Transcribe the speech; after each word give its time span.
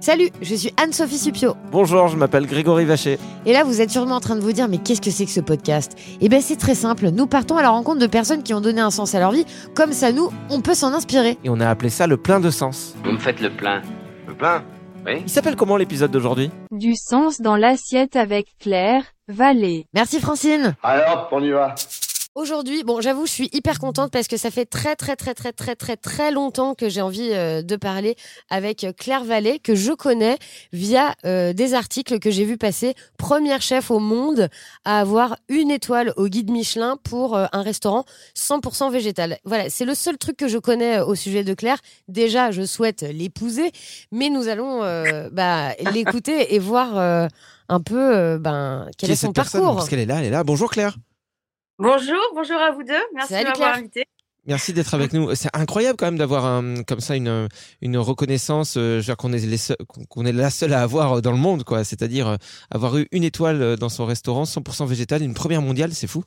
Salut, 0.00 0.30
je 0.40 0.54
suis 0.54 0.72
Anne-Sophie 0.76 1.18
Supio. 1.18 1.56
Bonjour, 1.72 2.08
je 2.08 2.16
m'appelle 2.16 2.46
Grégory 2.46 2.84
Vacher. 2.84 3.18
Et 3.44 3.52
là, 3.52 3.64
vous 3.64 3.80
êtes 3.80 3.90
sûrement 3.90 4.16
en 4.16 4.20
train 4.20 4.36
de 4.36 4.40
vous 4.40 4.52
dire, 4.52 4.68
mais 4.68 4.78
qu'est-ce 4.78 5.00
que 5.00 5.10
c'est 5.10 5.24
que 5.24 5.30
ce 5.30 5.40
podcast? 5.40 5.96
Eh 6.20 6.28
bien, 6.28 6.40
c'est 6.40 6.56
très 6.56 6.74
simple. 6.74 7.08
Nous 7.10 7.26
partons 7.26 7.56
à 7.56 7.62
la 7.62 7.70
rencontre 7.70 7.98
de 8.00 8.06
personnes 8.06 8.42
qui 8.42 8.54
ont 8.54 8.60
donné 8.60 8.80
un 8.80 8.90
sens 8.90 9.14
à 9.14 9.18
leur 9.20 9.32
vie. 9.32 9.44
Comme 9.74 9.92
ça, 9.92 10.12
nous, 10.12 10.30
on 10.50 10.60
peut 10.60 10.74
s'en 10.74 10.92
inspirer. 10.92 11.38
Et 11.44 11.50
on 11.50 11.60
a 11.60 11.68
appelé 11.68 11.90
ça 11.90 12.06
le 12.06 12.16
plein 12.16 12.40
de 12.40 12.50
sens. 12.50 12.94
Vous 13.04 13.12
me 13.12 13.18
faites 13.18 13.40
le 13.40 13.50
plein. 13.50 13.82
Le 14.28 14.34
plein? 14.34 14.62
Oui 15.06 15.22
Il 15.24 15.30
s'appelle 15.30 15.56
comment 15.56 15.76
l'épisode 15.76 16.10
d'aujourd'hui? 16.10 16.50
Du 16.72 16.94
sens 16.96 17.40
dans 17.40 17.56
l'assiette 17.56 18.16
avec 18.16 18.48
Claire, 18.60 19.04
Vallée. 19.28 19.86
Merci 19.94 20.20
Francine. 20.20 20.74
Alors, 20.82 21.28
on 21.32 21.42
y 21.42 21.50
va 21.50 21.74
Aujourd'hui, 22.36 22.84
bon, 22.84 23.00
j'avoue, 23.00 23.24
je 23.24 23.30
suis 23.30 23.48
hyper 23.54 23.78
contente 23.78 24.10
parce 24.10 24.28
que 24.28 24.36
ça 24.36 24.50
fait 24.50 24.66
très 24.66 24.94
très 24.94 25.16
très 25.16 25.32
très 25.32 25.54
très 25.54 25.74
très 25.74 25.96
très 25.96 26.30
longtemps 26.30 26.74
que 26.74 26.90
j'ai 26.90 27.00
envie 27.00 27.30
euh, 27.32 27.62
de 27.62 27.76
parler 27.76 28.14
avec 28.50 28.84
euh, 28.84 28.92
Claire 28.92 29.24
Vallée 29.24 29.58
que 29.58 29.74
je 29.74 29.92
connais 29.92 30.36
via 30.70 31.14
euh, 31.24 31.54
des 31.54 31.72
articles 31.72 32.18
que 32.18 32.30
j'ai 32.30 32.44
vu 32.44 32.58
passer. 32.58 32.94
Première 33.16 33.62
chef 33.62 33.90
au 33.90 34.00
monde 34.00 34.50
à 34.84 35.00
avoir 35.00 35.36
une 35.48 35.70
étoile 35.70 36.12
au 36.18 36.28
guide 36.28 36.50
Michelin 36.50 36.98
pour 37.04 37.34
euh, 37.38 37.46
un 37.52 37.62
restaurant 37.62 38.04
100% 38.36 38.92
végétal. 38.92 39.38
Voilà, 39.46 39.70
c'est 39.70 39.86
le 39.86 39.94
seul 39.94 40.18
truc 40.18 40.36
que 40.36 40.46
je 40.46 40.58
connais 40.58 41.00
au 41.00 41.14
sujet 41.14 41.42
de 41.42 41.54
Claire. 41.54 41.78
Déjà, 42.06 42.50
je 42.50 42.66
souhaite 42.66 43.00
l'épouser, 43.00 43.72
mais 44.12 44.28
nous 44.28 44.48
allons 44.48 44.80
bah, 45.32 45.72
l'écouter 45.94 46.54
et 46.54 46.58
voir 46.58 46.98
un 47.68 47.80
peu 47.80 48.36
ben 48.38 48.88
quel 48.98 49.08
Qui 49.08 49.12
est 49.12 49.16
son 49.16 49.28
cette 49.28 49.36
personne? 49.36 49.62
parcours. 49.62 49.76
Parce 49.76 49.88
qu'elle 49.88 50.00
est 50.00 50.06
là, 50.06 50.18
elle 50.18 50.26
est 50.26 50.30
là. 50.30 50.44
Bonjour 50.44 50.70
Claire. 50.70 50.98
Bonjour, 51.78 52.16
bonjour 52.34 52.56
à 52.56 52.70
vous 52.72 52.82
deux. 52.82 52.94
Merci 53.14 53.34
Salut, 53.34 53.44
de 53.44 53.50
m'avoir 53.50 53.74
invité. 53.76 54.04
Merci 54.46 54.72
d'être 54.72 54.94
avec 54.94 55.12
nous. 55.12 55.34
C'est 55.34 55.50
incroyable 55.54 55.96
quand 55.98 56.06
même 56.06 56.16
d'avoir 56.18 56.46
un- 56.46 56.82
comme 56.84 57.00
ça 57.00 57.16
une, 57.16 57.48
une 57.82 57.98
reconnaissance, 57.98 58.76
euh, 58.76 58.94
je 58.94 58.96
veux 58.98 59.02
dire 59.02 59.16
qu'on 59.16 59.32
est, 59.32 59.74
qu'on 60.08 60.24
est 60.24 60.32
la 60.32 60.50
seule 60.50 60.72
à 60.72 60.82
avoir 60.82 61.20
dans 61.20 61.32
le 61.32 61.36
monde, 61.38 61.64
quoi. 61.64 61.84
C'est-à-dire 61.84 62.28
euh, 62.28 62.36
avoir 62.70 62.96
eu 62.96 63.08
une 63.10 63.24
étoile 63.24 63.60
euh, 63.60 63.76
dans 63.76 63.88
son 63.88 64.06
restaurant 64.06 64.44
100% 64.44 64.86
végétal, 64.86 65.22
une 65.22 65.34
première 65.34 65.62
mondiale, 65.62 65.92
c'est 65.92 66.06
fou. 66.06 66.22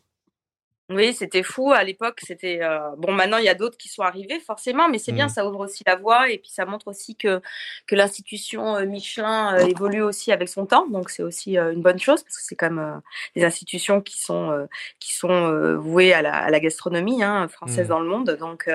Oui, 0.89 1.13
c'était 1.13 1.43
fou 1.43 1.71
à 1.71 1.83
l'époque. 1.83 2.19
C'était 2.25 2.59
euh, 2.63 2.79
bon. 2.97 3.11
Maintenant, 3.11 3.37
il 3.37 3.45
y 3.45 3.49
a 3.49 3.53
d'autres 3.53 3.77
qui 3.77 3.89
sont 3.89 4.01
arrivés, 4.01 4.39
forcément, 4.39 4.89
mais 4.89 4.97
c'est 4.97 5.11
bien. 5.11 5.27
Mm. 5.27 5.29
Ça 5.29 5.45
ouvre 5.47 5.59
aussi 5.59 5.83
la 5.85 5.95
voie 5.95 6.29
et 6.31 6.37
puis 6.39 6.49
ça 6.49 6.65
montre 6.65 6.87
aussi 6.87 7.15
que 7.15 7.41
que 7.87 7.95
l'institution 7.95 8.75
euh, 8.75 8.85
Michelin 8.85 9.55
euh, 9.55 9.67
évolue 9.67 10.01
aussi 10.01 10.31
avec 10.31 10.49
son 10.49 10.65
temps. 10.65 10.87
Donc 10.89 11.09
c'est 11.11 11.23
aussi 11.23 11.57
euh, 11.57 11.73
une 11.73 11.81
bonne 11.81 11.99
chose 11.99 12.23
parce 12.23 12.37
que 12.37 12.43
c'est 12.43 12.55
quand 12.55 12.71
même 12.71 12.79
euh, 12.79 12.99
des 13.35 13.43
institutions 13.45 14.01
qui 14.01 14.19
sont 14.19 14.67
qui 14.99 15.13
sont 15.15 15.75
vouées 15.77 16.13
à 16.13 16.21
la, 16.21 16.33
à 16.33 16.49
la 16.49 16.59
gastronomie 16.59 17.23
hein, 17.23 17.47
française 17.47 17.87
Mm. 17.87 17.89
dans 17.89 17.99
le 17.99 18.07
monde. 18.09 18.37
Donc 18.39 18.69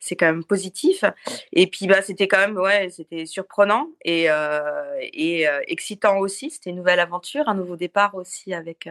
c'est 0.00 0.16
quand 0.16 0.26
même 0.26 0.44
positif. 0.44 1.04
Et 1.52 1.66
puis 1.66 1.86
bah 1.86 2.02
c'était 2.02 2.28
quand 2.28 2.38
même 2.38 2.56
ouais, 2.56 2.90
c'était 2.90 3.26
surprenant 3.26 3.88
et 4.04 4.30
euh, 4.30 4.60
et 5.12 5.48
euh, 5.48 5.60
excitant 5.68 6.18
aussi. 6.18 6.50
C'était 6.50 6.70
une 6.70 6.76
nouvelle 6.76 7.00
aventure, 7.00 7.48
un 7.48 7.54
nouveau 7.54 7.76
départ 7.76 8.14
aussi 8.14 8.54
avec 8.54 8.88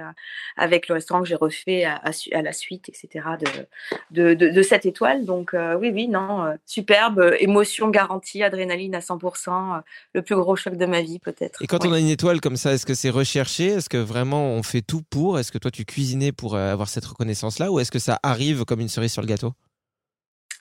avec 0.58 0.88
le 0.88 0.96
restaurant 0.96 1.22
que 1.22 1.28
j'ai 1.28 1.36
refait 1.36 1.84
à, 1.86 2.02
à 2.34 2.42
la 2.42 2.54
suite, 2.54 2.69
etc. 2.78 3.26
de, 3.40 3.66
de, 4.12 4.34
de, 4.36 4.50
de 4.50 4.62
cette 4.62 4.86
étoile. 4.86 5.26
Donc 5.26 5.54
euh, 5.54 5.76
oui, 5.76 5.90
oui, 5.94 6.08
non, 6.08 6.46
euh, 6.46 6.54
superbe, 6.66 7.20
euh, 7.20 7.36
émotion 7.40 7.90
garantie, 7.90 8.44
adrénaline 8.44 8.94
à 8.96 9.00
100%, 9.00 9.78
euh, 9.78 9.82
le 10.14 10.22
plus 10.22 10.36
gros 10.36 10.56
choc 10.56 10.76
de 10.76 10.86
ma 10.86 11.02
vie 11.02 11.20
peut-être. 11.20 11.62
Et 11.64 11.68
quand 11.68 11.84
Ouais. 11.84 11.90
on 11.90 11.94
a 11.94 12.00
une 12.00 12.08
étoile 12.10 12.40
comme 12.42 12.58
ça, 12.58 12.74
est-ce 12.74 12.86
que 12.86 12.94
c'est 12.94 13.10
recherché? 13.10 13.68
Est-ce 13.68 13.90
que 13.90 13.98
vraiment 13.98 14.46
on 14.52 14.62
fait 14.64 14.82
tout 14.82 15.02
pour? 15.10 15.40
Est-ce 15.40 15.52
que 15.52 15.58
toi 15.58 15.72
tu 15.72 15.84
cuisinais 15.86 16.32
pour 16.32 16.56
avoir 16.56 16.88
cette 16.90 17.06
reconnaissance-là? 17.06 17.72
Ou 17.72 17.80
est-ce 17.80 17.92
que 17.92 18.00
ça 18.00 18.20
arrive 18.22 18.66
comme 18.66 18.80
une 18.82 18.90
cerise 18.90 19.12
sur 19.12 19.22
le 19.24 19.28
gâteau? 19.28 19.54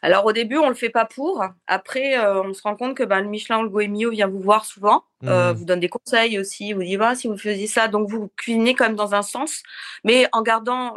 Alors 0.00 0.24
au 0.26 0.32
début, 0.32 0.56
on 0.58 0.68
le 0.68 0.76
fait 0.76 0.90
pas 0.90 1.06
pour. 1.06 1.44
Après, 1.66 2.16
on 2.20 2.54
se 2.54 2.62
rend 2.62 2.76
compte 2.76 2.96
que 2.96 3.02
ben, 3.02 3.20
le 3.20 3.28
Michelin 3.28 3.58
ou 3.58 3.62
le 3.64 3.68
Goemio 3.68 4.10
vient 4.10 4.28
vous 4.28 4.38
voir 4.38 4.64
souvent, 4.64 5.02
euh, 5.24 5.52
Mhm. 5.52 5.58
vous 5.58 5.64
donne 5.64 5.80
des 5.80 5.88
conseils 5.88 6.38
aussi, 6.38 6.72
vous 6.72 6.82
dit 6.82 6.96
bah, 6.96 7.14
si 7.14 7.26
vous 7.28 7.36
faisiez 7.38 7.66
ça, 7.66 7.88
donc 7.88 8.08
vous 8.08 8.30
cuisinez 8.36 8.74
quand 8.74 8.84
même 8.86 8.96
dans 8.96 9.14
un 9.14 9.22
sens, 9.22 9.62
mais 10.04 10.28
en 10.32 10.42
gardant. 10.42 10.96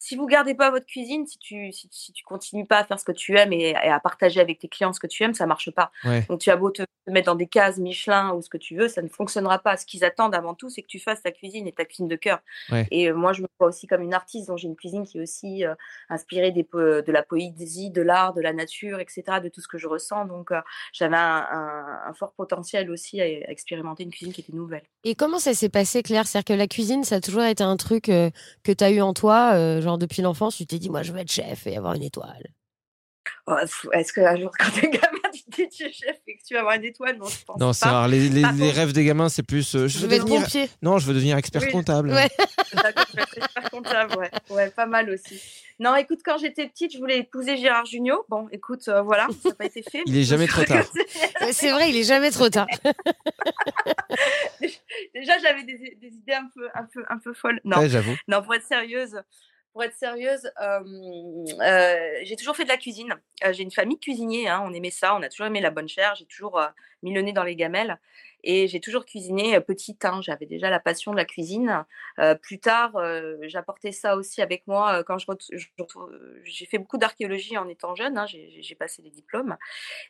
Si 0.00 0.16
vous 0.16 0.26
gardez 0.26 0.54
pas 0.54 0.70
votre 0.70 0.86
cuisine, 0.86 1.26
si 1.26 1.38
tu 1.38 1.72
si, 1.72 1.88
si 1.90 2.12
tu 2.12 2.24
continues 2.24 2.66
pas 2.66 2.78
à 2.78 2.84
faire 2.84 2.98
ce 3.00 3.04
que 3.04 3.12
tu 3.12 3.36
aimes 3.36 3.52
et, 3.52 3.70
et 3.70 3.76
à 3.76 3.98
partager 4.00 4.40
avec 4.40 4.58
tes 4.60 4.68
clients 4.68 4.92
ce 4.92 5.00
que 5.00 5.06
tu 5.08 5.22
aimes, 5.24 5.34
ça 5.34 5.46
marche 5.46 5.70
pas. 5.72 5.90
Ouais. 6.04 6.24
Donc 6.28 6.40
tu 6.40 6.50
as 6.50 6.56
beau 6.56 6.70
te 6.70 6.82
te 7.06 7.10
mettre 7.12 7.26
dans 7.26 7.34
des 7.36 7.46
cases 7.46 7.78
Michelin 7.78 8.32
ou 8.34 8.42
ce 8.42 8.50
que 8.50 8.58
tu 8.58 8.76
veux, 8.76 8.86
ça 8.86 9.00
ne 9.02 9.08
fonctionnera 9.08 9.58
pas. 9.60 9.76
Ce 9.78 9.86
qu'ils 9.86 10.04
attendent 10.04 10.34
avant 10.34 10.54
tout, 10.54 10.68
c'est 10.68 10.82
que 10.82 10.86
tu 10.88 10.98
fasses 10.98 11.22
ta 11.22 11.30
cuisine 11.30 11.66
et 11.66 11.72
ta 11.72 11.84
cuisine 11.86 12.06
de 12.06 12.16
cœur. 12.16 12.40
Ouais. 12.70 12.86
Et 12.90 13.10
euh, 13.10 13.14
moi, 13.14 13.32
je 13.32 13.40
me 13.42 13.48
vois 13.58 13.68
aussi 13.68 13.86
comme 13.86 14.02
une 14.02 14.12
artiste, 14.12 14.48
donc 14.48 14.58
j'ai 14.58 14.68
une 14.68 14.76
cuisine 14.76 15.06
qui 15.06 15.16
est 15.18 15.22
aussi 15.22 15.64
euh, 15.64 15.74
inspirée 16.10 16.50
des, 16.52 16.68
de 16.70 17.10
la 17.12 17.22
poésie, 17.22 17.90
de 17.90 18.02
l'art, 18.02 18.34
de 18.34 18.42
la 18.42 18.52
nature, 18.52 19.00
etc., 19.00 19.40
de 19.42 19.48
tout 19.48 19.60
ce 19.62 19.68
que 19.68 19.78
je 19.78 19.88
ressens. 19.88 20.26
Donc 20.26 20.50
euh, 20.52 20.60
j'avais 20.92 21.16
un, 21.16 21.46
un- 21.50 22.00
un 22.08 22.12
fort 22.12 22.32
potentiel 22.34 22.90
aussi 22.90 23.20
à 23.22 23.47
expérimenter 23.50 24.02
une 24.02 24.10
cuisine 24.10 24.32
qui 24.32 24.40
était 24.40 24.52
nouvelle. 24.52 24.82
Et 25.04 25.14
comment 25.14 25.38
ça 25.38 25.54
s'est 25.54 25.68
passé, 25.68 26.02
Claire? 26.02 26.26
C'est-à-dire 26.26 26.54
que 26.54 26.58
la 26.58 26.66
cuisine, 26.66 27.04
ça 27.04 27.16
a 27.16 27.20
toujours 27.20 27.42
été 27.42 27.62
un 27.62 27.76
truc 27.76 28.08
euh, 28.08 28.30
que 28.62 28.72
tu 28.72 28.84
as 28.84 28.90
eu 28.90 29.00
en 29.00 29.14
toi, 29.14 29.52
euh, 29.54 29.80
genre 29.80 29.98
depuis 29.98 30.22
l'enfance, 30.22 30.56
tu 30.56 30.66
t'es 30.66 30.78
dit, 30.78 30.90
moi, 30.90 31.02
je 31.02 31.12
veux 31.12 31.18
être 31.18 31.32
chef 31.32 31.66
et 31.66 31.76
avoir 31.76 31.94
une 31.94 32.02
étoile. 32.02 32.52
Oh, 33.46 33.56
Est-ce 33.92 34.12
qu'un 34.12 34.36
jour, 34.36 34.50
quand 34.58 34.70
t'es 34.72 34.90
gamin, 34.90 35.07
tu 35.50 35.62
es 35.84 35.92
chef 35.92 36.16
et 36.26 36.36
que 36.36 36.42
tu 36.46 36.54
vas 36.54 36.60
avoir 36.60 36.74
une 36.76 36.84
étoile 36.84 37.16
Non, 37.18 37.26
je 37.26 37.44
pense 37.44 37.58
Non, 37.60 37.72
c'est 37.72 37.86
pas. 37.86 38.06
Les, 38.08 38.28
les- 38.28 38.70
rêves 38.70 38.92
des 38.92 39.04
gamins, 39.04 39.28
c'est 39.28 39.42
plus. 39.42 39.74
euh, 39.74 39.88
je 39.88 39.98
Je 39.98 40.06
veux 40.06 40.18
devenir. 40.18 40.42
pompier. 40.42 40.68
Non, 40.82 40.98
je 40.98 41.06
veux 41.06 41.14
devenir 41.14 41.36
expert 41.36 41.62
Oui. 41.62 41.70
comptable. 41.70 42.10
Ouais. 42.10 42.28
Expert 43.36 43.70
comptable, 43.70 44.16
ouais. 44.18 44.30
ouais, 44.50 44.70
pas 44.70 44.86
mal 44.86 45.10
aussi. 45.10 45.40
Non, 45.80 45.94
écoute, 45.96 46.20
quand 46.24 46.38
j'étais 46.38 46.66
petite, 46.68 46.92
je 46.92 46.98
voulais 46.98 47.18
épouser 47.18 47.56
Gérard 47.56 47.86
Jugnot. 47.86 48.24
Bon, 48.28 48.48
écoute, 48.52 48.86
euh, 48.88 49.02
voilà, 49.02 49.26
ça 49.42 49.48
n'a 49.50 49.54
pas 49.54 49.64
été 49.66 49.82
fait. 49.82 50.02
Il 50.06 50.16
est 50.16 50.24
jamais 50.24 50.46
trop 50.46 50.64
tard. 50.64 50.84
Ouais, 51.40 51.52
C'est 51.52 51.70
vrai, 51.70 51.90
il 51.90 51.96
est 51.96 52.02
jamais 52.04 52.30
trop 52.30 52.48
tard. 52.48 52.66
Déjà, 55.14 55.32
j'avais 55.42 55.62
des, 55.64 55.96
des 56.00 56.08
idées 56.08 56.32
un 56.34 56.48
peu, 56.54 56.68
un 56.74 56.84
peu, 56.84 57.04
un 57.08 57.18
peu 57.18 57.32
folles. 57.32 57.60
Non, 57.64 57.78
Ouais, 57.78 57.88
j'avoue. 57.88 58.16
non, 58.28 58.42
pour 58.42 58.54
être 58.54 58.66
sérieuse, 58.66 59.20
pour 59.72 59.84
être 59.84 59.94
sérieuse, 59.94 60.50
j'ai 62.22 62.36
toujours 62.36 62.56
fait 62.56 62.64
de 62.64 62.68
la 62.68 62.76
cuisine. 62.76 63.14
J'ai 63.50 63.62
une 63.62 63.70
famille 63.70 63.96
de 63.96 64.00
cuisiniers, 64.00 64.48
hein, 64.48 64.62
on 64.64 64.72
aimait 64.72 64.90
ça, 64.90 65.14
on 65.14 65.22
a 65.22 65.28
toujours 65.28 65.46
aimé 65.46 65.60
la 65.60 65.70
bonne 65.70 65.88
chair, 65.88 66.14
j'ai 66.16 66.26
toujours 66.26 66.60
mis 67.02 67.12
le 67.12 67.22
nez 67.22 67.32
dans 67.32 67.44
les 67.44 67.56
gamelles. 67.56 67.98
Et 68.44 68.68
j'ai 68.68 68.80
toujours 68.80 69.04
cuisiné 69.04 69.60
petite. 69.60 70.04
Hein. 70.04 70.20
J'avais 70.22 70.46
déjà 70.46 70.70
la 70.70 70.80
passion 70.80 71.12
de 71.12 71.16
la 71.16 71.24
cuisine. 71.24 71.84
Euh, 72.18 72.34
plus 72.34 72.58
tard, 72.58 72.96
euh, 72.96 73.36
j'apportais 73.42 73.92
ça 73.92 74.16
aussi 74.16 74.42
avec 74.42 74.66
moi 74.66 75.02
quand 75.04 75.18
je, 75.18 75.26
j'ai 76.44 76.66
fait 76.66 76.78
beaucoup 76.78 76.98
d'archéologie 76.98 77.56
en 77.56 77.68
étant 77.68 77.94
jeune. 77.94 78.16
Hein. 78.16 78.26
J'ai 78.26 78.74
passé 78.74 79.02
des 79.02 79.10
diplômes. 79.10 79.56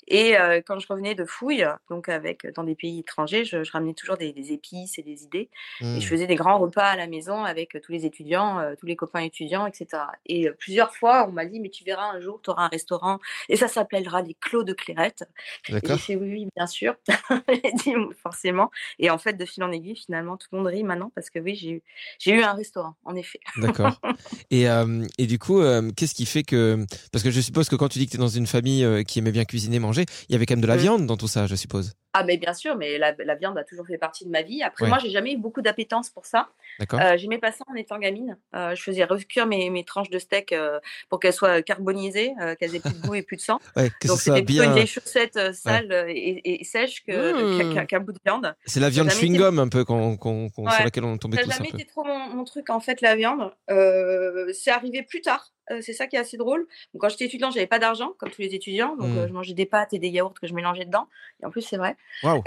Et 0.07 0.35
quand 0.67 0.79
je 0.79 0.87
revenais 0.89 1.15
de 1.15 1.25
fouilles, 1.25 1.67
donc 1.91 2.09
avec 2.09 2.47
dans 2.55 2.65
des 2.65 2.75
pays 2.75 3.01
étrangers, 3.01 3.45
je, 3.45 3.59
ramenais 3.71 3.95
toujours 3.95 4.17
des, 4.17 4.53
épices 4.53 4.99
et 4.99 5.03
des 5.03 5.25
idées. 5.25 5.51
Et 5.81 5.85
je 5.85 5.97
Mmh. 5.97 6.01
faisais 6.01 6.27
des 6.27 6.37
grands 6.37 6.59
repas 6.59 6.87
à 6.87 6.97
la 6.97 7.07
maison 7.07 7.45
avec 7.45 7.77
tous 7.83 7.93
les 7.93 8.07
étudiants, 8.07 8.75
tous 8.79 8.87
les 8.87 8.97
copains 8.97 9.21
étudiants, 9.21 9.67
etc. 9.67 10.03
Et 10.27 10.51
plusieurs 10.51 10.95
fois, 10.95 11.27
on 11.29 11.33
m'a 11.33 11.45
dit, 11.45 11.61
mais 11.61 11.69
tu 11.69 11.85
verras 11.85 12.11
un 12.11 12.21
jour, 12.21 12.41
tu 12.43 12.51
auras 12.51 12.65
un 12.65 12.69
restaurant 12.69 13.19
et 13.49 13.57
ça 13.57 13.69
s'appellera 13.69 14.23
les 14.23 14.35
Clos 14.35 14.65
de 14.65 14.73
Clairette. 14.73 15.25
Et 15.69 15.75
j'ai 15.85 15.99
fait 15.99 16.17
oui, 16.17 16.31
oui, 16.31 16.49
bien 16.57 16.67
sûr. 16.67 16.95
Forcément. 18.23 18.70
Et 18.99 19.11
en 19.11 19.19
fait, 19.19 19.35
de 19.35 19.44
fil 19.44 19.62
en 19.62 19.70
aiguille, 19.73 19.97
finalement, 19.97 20.37
tout 20.37 20.49
le 20.53 20.59
monde 20.59 20.67
rit 20.67 20.82
maintenant 20.85 21.11
parce 21.15 21.31
que 21.31 21.38
oui, 21.38 21.55
j'ai 21.55 21.70
eu, 21.70 21.82
j'ai 22.19 22.32
eu 22.32 22.43
un 22.43 22.53
restaurant, 22.55 22.94
en 23.05 23.15
effet. 23.17 23.41
D'accord. 23.59 24.00
Et, 24.50 24.69
euh, 24.69 25.05
et 25.19 25.26
du 25.26 25.38
coup, 25.38 25.61
euh, 25.61 25.91
qu'est-ce 25.97 26.15
qui 26.15 26.25
fait 26.26 26.43
que... 26.43 26.85
Parce 27.12 27.23
que 27.23 27.31
je 27.31 27.41
suppose 27.41 27.69
que 27.69 27.76
quand 27.76 27.88
tu 27.88 27.99
dis 27.99 28.06
que 28.06 28.12
tu 28.12 28.17
es 28.17 28.20
dans 28.20 28.29
une 28.29 28.47
famille 28.47 28.85
euh, 28.85 29.03
qui 29.03 29.19
aimait 29.19 29.31
bien 29.32 29.44
cuisiner, 29.44 29.79
manger, 29.79 30.05
il 30.29 30.32
y 30.32 30.37
avait 30.37 30.47
quand 30.47 30.55
même 30.55 30.62
de 30.62 30.67
la 30.67 30.76
Mmh. 30.76 30.81
viande 30.81 31.06
dans 31.06 31.17
tout 31.17 31.29
ça, 31.29 31.47
je 31.47 31.55
suppose. 31.55 31.94
Ah, 32.15 32.25
mais 32.25 32.37
bien 32.38 32.55
sûr, 32.55 32.75
mais 32.76 32.97
la, 32.99 33.15
la 33.19 33.35
viande 33.35 33.59
a 33.59 33.65
toujours 33.65 33.87
fait 33.87 33.99
partie 33.99 34.25
de 34.25 34.31
ma 34.31 34.43
vie. 34.43 34.62
Après, 34.62 34.85
Ouais. 34.85 34.88
moi, 34.88 34.99
j'ai 34.99 35.11
jamais 35.11 35.35
eu 35.35 35.37
beaucoup 35.37 35.61
d'appétence 35.61 36.09
pour 36.11 36.25
ça. 36.25 36.49
D'accord 36.81 36.99
Euh, 37.00 37.17
J'aimais 37.19 37.38
pas 37.38 37.53
ça 37.53 37.64
en 37.71 37.75
étant 37.75 37.99
gamine. 37.99 38.38
Euh, 38.56 38.75
je 38.75 38.82
faisais 38.82 39.05
recuire 39.05 39.47
mes, 39.47 39.69
mes 39.71 39.85
tranches 39.85 40.09
de 40.11 40.19
steak 40.19 40.53
euh, 40.53 40.81
pour 41.11 41.21
qu'elles 41.21 41.32
soient 41.35 41.61
carbonisées, 41.62 42.32
qu'elles 42.59 42.75
aient 42.75 42.81
plus 42.81 42.94
de 42.94 43.00
goût 43.06 43.14
et 43.14 43.23
plus 43.23 43.37
de 43.37 43.43
sang. 43.43 43.61
Ouais, 43.76 43.91
que 44.00 44.09
Donc 44.09 44.19
c'était 44.21 44.43
plutôt 44.43 44.62
bien... 44.62 44.64
une 44.71 44.75
vieille 44.75 44.87
chaussette 44.87 45.37
euh, 45.37 45.53
sale 45.53 45.93
euh, 45.93 46.06
et, 46.09 46.12
et- 46.14 46.61
et 46.62 46.64
sèche 46.64 47.05
que- 47.05 47.29
Mmh. 47.69 47.75
qu'un 47.75 47.87
qu'un 47.87 48.00
de 48.13 48.19
viande. 48.25 48.55
C'est 48.67 48.81
la 48.81 48.91
viande 48.91 49.09
chewing-gum 49.11 49.59
un 49.59 49.69
peu 49.69 49.85
qu'on, 49.85 50.17
qu'on- 50.17 50.49
qu'on- 50.51 50.69
sur 50.69 50.79
Ouais. 50.79 50.85
laquelle 50.85 51.05
on 51.05 51.17
tombait 51.19 51.37
Ça 51.39 51.43
n'a 51.43 51.49
tous 51.49 51.57
jamais 51.59 51.69
été 51.71 51.85
trop 51.87 52.05
mon, 52.05 52.19
mon 52.35 52.45
truc 52.45 52.71
en 52.71 52.81
fait 52.81 53.01
la 53.01 53.17
viande. 53.17 53.53
Euh, 53.71 54.53
c'est 54.53 54.71
arrivé 54.71 55.03
plus 55.03 55.21
tard. 55.21 55.53
Euh, 55.71 55.81
c'est 55.83 55.93
ça 55.93 56.07
qui 56.07 56.17
est 56.17 56.19
assez 56.19 56.39
drôle. 56.39 56.61
Donc, 56.95 57.03
quand 57.03 57.09
j'étais 57.11 57.27
étudiant, 57.27 57.51
j'avais 57.51 57.67
pas 57.67 57.79
d'argent 57.79 58.13
comme 58.19 58.31
tous 58.31 58.41
les 58.41 58.55
étudiants, 58.55 58.97
donc 58.97 59.09
Mm. 59.11 59.19
euh, 59.19 59.29
je 59.29 59.33
mangeais 59.35 59.53
des 59.53 59.67
pâtes 59.67 59.93
et 59.93 59.99
des 59.99 60.09
yaourts 60.09 60.33
que 60.41 60.47
je 60.47 60.55
mélangeais 60.55 60.87
dedans. 60.87 61.07
Et 61.43 61.47
en 61.47 61.51
plus, 61.51 61.61
c'est 61.61 61.77
vrai. 61.77 61.95
Waouh 62.23 62.43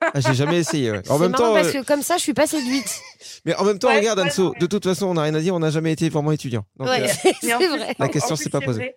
ah, 0.00 0.20
J'ai 0.20 0.32
jamais 0.34 0.56
essayé. 0.58 0.90
ouais. 0.90 1.02
En 1.10 1.16
C'est 1.16 1.22
même 1.22 1.32
marrant 1.32 1.44
temps, 1.48 1.54
parce 1.54 1.70
que 1.72 1.84
comme 1.84 2.00
ça, 2.02 2.16
je 2.16 2.22
suis 2.22 2.32
pas 2.32 2.46
séduite. 2.46 3.00
mais 3.44 3.54
en 3.56 3.64
même 3.64 3.78
temps, 3.78 3.88
Ouais, 3.88 3.98
regarde 3.98 4.20
Anso, 4.20 4.54
de 4.58 4.66
toute 4.66 4.84
façon, 4.84 5.06
on 5.06 5.14
n'a 5.14 5.22
rien 5.22 5.34
à 5.34 5.40
dire, 5.40 5.54
on 5.54 5.58
n'a 5.58 5.68
jamais 5.70 5.92
été 5.92 6.08
vraiment 6.08 6.32
étudiant. 6.32 6.64
Donc, 6.76 6.88
Ouais, 6.88 7.02
euh, 7.02 7.06
c'est 7.22 7.34
c'est 7.42 7.52
vrai. 7.68 7.94
La 7.98 8.08
question 8.08 8.36
plus, 8.36 8.48
pas 8.48 8.60
c'est 8.60 8.64
posée. 8.64 8.94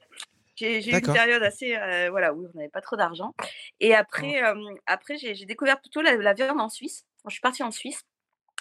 J'ai 0.59 0.89
eu 0.89 0.97
une 0.97 1.13
période 1.13 1.41
assez, 1.41 1.75
euh, 1.75 2.09
voilà, 2.09 2.33
où 2.33 2.50
on 2.53 2.57
n'avait 2.57 2.69
pas 2.69 2.81
trop 2.81 2.97
d'argent. 2.97 3.33
Et 3.79 3.95
après, 3.95 4.44
euh, 4.44 4.56
après 4.85 5.17
j'ai 5.17 5.45
découvert 5.45 5.79
plutôt 5.79 6.01
la, 6.01 6.17
la 6.17 6.33
viande 6.33 6.59
en 6.59 6.69
Suisse. 6.69 7.06
Quand 7.23 7.29
je 7.29 7.35
suis 7.35 7.41
partie 7.41 7.63
en 7.63 7.71
Suisse. 7.71 8.03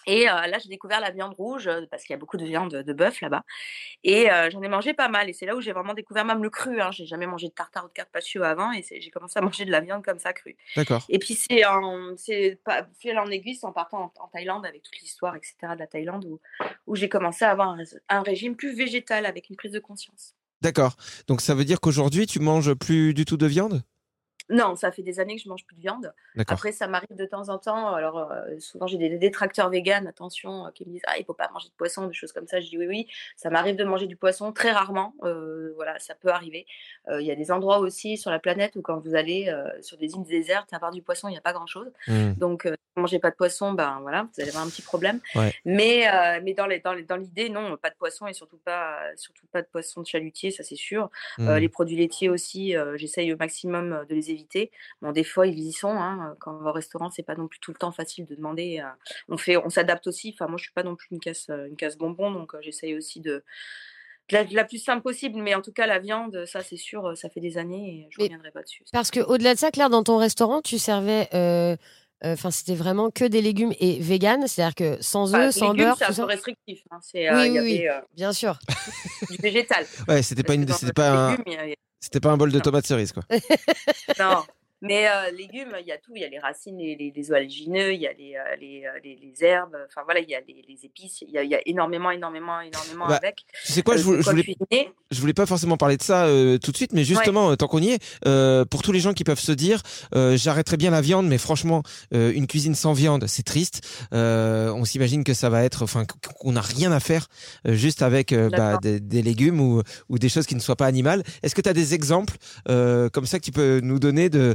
Et 0.06 0.30
euh, 0.30 0.46
là, 0.46 0.58
j'ai 0.58 0.70
découvert 0.70 1.00
la 1.00 1.10
viande 1.10 1.34
rouge 1.34 1.68
parce 1.90 2.04
qu'il 2.04 2.14
y 2.14 2.16
a 2.16 2.18
beaucoup 2.18 2.38
de 2.38 2.44
viande 2.44 2.70
de 2.70 2.92
bœuf 2.94 3.20
là-bas. 3.20 3.42
Et 4.04 4.28
j'en 4.50 4.62
ai 4.62 4.68
mangé 4.68 4.94
pas 4.94 5.08
mal. 5.08 5.28
Et 5.28 5.34
c'est 5.34 5.44
là 5.44 5.54
où 5.54 5.60
j'ai 5.60 5.72
vraiment 5.72 5.92
découvert 5.92 6.24
même 6.24 6.42
le 6.42 6.48
cru. 6.48 6.80
Hein. 6.80 6.90
J'ai 6.92 7.04
jamais 7.04 7.26
mangé 7.26 7.48
de 7.48 7.52
tartare 7.52 7.84
ou 7.84 7.88
de 7.88 7.92
carpaccio 7.92 8.42
avant. 8.42 8.72
Et 8.72 8.82
j'ai 8.82 9.10
commencé 9.10 9.38
à 9.38 9.42
manger 9.42 9.66
de 9.66 9.70
la 9.70 9.80
viande 9.80 10.02
comme 10.02 10.18
ça 10.18 10.32
crue. 10.32 10.56
D'accord. 10.76 11.04
Et 11.10 11.18
puis 11.18 11.34
c'est 11.34 11.66
en, 11.66 12.14
fil 12.98 13.18
en 13.18 13.26
aiguille, 13.26 13.58
en 13.62 13.72
partant 13.72 14.04
en, 14.04 14.24
en 14.24 14.28
Thaïlande 14.28 14.64
avec 14.64 14.82
toute 14.82 14.98
l'histoire, 14.98 15.36
etc. 15.36 15.56
de 15.74 15.78
la 15.80 15.86
Thaïlande 15.86 16.24
où, 16.24 16.40
où 16.86 16.96
j'ai 16.96 17.10
commencé 17.10 17.44
à 17.44 17.50
avoir 17.50 17.68
un, 17.68 17.82
un 18.08 18.22
régime 18.22 18.56
plus 18.56 18.74
végétal 18.74 19.26
avec 19.26 19.50
une 19.50 19.56
prise 19.56 19.72
de 19.72 19.80
conscience. 19.80 20.37
D'accord. 20.62 20.96
Donc 21.28 21.40
ça 21.40 21.54
veut 21.54 21.64
dire 21.64 21.80
qu'aujourd'hui, 21.80 22.26
tu 22.26 22.40
manges 22.40 22.74
plus 22.74 23.14
du 23.14 23.24
tout 23.24 23.36
de 23.36 23.46
viande? 23.46 23.82
Non, 24.50 24.76
ça 24.76 24.90
fait 24.92 25.02
des 25.02 25.20
années 25.20 25.36
que 25.36 25.42
je 25.42 25.48
mange 25.48 25.64
plus 25.66 25.76
de 25.76 25.80
viande. 25.80 26.12
Après, 26.52 26.72
ça 26.72 26.86
m'arrive 26.86 27.14
de 27.14 27.24
temps 27.26 27.48
en 27.50 27.58
temps. 27.58 27.88
Alors, 27.94 28.30
euh, 28.32 28.58
souvent, 28.60 28.86
j'ai 28.86 28.96
des 28.96 29.10
détracteurs 29.18 29.68
véganes, 29.68 30.06
attention, 30.06 30.66
euh, 30.66 30.70
qui 30.70 30.86
me 30.86 30.92
disent 30.92 31.02
Ah, 31.06 31.18
il 31.18 31.24
faut 31.24 31.34
pas 31.34 31.50
manger 31.52 31.68
de 31.68 31.74
poisson, 31.74 32.06
des 32.06 32.14
choses 32.14 32.32
comme 32.32 32.46
ça. 32.46 32.60
Je 32.60 32.68
dis 32.68 32.78
oui, 32.78 32.86
oui. 32.86 33.06
Ça 33.36 33.50
m'arrive 33.50 33.76
de 33.76 33.84
manger 33.84 34.06
du 34.06 34.16
poisson 34.16 34.52
très 34.52 34.72
rarement. 34.72 35.14
euh, 35.24 35.72
voilà, 35.76 35.98
ça 35.98 36.14
peut 36.14 36.28
arriver. 36.30 36.66
Il 37.10 37.20
y 37.26 37.30
a 37.30 37.36
des 37.36 37.50
endroits 37.50 37.78
aussi 37.78 38.16
sur 38.16 38.30
la 38.30 38.38
planète 38.38 38.76
où, 38.76 38.82
quand 38.82 38.98
vous 38.98 39.14
allez 39.14 39.54
sur 39.80 39.96
des 39.98 40.12
îles 40.14 40.24
désertes, 40.24 40.72
à 40.72 40.78
part 40.78 40.90
du 40.92 41.02
poisson, 41.02 41.28
il 41.28 41.32
n'y 41.32 41.38
a 41.38 41.42
pas 41.42 41.52
grand 41.52 41.66
chose. 41.66 41.90
Hmm. 42.06 42.32
Donc, 42.34 42.62
si 42.64 42.70
vous 42.96 43.02
mangez 43.02 43.18
pas 43.18 43.30
de 43.30 43.36
poisson, 43.36 43.72
ben 43.72 43.98
voilà, 44.02 44.22
vous 44.32 44.40
allez 44.40 44.50
avoir 44.50 44.64
un 44.64 44.68
petit 44.70 44.82
problème. 44.82 45.20
Ouais. 45.34 45.52
Mais, 45.64 46.06
mais 46.42 46.54
dans 46.54 46.66
les- 46.66 46.80
dans 46.80 46.92
les- 46.94 47.02
dans 47.04 47.16
l'idée, 47.16 47.48
non, 47.48 47.76
pas 47.76 47.90
de 47.90 47.94
poisson 47.96 48.26
et 48.26 48.32
surtout 48.32 48.58
pas, 48.58 48.98
surtout 49.16 49.46
pas 49.52 49.62
de 49.62 49.66
poisson 49.66 50.00
de 50.02 50.06
chalutier, 50.06 50.50
ça 50.50 50.62
c'est 50.62 50.76
sûr. 50.76 51.10
Hmm. 51.38 51.54
les 51.56 51.68
produits 51.68 51.96
laitiers 51.96 52.28
aussi, 52.28 52.74
j'essaye 52.96 53.32
au 53.32 53.36
maximum 53.36 54.04
de 54.08 54.14
les 54.14 54.30
éviter. 54.30 54.37
Bon, 55.02 55.12
des 55.12 55.24
fois, 55.24 55.46
ils 55.46 55.58
y 55.58 55.72
sont. 55.72 55.88
Hein. 55.90 56.34
Quand 56.40 56.54
on 56.54 56.62
va 56.62 56.70
au 56.70 56.72
restaurant, 56.72 57.10
c'est 57.10 57.22
pas 57.22 57.34
non 57.34 57.48
plus 57.48 57.58
tout 57.60 57.70
le 57.72 57.78
temps 57.78 57.92
facile 57.92 58.26
de 58.26 58.34
demander. 58.34 58.80
euh, 58.84 58.88
on 59.28 59.36
fait, 59.36 59.56
on 59.56 59.70
s'adapte 59.70 60.06
aussi. 60.06 60.34
Enfin, 60.34 60.48
moi, 60.48 60.56
je 60.58 60.64
suis 60.64 60.72
pas 60.72 60.82
non 60.82 60.96
plus 60.96 61.08
une 61.10 61.20
casse, 61.20 61.46
euh, 61.50 61.66
une 61.68 61.76
casse 61.76 61.96
bonbon, 61.96 62.30
donc 62.30 62.54
euh, 62.54 62.58
j'essaye 62.62 62.94
aussi 62.96 63.20
de, 63.20 63.44
de 64.30 64.34
la, 64.34 64.44
de 64.44 64.54
la 64.54 64.64
plus 64.64 64.78
simple 64.78 65.02
possible. 65.02 65.40
Mais 65.42 65.54
en 65.54 65.62
tout 65.62 65.72
cas, 65.72 65.86
la 65.86 65.98
viande, 65.98 66.44
ça 66.46 66.62
c'est 66.62 66.76
sûr, 66.76 67.06
euh, 67.06 67.14
ça 67.14 67.28
fait 67.30 67.40
des 67.40 67.58
années 67.58 67.88
et 67.88 68.08
je 68.10 68.16
Mais- 68.18 68.24
reviendrai 68.24 68.50
pas 68.50 68.62
dessus. 68.62 68.84
Parce 68.92 69.10
que 69.10 69.20
au-delà 69.20 69.54
de 69.54 69.58
ça, 69.58 69.70
Claire, 69.70 69.90
dans 69.90 70.02
ton 70.02 70.16
restaurant, 70.18 70.60
tu 70.62 70.78
servais. 70.78 71.28
euh, 71.34 71.76
euh, 72.24 72.32
Enfin, 72.32 72.50
c'était 72.50 72.74
vraiment 72.74 73.10
que 73.12 73.24
des 73.24 73.40
légumes 73.40 73.72
et 73.78 74.00
vegan, 74.00 74.44
c'est-à-dire 74.48 74.74
que 74.74 75.00
sans 75.00 75.36
œufs, 75.36 75.54
sans 75.54 75.70
légumes, 75.72 75.86
beurre, 75.86 75.96
c'est 75.98 76.04
un 76.06 76.08
tout 76.08 76.14
peu 76.16 76.24
restrictif. 76.24 76.80
hein. 76.90 76.98
C'est, 77.00 77.28
euh, 77.28 77.34
Oui, 77.42 77.46
y 77.46 77.50
oui, 77.52 77.58
avait 77.58 77.90
euh, 77.90 78.00
Bien 78.16 78.32
sûr. 78.32 78.58
du 79.30 79.36
végétal. 79.36 79.86
Ouais, 80.08 80.20
c'était 80.22 80.42
pas 80.42 80.54
une, 80.54 80.66
c'était 80.66 80.86
le 80.86 80.92
pas 80.94 81.10
un, 81.10 81.30
légumes, 81.36 81.74
c'était 82.00 82.20
pas 82.20 82.30
un 82.30 82.36
bol 82.36 82.52
de 82.52 82.58
tomates 82.60 82.86
cerises 82.86 83.12
quoi. 83.12 83.24
Non, 84.18 84.44
mais 84.80 85.08
euh, 85.08 85.30
légumes, 85.32 85.72
il 85.80 85.86
y 85.86 85.92
a 85.92 85.98
tout. 85.98 86.12
Il 86.14 86.22
y 86.22 86.24
a 86.24 86.28
les 86.28 86.38
racines, 86.38 86.78
les, 86.78 86.94
les, 86.96 87.12
les 87.14 87.30
oléagineux, 87.32 87.92
il 87.92 88.00
y 88.00 88.06
a 88.06 88.12
les, 88.12 88.36
les, 88.60 89.16
les, 89.16 89.44
herbes. 89.44 89.76
Enfin 89.88 90.02
voilà, 90.04 90.20
il 90.20 90.28
y 90.28 90.34
a 90.34 90.40
les, 90.46 90.64
les 90.68 90.84
épices. 90.84 91.22
Il 91.22 91.30
y 91.30 91.38
a, 91.38 91.42
il 91.42 91.50
y 91.50 91.54
a 91.54 91.60
énormément, 91.66 92.10
énormément, 92.10 92.60
énormément 92.60 93.06
Bah, 93.08 93.16
avec. 93.16 93.44
Tu 93.66 93.72
sais 93.72 93.82
quoi, 93.82 93.94
Euh, 93.94 93.98
je, 93.98 94.02
je 94.02 94.22
quoi 94.22 94.32
voulais, 94.32 94.92
je 95.10 95.20
voulais 95.20 95.34
pas 95.34 95.46
forcément 95.46 95.76
parler 95.76 95.96
de 95.96 96.02
ça 96.02 96.26
euh, 96.26 96.58
tout 96.58 96.70
de 96.70 96.76
suite, 96.76 96.92
mais 96.92 97.04
justement, 97.04 97.56
tant 97.56 97.66
qu'on 97.66 97.80
y 97.82 97.90
est, 97.90 98.64
pour 98.66 98.82
tous 98.82 98.92
les 98.92 99.00
gens 99.00 99.12
qui 99.12 99.24
peuvent 99.24 99.40
se 99.40 99.52
dire, 99.52 99.82
j'arrêterai 100.14 100.76
bien 100.76 100.90
la 100.90 101.00
viande, 101.00 101.26
mais 101.26 101.38
franchement, 101.38 101.82
une 102.12 102.46
cuisine 102.46 102.74
sans 102.74 102.92
viande, 102.92 103.26
c'est 103.26 103.44
triste. 103.44 104.06
On 104.12 104.84
s'imagine 104.84 105.24
que 105.24 105.34
ça 105.34 105.48
va 105.50 105.64
être, 105.64 105.82
enfin, 105.82 106.04
qu'on 106.04 106.52
n'a 106.52 106.60
rien 106.60 106.92
à 106.92 107.00
faire 107.00 107.26
juste 107.64 108.02
avec 108.02 108.34
bah, 108.34 108.78
des, 108.80 109.00
des 109.00 109.22
légumes 109.22 109.60
ou, 109.60 109.82
ou 110.08 110.18
des 110.18 110.28
choses 110.28 110.46
qui 110.46 110.54
ne 110.54 110.60
soient 110.60 110.76
pas 110.76 110.86
animales. 110.86 111.22
Est-ce 111.42 111.54
que 111.54 111.60
tu 111.62 111.68
as 111.68 111.74
des 111.74 111.94
exemples 111.94 112.36
comme 112.66 113.26
ça 113.26 113.38
que 113.38 113.44
tu 113.44 113.52
peux 113.52 113.80
nous 113.82 113.98
donner 113.98 114.28
de 114.28 114.54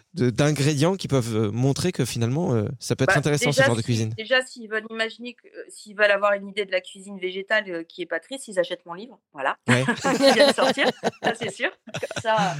d'ingrédients 0.13 0.95
qui 0.95 1.07
peuvent 1.07 1.35
euh, 1.35 1.51
montrer 1.51 1.91
que 1.91 2.05
finalement 2.05 2.53
euh, 2.53 2.67
ça 2.79 2.95
peut 2.95 3.03
être 3.03 3.13
Bah, 3.13 3.19
intéressant 3.19 3.51
ce 3.51 3.61
genre 3.63 3.75
de 3.75 3.79
si- 3.81 3.85
cuisine. 3.85 4.13
Déjà, 4.17 4.41
s'ils 4.45 4.69
veulent 4.69 4.85
imaginer, 4.89 5.33
que, 5.33 5.47
euh, 5.47 5.63
s'ils 5.69 5.95
veulent 5.95 6.11
avoir 6.11 6.33
une 6.33 6.47
idée 6.47 6.65
de 6.65 6.71
la 6.71 6.81
cuisine 6.81 7.17
végétale 7.19 7.63
euh, 7.69 7.83
qui 7.83 8.01
est 8.01 8.05
pas 8.05 8.19
triste, 8.19 8.47
ils 8.47 8.59
achètent 8.59 8.85
mon 8.85 8.93
livre. 8.93 9.19
Voilà. 9.33 9.57
Ouais. 9.67 9.83
qui 10.17 10.33
vient 10.33 10.47
de 10.47 10.53
sortir, 10.53 10.89
ça 11.23 11.33
c'est 11.35 11.51
sûr. 11.51 11.71
Comme 11.93 12.21
ça, 12.21 12.55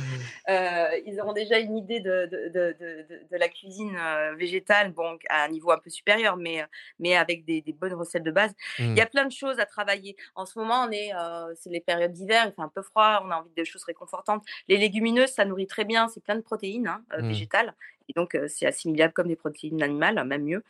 ils 1.05 1.19
auront 1.21 1.33
déjà 1.33 1.59
une 1.59 1.77
idée 1.77 1.99
de, 1.99 2.27
de, 2.31 2.49
de, 2.49 3.37
la 3.37 3.49
cuisine 3.49 3.97
végétale, 4.37 4.91
bon, 4.91 5.17
à 5.29 5.43
un 5.45 5.47
niveau 5.49 5.71
un 5.71 5.79
peu 5.79 5.89
supérieur, 5.89 6.37
mais, 6.37 6.63
mais 6.99 7.15
avec 7.15 7.45
des, 7.45 7.61
des 7.61 7.73
bonnes 7.73 7.93
recettes 7.93 8.23
de 8.23 8.31
base. 8.31 8.51
Mm. 8.79 8.91
Il 8.91 8.97
y 8.97 9.01
a 9.01 9.05
plein 9.05 9.25
de 9.25 9.31
choses 9.31 9.59
à 9.59 9.65
travailler. 9.65 10.15
En 10.35 10.45
ce 10.45 10.57
moment, 10.59 10.85
on 10.87 10.91
est, 10.91 11.11
c'est 11.55 11.69
les 11.69 11.81
périodes 11.81 12.13
d'hiver, 12.13 12.43
il 12.47 12.53
fait 12.53 12.61
un 12.61 12.71
peu 12.73 12.81
froid, 12.81 13.23
on 13.25 13.31
a 13.31 13.37
envie 13.37 13.53
de 13.55 13.63
choses 13.63 13.83
réconfortantes. 13.83 14.43
Les 14.67 14.77
légumineuses, 14.77 15.31
ça 15.31 15.45
nourrit 15.45 15.67
très 15.67 15.85
bien, 15.85 16.07
c'est 16.07 16.23
plein 16.23 16.35
de 16.35 16.41
protéines 16.41 16.87
hein, 16.87 17.03
euh, 17.13 17.21
Mm. 17.45 17.73
Et 18.11 18.19
donc, 18.19 18.37
c'est 18.47 18.65
assimilable 18.65 19.13
comme 19.13 19.27
des 19.29 19.35
protéines 19.37 19.81
animales, 19.81 20.21
même 20.25 20.43
mieux. 20.43 20.63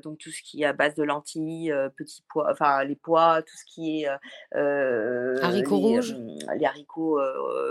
Donc, 0.00 0.18
tout 0.18 0.30
ce 0.30 0.42
qui 0.42 0.62
est 0.62 0.66
à 0.66 0.72
base 0.72 0.94
de 0.94 1.02
lentilles, 1.02 1.74
petits 1.96 2.22
pois, 2.28 2.48
enfin, 2.52 2.84
les 2.84 2.94
pois, 2.96 3.42
tout 3.42 3.56
ce 3.56 3.64
qui 3.64 4.02
est. 4.02 4.08
Haricots 4.54 5.76
les, 5.76 5.82
rouges? 5.82 6.16
les 6.58 6.64
haricots 6.66 7.20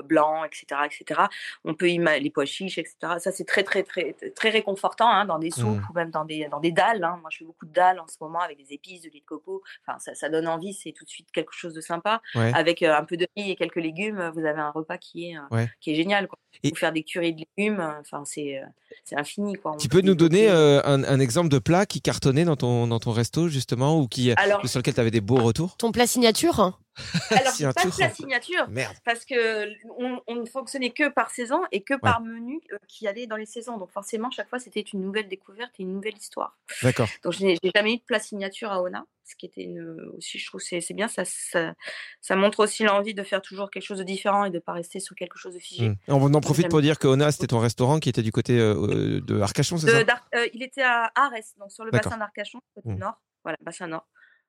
blancs, 0.04 0.46
etc., 0.46 0.82
etc. 0.86 1.22
On 1.64 1.74
peut 1.74 1.90
y 1.90 2.00
ma- 2.00 2.20
les 2.20 2.30
pois 2.30 2.46
chiches, 2.46 2.78
etc. 2.78 2.96
Ça, 3.20 3.32
c'est 3.32 3.46
très, 3.46 3.64
très, 3.64 3.84
très, 3.84 4.16
très 4.36 4.50
réconfortant 4.50 5.08
hein, 5.10 5.26
dans 5.26 5.40
des 5.40 5.52
soupes 5.52 5.68
Mm. 5.78 5.88
ou 5.90 5.94
même 5.94 6.12
dans 6.12 6.26
des, 6.26 6.48
dans 6.50 6.60
des 6.60 6.72
dalles. 6.72 7.04
hein. 7.04 7.18
Moi, 7.22 7.30
je 7.32 7.40
fais 7.40 7.46
beaucoup 7.46 7.66
de 7.66 7.74
dalles 7.74 8.00
en 8.00 8.08
ce 8.08 8.18
moment 8.22 8.40
avec 8.42 8.58
des 8.58 8.74
épices, 8.74 9.02
de 9.04 9.10
lait 9.10 9.20
de 9.20 9.26
coco. 9.26 9.62
Enfin, 9.86 10.00
ça, 10.00 10.14
ça 10.16 10.30
donne 10.30 10.48
envie, 10.48 10.74
c'est 10.74 10.92
tout 10.92 11.04
de 11.06 11.10
suite 11.10 11.32
quelque 11.32 11.54
chose 11.54 11.74
de 11.74 11.82
sympa. 11.82 12.22
Ouais. 12.36 12.52
Avec 12.54 12.82
euh, 12.84 12.94
un 12.96 13.04
peu 13.06 13.18
de 13.18 13.28
riz 13.36 13.52
et 13.52 13.56
quelques 13.56 13.76
légumes, 13.78 14.32
vous 14.34 14.46
avez 14.46 14.60
un 14.62 14.72
repas 14.72 14.98
qui 14.98 15.32
est, 15.32 15.38
euh, 15.38 15.42
Ouais. 15.52 15.68
qui 15.80 15.92
est 15.92 15.96
génial. 15.96 16.28
Quoi. 16.28 16.38
Et- 16.64 16.74
faire 16.76 16.92
des 16.92 17.04
currys 17.04 17.34
de 17.34 17.44
légumes, 17.58 18.02
enfin, 18.18 18.26
c'est, 18.26 18.58
euh, 18.60 18.66
c'est 19.04 19.16
infini. 19.18 19.56
Quoi. 19.56 19.74
On 19.74 19.78
Tu 19.78 19.88
peux 19.90 20.02
nous 20.02 20.16
donner 20.16 20.48
développer- 20.48 20.52
euh, 20.52 20.82
un, 20.86 21.04
un 21.04 21.20
exemple 21.20 21.50
de 21.50 21.60
plat 21.60 21.86
qui 21.86 22.02
cartonnait 22.02 22.46
dans 22.46 22.56
ton 22.56 22.88
dans 22.88 23.00
ton 23.00 23.12
resto 23.12 23.48
justement 23.48 24.00
ou 24.00 24.08
qui 24.08 24.32
Alors, 24.38 24.68
sur 24.68 24.80
lequel 24.80 24.94
tu 24.94 25.00
avais 25.00 25.12
des 25.12 25.22
beaux 25.22 25.42
retours? 25.42 25.78
Ton 25.78 25.92
plat 25.92 26.08
signature 26.08 26.60
hein? 26.60 26.76
Alors, 27.32 27.54
Si, 27.54 27.66
un 27.66 27.72
pas 27.74 27.84
de 27.84 27.90
tour. 27.90 27.98
plat 27.98 28.10
signature, 28.10 28.68
Merde. 28.70 28.96
parce 29.06 29.24
que 29.26 29.68
on, 29.98 30.22
on 30.28 30.36
ne 30.36 30.46
fonctionnait 30.46 30.92
que 30.92 31.10
par 31.10 31.30
saison 31.32 31.62
et 31.72 31.82
que 31.84 31.94
par 31.96 32.22
menu 32.22 32.60
euh, 32.72 32.78
qui 32.88 33.08
allait 33.08 33.28
dans 33.28 33.36
les 33.38 33.46
saisons. 33.46 33.78
Donc 33.78 33.92
forcément, 33.92 34.32
chaque 34.32 34.50
fois, 34.50 34.60
c'était 34.60 34.82
une 34.82 35.02
nouvelle 35.02 35.28
découverte 35.28 35.72
et 35.80 35.84
une 35.84 35.94
nouvelle 35.94 36.18
histoire. 36.18 36.58
D'accord. 36.84 37.08
Donc 37.24 37.34
je 37.34 37.46
n'ai 37.46 37.58
jamais 37.76 37.94
eu 37.94 37.98
de 37.98 38.04
plat 38.04 38.20
signature 38.20 38.72
à 38.72 38.82
Ona, 38.82 39.06
ce 39.26 39.36
qui 39.36 39.46
était 39.46 39.64
une, 39.64 40.12
aussi, 40.18 40.40
je 40.40 40.46
trouve, 40.48 40.62
c'est 40.62 40.82
bien. 40.94 41.08
Ça, 41.08 41.24
ça, 41.26 41.74
ça 42.22 42.36
montre 42.36 42.62
aussi 42.62 42.84
l'envie 42.84 43.14
de 43.14 43.24
faire 43.24 43.42
toujours 43.42 43.70
quelque 43.70 43.84
chose 43.86 44.00
de 44.00 44.04
différent 44.04 44.46
et 44.46 44.50
de 44.50 44.60
pas 44.60 44.74
rester 44.74 45.00
sur 45.00 45.16
quelque 45.16 45.38
chose 45.38 45.54
de 45.54 45.60
figé. 45.60 45.90
Hmm. 45.90 45.96
On 46.08 46.34
en 46.34 46.42
profite 46.42 46.70
pour 46.70 46.82
dire 46.82 46.98
que 46.98 47.08
Ona, 47.08 47.32
c'était 47.32 47.48
ton 47.48 47.60
restaurant 47.60 48.00
qui 48.00 48.10
était 48.10 48.24
du 48.24 48.32
côté 48.32 48.58
euh, 48.60 48.74
euh, 48.76 49.22
de 49.22 49.40
Arcachon, 49.40 49.78
c'est 49.78 49.88
ça? 50.06 50.22
euh, 50.36 50.48
il 50.54 50.64
était 50.64 50.82
à 50.84 51.12
Arès, 51.16 51.54
donc 51.60 51.72
sur 51.72 51.86
le 51.86 51.92
bassin 51.92 52.18
d'Arcachon, 52.18 52.60
côté 52.74 52.90
Mm. 52.90 53.00
nord. 53.00 53.22
Voilà, 53.44 53.58
bassin 53.62 53.88
nord. 53.88 54.06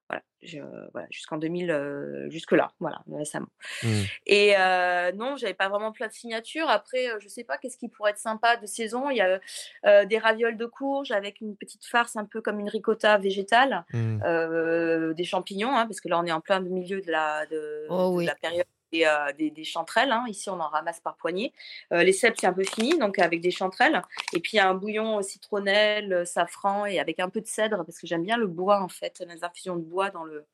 Voilà, 0.08 0.22
je- 0.42 0.88
voilà 0.92 1.06
jusqu'en 1.10 1.36
2000, 1.36 1.70
euh, 1.70 2.30
jusque-là, 2.30 2.72
voilà, 2.80 3.02
récemment. 3.12 3.48
Hmm. 3.82 4.02
Et 4.26 4.56
euh, 4.56 5.12
non, 5.12 5.36
j'avais 5.36 5.52
pas 5.54 5.68
vraiment 5.68 5.92
plat 5.92 6.08
de 6.08 6.12
signature. 6.14 6.68
Après, 6.70 7.08
euh, 7.10 7.18
je 7.20 7.28
sais 7.28 7.44
pas 7.44 7.58
qu'est-ce 7.58 7.76
qui 7.76 7.88
pourrait 7.88 8.12
être 8.12 8.18
sympa 8.18 8.56
de 8.56 8.64
saison. 8.66 9.10
Il 9.10 9.18
y 9.18 9.20
a 9.20 9.38
euh, 9.84 10.04
des 10.06 10.16
ravioles 10.18 10.56
de 10.56 10.64
courge 10.66 11.10
avec 11.10 11.40
une 11.42 11.56
petite 11.56 11.84
farce 11.84 12.16
un 12.16 12.24
peu 12.24 12.40
comme 12.40 12.58
une 12.58 12.68
ricotta 12.70 13.18
végétale, 13.18 13.84
Hmm. 13.92 14.20
euh, 14.24 15.12
des 15.14 15.24
champignons, 15.24 15.76
hein, 15.76 15.86
parce 15.86 16.00
que 16.00 16.08
là 16.08 16.18
on 16.18 16.24
est 16.24 16.32
en 16.32 16.40
plein 16.40 16.60
milieu 16.60 17.00
de 17.02 17.10
la, 17.10 17.44
de, 17.46 17.86
Oh 17.90 18.10
de 18.12 18.16
oui. 18.16 18.24
la 18.24 18.34
période 18.34 18.66
des, 18.92 19.04
euh, 19.04 19.32
des, 19.38 19.50
des 19.50 19.64
chanterelles. 19.64 20.12
hein. 20.12 20.24
Ici, 20.28 20.50
on 20.50 20.60
en 20.60 20.68
ramasse 20.68 21.00
par 21.00 21.16
poignée. 21.16 21.52
Euh, 21.92 22.02
les 22.02 22.12
cèpes, 22.12 22.34
c'est 22.40 22.46
un 22.46 22.52
peu 22.52 22.64
fini, 22.64 22.98
donc 22.98 23.18
avec 23.18 23.40
des 23.40 23.50
chanterelles. 23.50 24.02
Et 24.32 24.40
puis, 24.40 24.52
il 24.54 24.56
y 24.56 24.60
a 24.60 24.68
un 24.68 24.74
bouillon 24.74 25.22
citronnelle, 25.22 26.12
euh, 26.12 26.24
safran 26.24 26.86
et 26.86 26.98
avec 26.98 27.20
un 27.20 27.28
peu 27.28 27.40
de 27.40 27.46
cèdre, 27.46 27.84
parce 27.84 27.98
que 27.98 28.06
j'aime 28.06 28.22
bien 28.24 28.36
le 28.36 28.46
bois, 28.46 28.80
en 28.82 28.88
fait, 28.88 29.22
les 29.26 29.44
infusions 29.44 29.76
de 29.76 29.82
bois 29.82 30.10
dans, 30.10 30.24
le, 30.24 30.44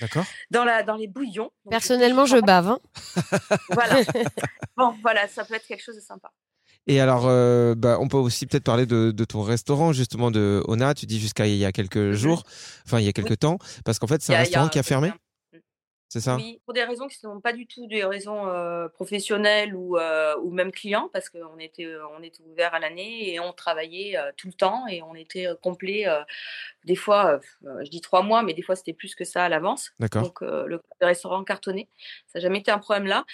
D'accord. 0.00 0.24
dans, 0.50 0.64
la, 0.64 0.82
dans 0.82 0.96
les 0.96 1.06
bouillons. 1.08 1.50
Donc, 1.64 1.70
Personnellement, 1.70 2.26
je 2.26 2.38
bave. 2.38 2.68
hein. 2.68 2.78
Voilà. 3.70 4.02
bon, 4.76 4.94
voilà, 5.02 5.28
ça 5.28 5.44
peut 5.44 5.54
être 5.54 5.66
quelque 5.66 5.82
chose 5.82 5.96
de 5.96 6.00
sympa. 6.00 6.30
Et 6.88 7.00
alors, 7.00 7.24
euh, 7.26 7.74
bah, 7.76 7.98
on 8.00 8.06
peut 8.06 8.16
aussi 8.16 8.46
peut-être 8.46 8.62
parler 8.62 8.86
de, 8.86 9.10
de 9.10 9.24
ton 9.24 9.42
restaurant, 9.42 9.92
justement, 9.92 10.30
de 10.30 10.62
Ona. 10.68 10.94
Tu 10.94 11.06
dis 11.06 11.18
jusqu'à 11.18 11.46
il 11.48 11.56
y 11.56 11.64
a 11.64 11.72
quelques 11.72 12.12
jours, 12.12 12.44
enfin, 12.86 13.00
il 13.00 13.04
y 13.06 13.08
a 13.08 13.12
quelques 13.12 13.40
temps, 13.40 13.58
parce 13.84 13.98
qu'en 13.98 14.06
fait, 14.06 14.22
c'est 14.22 14.32
Mhm. 14.32 14.36
Un 14.36 14.38
a- 14.38 14.40
a 14.40 14.44
restaurant 14.44 14.68
qui 14.68 14.78
a 14.78 14.82
fermé. 14.84 15.12
C'est 16.08 16.20
ça? 16.20 16.36
Oui, 16.36 16.60
pour 16.64 16.74
des 16.74 16.84
raisons 16.84 17.08
qui 17.08 17.16
ne 17.24 17.32
sont 17.32 17.40
pas 17.40 17.52
du 17.52 17.66
tout 17.66 17.86
des 17.86 18.04
raisons 18.04 18.46
euh, 18.48 18.88
professionnelles 18.88 19.74
ou, 19.74 19.98
euh, 19.98 20.36
ou 20.42 20.50
même 20.50 20.70
clients, 20.70 21.10
parce 21.12 21.28
qu'on 21.28 21.58
était, 21.58 21.88
on 22.16 22.22
était 22.22 22.42
ouvert 22.42 22.74
à 22.74 22.78
l'année 22.78 23.32
et 23.32 23.40
on 23.40 23.52
travaillait 23.52 24.16
euh, 24.16 24.30
tout 24.36 24.46
le 24.46 24.52
temps 24.52 24.86
et 24.86 25.02
on 25.02 25.14
était 25.14 25.48
complet. 25.62 26.06
des 26.84 26.96
fois, 26.96 27.40
je 27.62 27.90
dis 27.90 28.00
trois 28.00 28.22
mois, 28.22 28.42
mais 28.42 28.54
des 28.54 28.62
fois 28.62 28.76
c'était 28.76 28.92
plus 28.92 29.14
que 29.14 29.24
ça 29.24 29.44
à 29.44 29.48
l'avance. 29.48 29.92
D'accord. 29.98 30.22
Donc 30.22 30.40
le, 30.40 30.66
le 30.66 31.06
restaurant 31.06 31.42
cartonné, 31.44 31.88
ça 32.26 32.38
n'a 32.38 32.42
jamais 32.42 32.58
été 32.58 32.70
un 32.70 32.78
problème 32.78 33.06
là. 33.06 33.24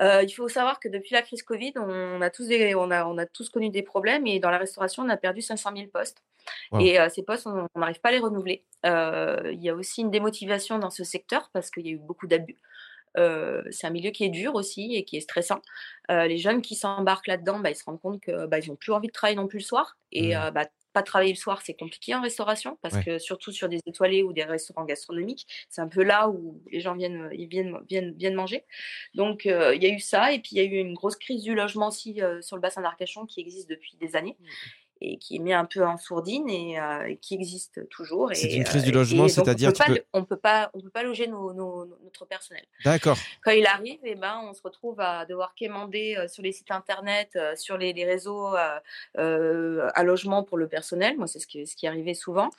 Euh, 0.00 0.22
il 0.22 0.30
faut 0.30 0.48
savoir 0.48 0.80
que 0.80 0.88
depuis 0.88 1.14
la 1.14 1.22
crise 1.22 1.42
Covid, 1.42 1.72
on 1.76 2.20
a 2.20 2.30
tous 2.30 2.48
des, 2.48 2.74
on 2.74 2.90
a, 2.90 3.06
on 3.06 3.18
a 3.18 3.26
tous 3.26 3.48
connu 3.48 3.70
des 3.70 3.82
problèmes 3.82 4.26
et 4.26 4.40
dans 4.40 4.50
la 4.50 4.58
restauration, 4.58 5.02
on 5.02 5.08
a 5.08 5.16
perdu 5.16 5.42
500 5.42 5.70
000 5.74 5.88
postes. 5.88 6.22
Wow. 6.72 6.80
Et 6.80 7.00
euh, 7.00 7.08
ces 7.08 7.22
postes, 7.22 7.46
on 7.46 7.68
n'arrive 7.74 8.00
pas 8.00 8.10
à 8.10 8.12
les 8.12 8.18
renouveler. 8.18 8.64
Euh, 8.84 9.50
il 9.52 9.62
y 9.62 9.68
a 9.68 9.74
aussi 9.74 10.02
une 10.02 10.10
démotivation 10.10 10.78
dans 10.78 10.90
ce 10.90 11.04
secteur 11.04 11.50
parce 11.52 11.70
qu'il 11.70 11.86
y 11.86 11.90
a 11.90 11.92
eu 11.92 11.98
beaucoup 11.98 12.26
d'abus. 12.26 12.56
Euh, 13.18 13.62
c'est 13.70 13.86
un 13.86 13.90
milieu 13.90 14.10
qui 14.10 14.24
est 14.24 14.28
dur 14.28 14.54
aussi 14.54 14.94
et 14.94 15.04
qui 15.04 15.16
est 15.16 15.20
stressant. 15.20 15.60
Euh, 16.10 16.26
les 16.26 16.38
jeunes 16.38 16.62
qui 16.62 16.74
s'embarquent 16.74 17.28
là-dedans, 17.28 17.60
bah, 17.60 17.70
ils 17.70 17.76
se 17.76 17.84
rendent 17.84 18.00
compte 18.00 18.20
que 18.20 18.46
bah, 18.46 18.58
n'ont 18.66 18.76
plus 18.76 18.92
envie 18.92 19.08
de 19.08 19.12
travailler 19.12 19.36
non 19.36 19.46
plus 19.46 19.58
le 19.58 19.64
soir. 19.64 19.96
Et 20.12 20.36
euh, 20.36 20.50
bah, 20.50 20.66
pas 20.96 21.02
travailler 21.02 21.32
le 21.34 21.38
soir, 21.38 21.60
c'est 21.62 21.74
compliqué 21.74 22.14
en 22.14 22.22
restauration 22.22 22.78
parce 22.80 22.94
Ouais. 22.94 23.04
que 23.04 23.18
surtout 23.18 23.52
sur 23.52 23.68
des 23.68 23.80
étoilés 23.84 24.22
ou 24.22 24.32
des 24.32 24.44
restaurants 24.44 24.86
gastronomiques, 24.86 25.46
c'est 25.68 25.82
un 25.82 25.88
peu 25.88 26.02
là 26.02 26.30
où 26.30 26.62
les 26.72 26.80
gens 26.80 26.94
viennent, 26.94 27.28
ils 27.34 27.48
viennent, 27.48 27.76
viennent, 27.86 28.14
viennent 28.16 28.34
manger. 28.34 28.64
Donc 29.14 29.44
euh, 29.44 29.74
il 29.74 29.82
y 29.82 29.86
a 29.86 29.90
eu 29.90 30.00
ça 30.00 30.32
et 30.32 30.38
puis 30.38 30.50
il 30.52 30.56
y 30.56 30.60
a 30.60 30.64
eu 30.64 30.76
une 30.78 30.94
grosse 30.94 31.16
crise 31.16 31.42
du 31.42 31.54
logement 31.54 31.88
aussi 31.88 32.22
euh, 32.22 32.40
sur 32.40 32.56
le 32.56 32.62
bassin 32.62 32.80
d'Arcachon 32.80 33.26
qui 33.26 33.40
existe 33.40 33.68
depuis 33.68 33.94
des 34.00 34.16
années 34.16 34.36
et 35.00 35.18
qui 35.18 35.36
est 35.36 35.38
mis 35.40 35.52
un 35.52 35.64
peu 35.66 35.84
en 35.86 35.98
sourdine 35.98 36.48
et, 36.48 36.80
euh, 36.80 37.08
et 37.08 37.16
qui 37.18 37.34
existe 37.34 37.88
toujours. 37.90 38.30
C'est 38.32 38.46
et, 38.48 38.56
une 38.56 38.64
crise 38.64 38.82
du 38.82 38.90
euh, 38.90 38.94
logement, 38.94 39.26
et 39.26 39.28
c'est-à-dire 39.28 39.68
on 39.68 39.72
tu 39.72 39.82
peut 39.82 39.92
pas, 39.92 39.94
peux- 39.94 40.04
on 40.14 40.24
peut 40.24 40.36
pas, 40.36 40.70
on 40.74 40.80
peut 40.80 40.90
pas 40.90 41.02
loger 41.02 41.26
nos, 41.26 41.52
nos- 41.52 41.86
notre 42.02 42.24
personnel. 42.26 42.64
D'accord. 42.84 43.16
Quand 43.42 43.50
il 43.50 43.66
arrive, 43.66 43.98
eh 44.04 44.14
ben, 44.14 44.40
on 44.44 44.54
se 44.54 44.62
retrouve 44.62 44.98
à 45.00 45.26
devoir 45.26 45.54
quémander 45.54 46.16
euh, 46.16 46.28
sur 46.28 46.42
les 46.42 46.52
sites 46.52 46.70
internet, 46.70 47.38
sur 47.56 47.76
les, 47.76 47.92
les 47.92 48.04
réseaux, 48.04 48.54
euh, 49.18 49.88
un 49.94 50.02
logement 50.02 50.42
pour 50.42 50.56
le 50.58 50.68
personnel. 50.68 51.16
Moi, 51.16 51.26
c'est 51.26 51.38
ce 51.40 51.46
qui, 51.46 51.66
ce 51.66 51.76
qui 51.76 51.86
arrivait 51.86 52.14
souvent. 52.14 52.50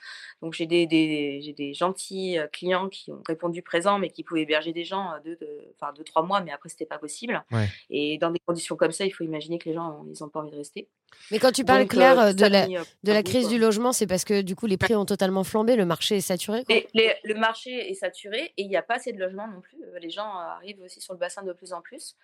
Donc, 0.42 0.54
j'ai 0.54 0.66
des, 0.66 0.86
des, 0.86 1.40
j'ai 1.42 1.52
des 1.52 1.74
gentils 1.74 2.38
clients 2.52 2.88
qui 2.88 3.10
ont 3.12 3.22
répondu 3.26 3.62
présent, 3.62 3.98
mais 3.98 4.10
qui 4.10 4.22
pouvaient 4.24 4.42
héberger 4.42 4.72
des 4.72 4.84
gens 4.84 5.12
deux, 5.24 5.38
enfin, 5.80 5.92
deux, 5.92 6.04
trois 6.04 6.22
mois, 6.22 6.40
mais 6.40 6.52
après, 6.52 6.68
c'était 6.68 6.86
pas 6.86 6.98
possible. 6.98 7.42
Ouais. 7.50 7.66
Et 7.90 8.18
dans 8.18 8.30
des 8.30 8.38
conditions 8.40 8.76
comme 8.76 8.92
ça, 8.92 9.04
il 9.04 9.10
faut 9.10 9.24
imaginer 9.24 9.58
que 9.58 9.68
les 9.68 9.74
gens, 9.74 10.04
ils 10.10 10.22
ont 10.22 10.28
pas 10.28 10.40
envie 10.40 10.50
de 10.50 10.56
rester. 10.56 10.88
Mais 11.30 11.38
quand 11.38 11.52
tu 11.52 11.64
parles, 11.64 11.82
Donc, 11.82 11.90
Claire, 11.90 12.18
euh, 12.18 12.32
de 12.32 12.46
la, 12.46 12.64
euh, 12.64 12.84
de 13.04 13.12
la 13.12 13.18
un 13.18 13.22
bout, 13.22 13.28
crise 13.30 13.44
quoi. 13.44 13.52
du 13.52 13.58
logement, 13.58 13.92
c'est 13.92 14.06
parce 14.06 14.24
que 14.24 14.40
du 14.40 14.54
coup, 14.56 14.66
les 14.66 14.76
prix 14.78 14.94
ont 14.94 15.04
totalement 15.04 15.44
flambé, 15.44 15.76
le 15.76 15.84
marché 15.84 16.16
est 16.16 16.20
saturé. 16.20 16.64
Quoi. 16.64 16.76
Les- 16.94 17.14
le 17.24 17.34
marché 17.34 17.90
est 17.90 17.94
saturé 17.94 18.52
et 18.56 18.62
il 18.62 18.68
n'y 18.68 18.76
a 18.76 18.82
pas 18.82 18.94
assez 18.96 19.12
de 19.12 19.18
logements 19.18 19.46
non 19.48 19.60
plus. 19.60 19.76
Euh, 19.94 19.98
Les 20.00 20.10
gens 20.10 20.28
euh, 20.28 20.42
arrivent 20.56 20.80
aussi 20.80 21.00
sur 21.00 21.12
le 21.12 21.18
bassin 21.18 21.42
de 21.42 21.52
plus 21.52 21.72
en 21.72 21.80
plus. 21.82 22.16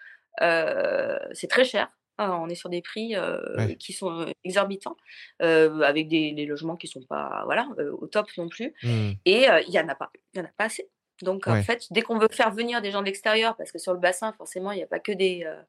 Euh, 0.43 1.19
c'est 1.33 1.49
très 1.49 1.65
cher. 1.65 1.91
Hein, 2.19 2.39
on 2.41 2.49
est 2.49 2.55
sur 2.55 2.71
des 2.71 2.81
prix 2.81 3.17
euh, 3.17 3.41
Ouais. 3.57 3.75
qui 3.77 3.93
sont 3.93 4.33
exorbitants, 4.45 4.97
euh, 5.43 5.81
avec 5.81 6.07
des, 6.09 6.31
des 6.33 6.47
logements 6.47 6.77
qui 6.77 6.87
sont 6.87 7.03
pas 7.03 7.43
voilà 7.45 7.67
euh, 7.81 7.91
au 7.99 8.07
top 8.07 8.29
non 8.39 8.49
plus. 8.49 8.73
Hmm. 8.85 9.11
Et 9.25 9.51
euh, 9.51 9.61
il 9.67 9.75
y 9.75 9.81
en 9.81 9.89
a 9.89 9.97
pas, 9.97 10.11
il 10.33 10.39
y 10.39 10.41
en 10.41 10.45
a 10.45 10.51
pas 10.57 10.65
assez. 10.67 10.89
Donc 11.25 11.49
en 11.49 11.57
fait, 11.63 11.87
dès 11.93 12.03
qu'on 12.03 12.19
veut 12.19 12.29
faire 12.31 12.53
venir 12.53 12.81
des 12.83 12.91
gens 12.93 13.01
de 13.01 13.07
l'extérieur, 13.07 13.57
parce 13.57 13.73
que 13.73 13.79
sur 13.79 13.93
le 13.93 13.99
bassin, 13.99 14.33
forcément, 14.33 14.73
il 14.73 14.77
n'y 14.77 14.83
a 14.85 14.87
pas 14.87 15.01
que 15.01 15.13
des, 15.13 15.43
euh, 15.47 15.61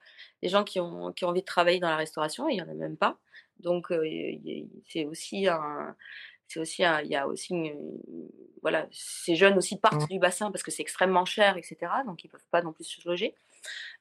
des 0.44 0.50
gens 0.50 0.64
qui 0.64 0.80
ont, 0.80 1.12
qui 1.14 1.26
ont 1.26 1.30
envie 1.30 1.42
de 1.42 1.46
travailler 1.46 1.80
dans 1.80 1.90
la 1.90 1.98
restauration, 1.98 2.48
il 2.50 2.58
y 2.58 2.62
en 2.62 2.70
a 2.70 2.74
même 2.76 2.98
pas. 2.98 3.18
Donc 3.60 3.92
euh, 3.92 4.04
c'est 4.86 5.06
aussi 5.06 5.48
un, 5.48 5.96
c'est 6.48 6.60
aussi 6.60 6.84
un- 6.84 7.02
il 7.02 7.08
y 7.10 7.16
a 7.16 7.28
aussi 7.28 7.54
une, 7.54 8.00
voilà, 8.62 8.88
ces 8.92 9.36
jeunes 9.36 9.58
aussi 9.58 9.78
partent 9.80 10.08
du 10.10 10.20
bassin 10.20 10.52
parce 10.52 10.64
que 10.64 10.72
c'est 10.72 10.82
extrêmement 10.82 11.26
cher, 11.26 11.58
etc. 11.58 11.92
Donc 12.06 12.24
ils 12.24 12.30
peuvent 12.30 12.46
pas 12.52 12.62
non 12.62 12.74
plus 12.74 12.84
se 12.86 13.08
loger. 13.08 13.36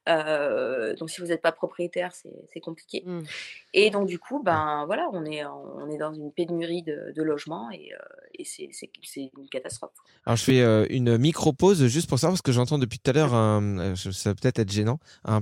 Euh, 0.06 0.94
donc 0.96 1.08
si 1.08 1.20
vous 1.22 1.28
n'êtes 1.28 1.40
pas 1.40 1.52
propriétaire, 1.52 2.10
c'est 2.52 2.60
compliqué. 2.60 3.02
Mm. 3.06 3.20
Et 3.72 3.90
donc 3.90 4.06
du 4.06 4.18
coup, 4.18 4.42
ben 4.42 4.84
voilà, 4.86 5.08
on 5.12 5.24
est 5.24 5.44
on 5.46 5.90
est 5.90 5.96
dans 5.96 6.12
une 6.12 6.30
pénurie 6.30 6.82
de, 6.82 7.12
de 7.16 7.22
logements 7.22 7.70
et, 7.70 7.92
euh, 7.94 7.98
et 8.38 8.44
c'est 8.44 8.68
une 9.38 9.48
catastrophe. 9.48 9.92
Alors, 10.26 10.36
je 10.36 10.44
fais 10.44 10.60
euh, 10.60 10.86
une 10.90 11.16
micro-pause 11.18 11.86
juste 11.86 12.08
pour 12.08 12.18
savoir, 12.18 12.34
parce 12.34 12.42
que 12.42 12.52
j'entends 12.52 12.78
depuis 12.78 12.98
tout 12.98 13.10
à 13.10 13.14
l'heure, 13.14 13.34
euh, 13.34 13.94
ça 13.96 14.30
va 14.30 14.34
peut-être 14.34 14.58
être 14.58 14.70
gênant, 14.72 14.98
un. 15.24 15.40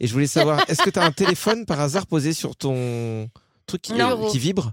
Et 0.00 0.06
je 0.06 0.12
voulais 0.12 0.26
savoir, 0.26 0.68
est-ce 0.68 0.82
que 0.82 0.90
tu 0.90 0.98
as 0.98 1.04
un 1.04 1.12
téléphone 1.12 1.66
par 1.66 1.80
hasard 1.80 2.06
posé 2.06 2.32
sur 2.32 2.56
ton 2.56 3.28
truc 3.66 3.82
qui, 3.82 3.92
Non. 3.92 4.28
qui 4.28 4.38
vibre? 4.38 4.72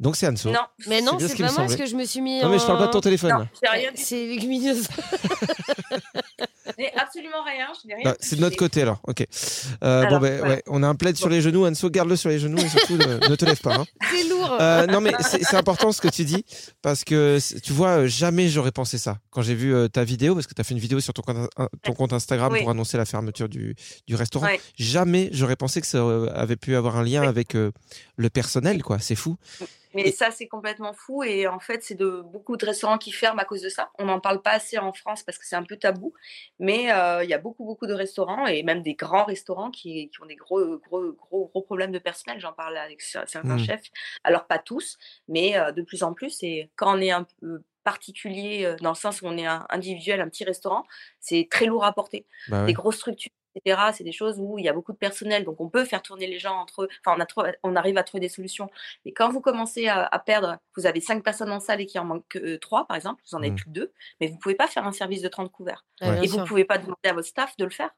Donc, 0.00 0.14
c'est 0.16 0.28
Anso. 0.28 0.50
Non, 0.50 0.60
Mais 0.86 1.00
non, 1.02 1.18
ce 1.18 1.26
c'est 1.26 1.34
me 1.34 1.46
pas 1.46 1.52
moi 1.52 1.56
parce 1.62 1.74
que 1.76 1.84
je 1.86 1.96
me 1.96 2.04
suis 2.04 2.20
mis. 2.20 2.40
Non, 2.40 2.48
mais 2.50 2.58
je 2.60 2.66
parle 2.66 2.78
pas 2.78 2.86
de 2.86 2.92
ton 2.92 3.00
téléphone. 3.00 3.30
non, 3.32 3.46
rien, 3.72 3.90
du- 3.90 4.00
C'est 4.00 4.26
légumineuse. 4.26 4.86
n'ai 6.78 6.92
absolument 6.94 7.42
rien, 7.44 7.66
je 7.82 7.88
n'ai 7.88 7.94
rien. 7.94 8.04
Bah, 8.04 8.16
c'est 8.20 8.36
de 8.36 8.40
notre 8.40 8.56
côté 8.56 8.82
alors, 8.82 9.00
ok. 9.06 9.26
Euh, 9.84 10.06
bon, 10.06 10.18
ben, 10.18 10.38
voilà. 10.38 10.54
ouais, 10.54 10.62
on 10.68 10.82
a 10.82 10.86
un 10.88 10.94
plaid 10.94 11.16
sur 11.16 11.28
les 11.28 11.40
genoux, 11.40 11.66
Anso, 11.66 11.90
garde-le 11.90 12.16
sur 12.16 12.28
les 12.30 12.38
genoux 12.38 12.58
et 12.58 12.68
surtout 12.68 12.96
ne, 12.96 13.28
ne 13.28 13.34
te 13.36 13.44
lève 13.44 13.60
pas. 13.60 13.76
hein. 13.76 13.84
c'est 14.10 14.28
lourd. 14.28 14.56
Euh, 14.60 14.86
non, 14.86 15.00
mais 15.00 15.12
c'est 15.20 15.54
important 15.56 15.92
ce 15.92 16.00
que 16.00 16.08
tu 16.08 16.24
dis 16.24 16.44
parce 16.82 17.04
que 17.04 17.38
tu 17.60 17.72
vois, 17.72 17.98
euh, 18.00 18.06
jamais 18.06 18.48
j'aurais 18.48 18.72
pensé 18.72 18.98
ça. 18.98 19.18
Quand 19.30 19.42
j'ai 19.42 19.54
vu 19.54 19.74
euh, 19.74 19.88
ta 19.88 20.04
vidéo, 20.04 20.34
parce 20.34 20.46
que 20.46 20.54
tu 20.54 20.60
as 20.60 20.64
fait 20.64 20.74
une 20.74 20.80
vidéo 20.80 21.00
sur 21.00 21.12
ton 21.14 21.22
compte, 21.22 21.50
in- 21.56 21.68
ton 21.82 21.92
compte 21.92 22.12
Instagram 22.12 22.52
Oui. 22.52 22.60
pour 22.60 22.70
annoncer 22.70 22.96
la 22.96 23.04
fermeture 23.04 23.48
du, 23.48 23.74
du 24.06 24.14
restaurant, 24.14 24.46
Ouais. 24.46 24.60
jamais 24.78 25.28
j'aurais 25.32 25.56
pensé 25.56 25.80
que 25.80 25.86
ça 25.86 25.98
avait 26.34 26.56
pu 26.56 26.76
avoir 26.76 26.96
un 26.96 27.02
lien 27.04 27.22
avec 27.22 27.54
euh, 27.54 27.70
le 28.16 28.30
personnel, 28.30 28.82
quoi. 28.82 28.98
C'est 29.00 29.14
fou. 29.16 29.36
Mais 29.94 30.08
Et- 30.08 30.12
ça, 30.12 30.30
c'est 30.30 30.46
complètement 30.48 30.92
fou. 30.92 31.22
Et 31.22 31.46
en 31.46 31.58
fait, 31.60 31.82
c'est 31.82 31.94
de 31.94 32.20
beaucoup 32.22 32.56
de 32.56 32.64
restaurants 32.66 32.98
qui 32.98 33.10
ferment 33.12 33.40
à 33.40 33.44
cause 33.44 33.62
de 33.62 33.68
ça. 33.68 33.90
On 33.98 34.04
n'en 34.04 34.20
parle 34.20 34.42
pas 34.42 34.50
assez 34.52 34.78
en 34.78 34.92
France 34.92 35.22
parce 35.22 35.38
que 35.38 35.46
c'est 35.46 35.56
un 35.56 35.62
peu 35.62 35.76
tabou. 35.76 36.12
Mais 36.58 36.92
euh, 36.92 37.24
il 37.24 37.30
y 37.30 37.34
a 37.34 37.38
beaucoup, 37.38 37.64
beaucoup 37.64 37.86
de 37.86 37.94
restaurants 37.94 38.46
et 38.46 38.62
même 38.62 38.82
des 38.82 38.94
grands 38.94 39.24
restaurants 39.24 39.70
qui, 39.70 40.10
qui 40.10 40.22
ont 40.22 40.26
des 40.26 40.36
gros, 40.36 40.78
gros, 40.78 41.12
gros, 41.12 41.46
gros 41.48 41.62
problèmes 41.62 41.92
de 41.92 41.98
personnel. 41.98 42.38
J'en 42.40 42.52
parle 42.52 42.76
avec 42.76 43.00
cer- 43.02 43.26
certains 43.26 43.56
Mm. 43.56 43.64
chefs. 43.64 43.90
Alors, 44.24 44.46
pas 44.46 44.58
tous, 44.58 44.98
mais 45.28 45.56
euh, 45.58 45.72
de 45.72 45.82
plus 45.82 46.02
en 46.02 46.12
plus. 46.12 46.42
Et 46.42 46.70
quand 46.76 46.96
on 46.96 47.00
est 47.00 47.10
un 47.10 47.26
peu 47.40 47.62
particulier, 47.84 48.66
euh, 48.66 48.76
dans 48.82 48.90
le 48.90 48.94
sens 48.96 49.22
où 49.22 49.26
on 49.26 49.36
est 49.38 49.46
un 49.46 49.64
individuel, 49.70 50.20
un 50.20 50.28
petit 50.28 50.44
restaurant, 50.44 50.84
c'est 51.20 51.48
très 51.50 51.64
lourd 51.64 51.84
à 51.84 51.92
porter 51.94 52.26
Bah 52.48 52.60
ouais. 52.60 52.66
des 52.66 52.72
grosses 52.74 52.96
structures, 52.96 53.32
etc. 53.64 53.80
C'est 53.92 54.04
des 54.04 54.12
choses 54.12 54.36
où 54.38 54.58
il 54.58 54.64
y 54.64 54.68
a 54.68 54.72
beaucoup 54.72 54.92
de 54.92 54.98
personnel, 54.98 55.44
donc 55.44 55.60
on 55.60 55.68
peut 55.68 55.84
faire 55.84 56.02
tourner 56.02 56.26
les 56.26 56.38
gens 56.38 56.56
entre 56.56 56.82
eux. 56.84 56.88
Enfin, 57.04 57.16
on, 57.16 57.20
a 57.20 57.26
trou- 57.26 57.42
on 57.62 57.76
arrive 57.76 57.98
à 57.98 58.02
trouver 58.04 58.20
des 58.20 58.28
solutions. 58.28 58.70
Mais 59.04 59.12
quand 59.12 59.30
vous 59.30 59.40
commencez 59.40 59.88
à, 59.88 60.04
à 60.04 60.18
perdre, 60.18 60.58
vous 60.76 60.86
avez 60.86 61.00
cinq 61.00 61.22
personnes 61.22 61.50
en 61.52 61.60
salle 61.60 61.80
et 61.80 61.86
qu'il 61.86 62.00
en 62.00 62.04
manque 62.04 62.24
que 62.28 62.38
euh, 62.38 62.58
trois, 62.58 62.86
par 62.86 62.96
exemple, 62.96 63.22
vous 63.30 63.34
en 63.36 63.40
avez 63.40 63.50
Mm. 63.50 63.54
plus 63.56 63.64
que 63.64 63.70
deux, 63.70 63.92
mais 64.20 64.28
vous 64.28 64.38
pouvez 64.38 64.54
pas 64.54 64.66
faire 64.66 64.86
un 64.86 64.92
service 64.92 65.22
de 65.22 65.28
30 65.28 65.50
couverts. 65.50 65.84
Ouais, 66.00 66.24
et 66.24 66.26
vous 66.28 66.34
sûr. 66.36 66.44
pouvez 66.44 66.64
pas 66.64 66.78
demander 66.78 66.96
à 67.08 67.12
votre 67.12 67.26
staff 67.28 67.56
de 67.56 67.64
le 67.64 67.70
faire. 67.70 67.90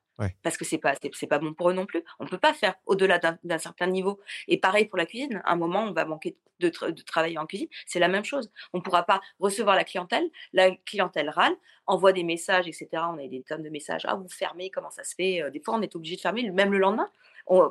Parce 0.43 0.57
que 0.57 0.65
c'est 0.65 0.79
pas, 0.79 0.95
c'est, 1.13 1.27
pas 1.27 1.39
bon 1.39 1.55
pour 1.55 1.71
eux 1.71 1.73
non 1.73 1.87
plus. 1.87 2.03
On 2.19 2.27
peut 2.27 2.39
pas 2.39 2.53
faire 2.55 2.75
au-delà 2.87 3.19
d'un, 3.19 3.59
certain 3.59 3.87
niveau. 3.87 4.21
Et 4.49 4.59
pareil 4.59 4.85
pour 4.87 4.99
la 4.99 5.07
cuisine. 5.07 5.41
À 5.45 5.53
un 5.53 5.57
moment, 5.57 5.83
on 5.85 5.93
va 5.93 6.05
manquer 6.05 6.37
de, 6.59 6.69
tra- 6.69 6.91
de 6.93 7.03
travailler 7.03 7.39
en 7.39 7.47
cuisine. 7.47 7.69
C'est 7.87 7.99
la 8.01 8.09
même 8.09 8.25
chose. 8.25 8.51
On 8.73 8.81
pourra 8.81 9.05
pas 9.05 9.21
recevoir 9.39 9.77
la 9.77 9.85
clientèle. 9.85 10.29
La 10.53 10.71
clientèle 10.85 11.31
râle, 11.31 11.55
envoie 11.87 12.13
des 12.13 12.25
messages, 12.25 12.69
etc. 12.69 12.89
On 13.09 13.19
a 13.19 13.27
des 13.27 13.43
tonnes 13.43 13.63
de 13.63 13.71
messages. 13.71 14.03
Ah, 14.05 14.15
vous 14.15 14.29
fermez, 14.29 14.71
comment 14.71 14.91
ça 14.91 15.05
se 15.05 15.15
fait? 15.15 15.43
Euh, 15.43 15.51
Des 15.51 15.61
fois, 15.61 15.75
on 15.75 15.83
est 15.83 15.95
obligé 15.97 16.17
de 16.17 16.21
fermer, 16.21 16.51
même 16.51 16.73
le 16.73 16.79
lendemain. 16.79 17.11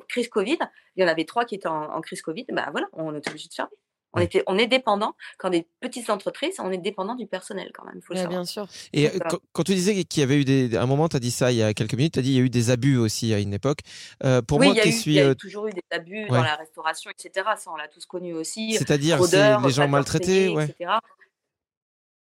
Crise 0.10 0.28
Covid, 0.28 0.58
il 0.96 1.02
y 1.02 1.06
en 1.06 1.08
avait 1.08 1.24
trois 1.26 1.46
qui 1.46 1.56
étaient 1.56 1.68
en, 1.68 1.84
en 1.94 2.02
crise 2.02 2.22
Covid. 2.22 2.46
Ben 2.50 2.68
voilà, 2.72 2.88
on 2.94 3.16
est 3.16 3.28
obligé 3.30 3.48
de 3.48 3.54
fermer. 3.54 3.72
On, 4.14 4.18
Ouais. 4.20 4.26
était, 4.26 4.44
on 4.48 4.58
est 4.58 4.66
dépendant, 4.68 5.14
quand 5.38 5.50
des 5.52 5.68
petites 5.82 6.10
entreprises, 6.10 6.56
on 6.60 6.72
est 6.72 6.78
dépendant 6.80 7.14
du 7.16 7.28
personnel 7.28 7.70
quand 7.74 7.86
même, 7.86 7.96
il 7.98 8.02
faut 8.02 8.14
le 8.14 8.18
Ouais, 8.20 8.24
savoir. 8.24 8.42
bien 8.42 8.46
sûr. 8.46 8.68
Et 8.92 9.08
euh, 9.08 9.12
quand, 9.30 9.38
quand 9.54 9.64
tu 9.64 9.76
disais 9.76 10.04
qu'il 10.04 10.22
y 10.22 10.24
avait 10.24 10.38
eu 10.42 10.46
des, 10.46 10.76
à 10.76 10.82
un 10.82 10.86
moment, 10.88 11.08
tu 11.10 11.16
as 11.16 11.20
dit 11.20 11.30
ça 11.32 11.52
il 11.52 11.58
y 11.58 11.64
a 11.64 11.74
quelques 11.76 11.94
minutes, 11.94 12.14
tu 12.14 12.20
as 12.20 12.24
dit 12.24 12.32
il 12.32 12.38
y 12.38 12.40
a 12.40 12.44
eu 12.44 12.50
des 12.50 12.72
abus 12.72 12.98
aussi 12.98 13.34
à 13.34 13.40
une 13.40 13.54
époque. 13.54 13.80
Euh, 14.24 14.42
pour 14.42 14.58
oui, 14.60 14.66
moi 14.68 14.74
il 14.74 14.78
y, 14.78 14.82
a 14.82 14.84
qui 14.84 14.90
eu, 14.90 14.94
suis, 14.94 15.12
il 15.12 15.16
y 15.18 15.20
a 15.20 15.26
euh, 15.28 15.32
eu 15.34 15.36
toujours 15.36 15.68
eu 15.68 15.72
des 15.74 15.84
abus 15.92 16.24
ouais. 16.24 16.30
dans 16.30 16.42
la 16.42 16.56
restauration, 16.56 17.12
etc. 17.12 17.48
Ça, 17.58 17.72
on 17.72 17.76
l'a 17.76 17.88
tous 17.88 18.06
connu 18.08 18.34
aussi. 18.34 18.74
c'est-à-dire 18.74 19.20
les 19.22 19.72
gens 19.72 19.88
maltraités, 19.88 20.48
payés, 20.48 20.64
etc. 20.64 20.92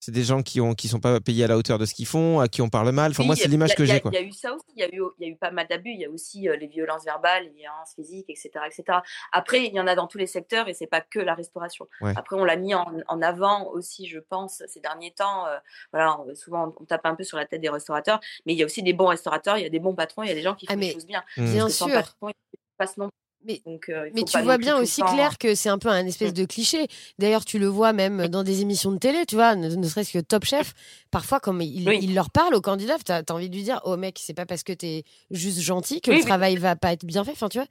C'est 0.08 0.12
des 0.12 0.24
gens 0.24 0.42
qui 0.42 0.58
ont 0.62 0.72
qui 0.72 0.88
sont 0.88 1.00
pas 1.00 1.20
payés 1.20 1.44
à 1.44 1.48
la 1.48 1.58
hauteur 1.58 1.76
de 1.78 1.84
ce 1.84 1.92
qu'ils 1.92 2.06
font, 2.06 2.40
à 2.40 2.48
qui 2.48 2.62
on 2.62 2.70
parle 2.70 2.90
mal. 2.92 3.10
Enfin 3.10 3.24
Oui, 3.24 3.26
moi 3.26 3.36
c'est 3.36 3.46
l'image 3.46 3.74
que 3.74 3.84
j'ai 3.84 4.00
quoi. 4.00 4.10
Il 4.10 4.14
y 4.14 4.16
a 4.16 4.22
eu 4.22 4.32
ça 4.32 4.54
aussi, 4.54 4.64
il 4.74 4.80
y 4.80 4.82
a 4.82 4.88
eu, 4.88 5.02
il 5.18 5.26
y 5.26 5.28
a 5.28 5.32
eu 5.34 5.36
pas 5.36 5.50
mal 5.50 5.66
d'abus, 5.68 5.90
il 5.90 6.00
y 6.00 6.06
a 6.06 6.08
aussi 6.10 6.48
euh, 6.48 6.56
les 6.56 6.66
violences 6.66 7.04
verbales, 7.04 7.44
les 7.44 7.50
violences 7.50 7.92
physiques, 7.94 8.30
etc., 8.30 8.50
etc. 8.66 9.00
Après, 9.32 9.66
il 9.66 9.74
y 9.74 9.78
en 9.78 9.86
a 9.86 9.94
dans 9.94 10.06
tous 10.06 10.16
les 10.16 10.26
secteurs 10.26 10.66
et 10.66 10.72
c'est 10.72 10.86
pas 10.86 11.02
que 11.02 11.18
la 11.18 11.34
restauration. 11.34 11.86
Ouais. 12.00 12.14
Après, 12.16 12.36
on 12.36 12.44
l'a 12.46 12.56
mis 12.56 12.74
en, 12.74 12.86
en 13.06 13.20
avant 13.20 13.66
aussi, 13.66 14.06
je 14.06 14.18
pense, 14.18 14.62
ces 14.66 14.80
derniers 14.80 15.10
temps. 15.10 15.46
euh, 15.46 15.58
voilà, 15.92 16.18
on- 16.20 16.34
souvent 16.34 16.74
on 16.80 16.84
tape 16.86 17.04
un 17.04 17.14
peu 17.14 17.24
sur 17.24 17.36
la 17.36 17.44
tête 17.44 17.60
des 17.60 17.68
restaurateurs, 17.68 18.18
mais 18.46 18.54
il 18.54 18.58
y 18.58 18.62
a 18.62 18.64
aussi 18.64 18.82
des 18.82 18.94
bons 18.94 19.08
restaurateurs, 19.08 19.58
il 19.58 19.62
y 19.62 19.66
a 19.66 19.68
des 19.68 19.78
bons 19.78 19.94
patrons, 19.94 20.22
il 20.22 20.28
y 20.30 20.32
a 20.32 20.34
des 20.34 20.40
gens 20.42 20.54
qui 20.54 20.64
Ah, 20.70 20.72
font 20.72 20.80
les 20.80 20.86
mais 20.86 20.92
choses 20.94 21.06
bien. 21.06 21.22
Mm. 21.36 21.52
Bien 21.52 21.68
sûr. 21.68 21.86
patron, 21.92 22.28
il 22.30 22.58
passe 22.78 22.96
non. 22.96 23.10
Mais- 23.44 23.62
Donc, 23.64 23.88
euh, 23.88 24.10
Mais 24.14 24.24
tu 24.24 24.38
vois 24.42 24.58
bien 24.58 24.76
aussi, 24.76 25.00
Claire, 25.02 25.38
que 25.38 25.54
c'est 25.54 25.68
un 25.68 25.78
peu 25.78 25.88
un 25.88 26.04
espèce 26.04 26.34
de 26.34 26.44
cliché. 26.44 26.86
D'ailleurs, 27.18 27.44
tu 27.44 27.58
le 27.58 27.66
vois 27.66 27.92
même 27.92 28.26
dans 28.28 28.42
des 28.42 28.60
émissions 28.62 28.90
de 28.92 28.98
télé, 28.98 29.24
tu 29.26 29.36
vois, 29.36 29.54
ne, 29.54 29.68
ne 29.74 29.88
serait-ce 29.88 30.12
que 30.12 30.18
Top 30.18 30.44
Chef. 30.44 30.74
Parfois, 31.10 31.38
comme 31.40 31.62
il, 31.62 31.88
Oui. 31.88 31.98
il 32.02 32.14
leur 32.14 32.30
parle 32.30 32.54
aux 32.54 32.60
candidats, 32.60 32.96
tu 32.98 33.12
as, 33.12 33.22
envie 33.30 33.48
de 33.48 33.54
lui 33.54 33.62
dire 33.62 33.80
Oh 33.84 33.96
mec, 33.96 34.18
c'est 34.20 34.34
pas 34.34 34.44
parce 34.44 34.64
que 34.64 34.72
t'es 34.72 35.04
juste 35.30 35.60
gentil 35.60 36.00
que 36.00 36.10
Oui, 36.10 36.18
le 36.18 36.24
travail 36.24 36.56
va 36.56 36.74
pas 36.76 36.92
être 36.92 37.04
bien 37.04 37.24
fait. 37.24 37.30
Enfin, 37.32 37.48
tu 37.48 37.58
vois, 37.58 37.68